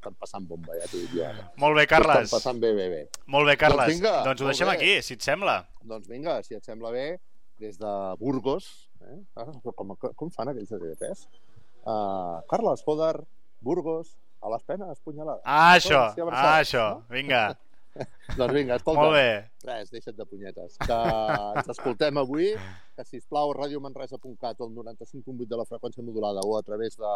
Estan 0.05 0.17
passant 0.21 0.45
bomba, 0.45 0.75
ja 0.77 0.85
t'ho 0.91 0.99
dic 1.01 1.13
jo. 1.17 1.23
ara. 1.25 1.47
Molt 1.63 1.79
bé, 1.79 1.87
Carles. 1.89 2.27
Estan 2.27 2.37
passant 2.37 2.59
bé, 2.61 2.75
bé, 2.77 2.89
bé. 2.93 3.23
Molt 3.33 3.49
bé, 3.49 3.55
Carles. 3.57 3.87
Doncs 3.89 3.95
vinga, 3.95 4.11
doncs 4.27 4.43
ho 4.43 4.49
deixem 4.51 4.69
bé. 4.69 4.75
aquí, 4.75 4.91
si 5.07 5.15
et 5.17 5.25
sembla. 5.25 5.55
Doncs 5.81 6.11
vinga, 6.11 6.35
si 6.45 6.59
et 6.59 6.67
sembla 6.69 6.91
bé, 6.93 7.05
des 7.63 7.79
de 7.81 7.93
Burgos, 8.21 8.67
eh? 9.01 9.17
Ah, 9.41 9.47
com, 9.65 9.95
com 9.97 10.33
fan 10.35 10.53
aquells 10.53 10.69
de 10.75 10.83
TV3? 10.83 11.25
Uh, 11.89 12.43
Carles 12.51 12.85
Foder, 12.85 13.15
Burgos, 13.65 14.13
a 14.45 14.53
les 14.53 14.67
penes, 14.69 15.01
punyalada. 15.01 15.41
Ah, 15.47 15.73
això, 15.79 16.03
ah, 16.29 16.59
això. 16.59 16.85
Vinga, 17.09 17.47
Doncs 18.39 18.53
vinga, 18.55 18.77
escolta. 18.81 19.01
molt 19.01 19.15
bé. 19.15 19.51
Res, 19.65 19.91
deixa't 19.93 20.17
de 20.19 20.25
punyetes. 20.27 20.77
Que 20.83 20.97
ens 21.61 21.69
escoltem 21.75 22.19
avui, 22.19 22.49
que 22.97 23.05
sisplau, 23.07 23.53
radiomanresa.cat 23.55 24.61
o 24.61 24.67
el 24.69 24.75
95.8 24.75 25.47
de 25.53 25.59
la 25.61 25.67
freqüència 25.69 26.03
modulada 26.07 26.43
o 26.43 26.57
a 26.59 26.63
través 26.67 26.97
de, 26.99 27.13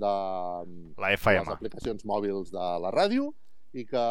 de, 0.00 0.06
La 0.06 1.10
de 1.10 1.12
les 1.12 1.20
FM. 1.20 1.52
aplicacions 1.52 2.06
mòbils 2.08 2.50
de 2.54 2.64
la 2.86 2.92
ràdio 2.94 3.30
i 3.74 3.84
que, 3.84 4.04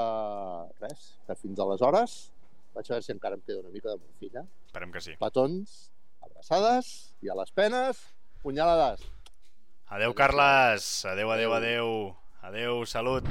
res, 0.83 1.09
que 1.25 1.35
fins 1.39 1.59
aleshores 1.63 2.15
vaig 2.75 2.87
a 2.89 2.93
veure 2.95 3.05
si 3.05 3.11
encara 3.13 3.37
em 3.37 3.41
queda 3.45 3.61
una 3.63 3.69
mica 3.73 3.89
de 3.93 3.97
morfina. 4.01 4.45
Esperem 4.69 4.91
que 4.93 5.01
sí. 5.05 5.17
Petons, 5.21 5.75
abraçades 6.25 6.93
i 7.21 7.29
a 7.29 7.37
les 7.41 7.51
penes, 7.53 8.01
punyalades. 8.45 9.01
Adeu, 9.93 10.13
Carles. 10.17 10.87
Adeu, 11.05 11.29
adeu, 11.33 11.53
adeu. 11.53 11.91
Adeu, 12.43 12.85
salut. 12.85 13.23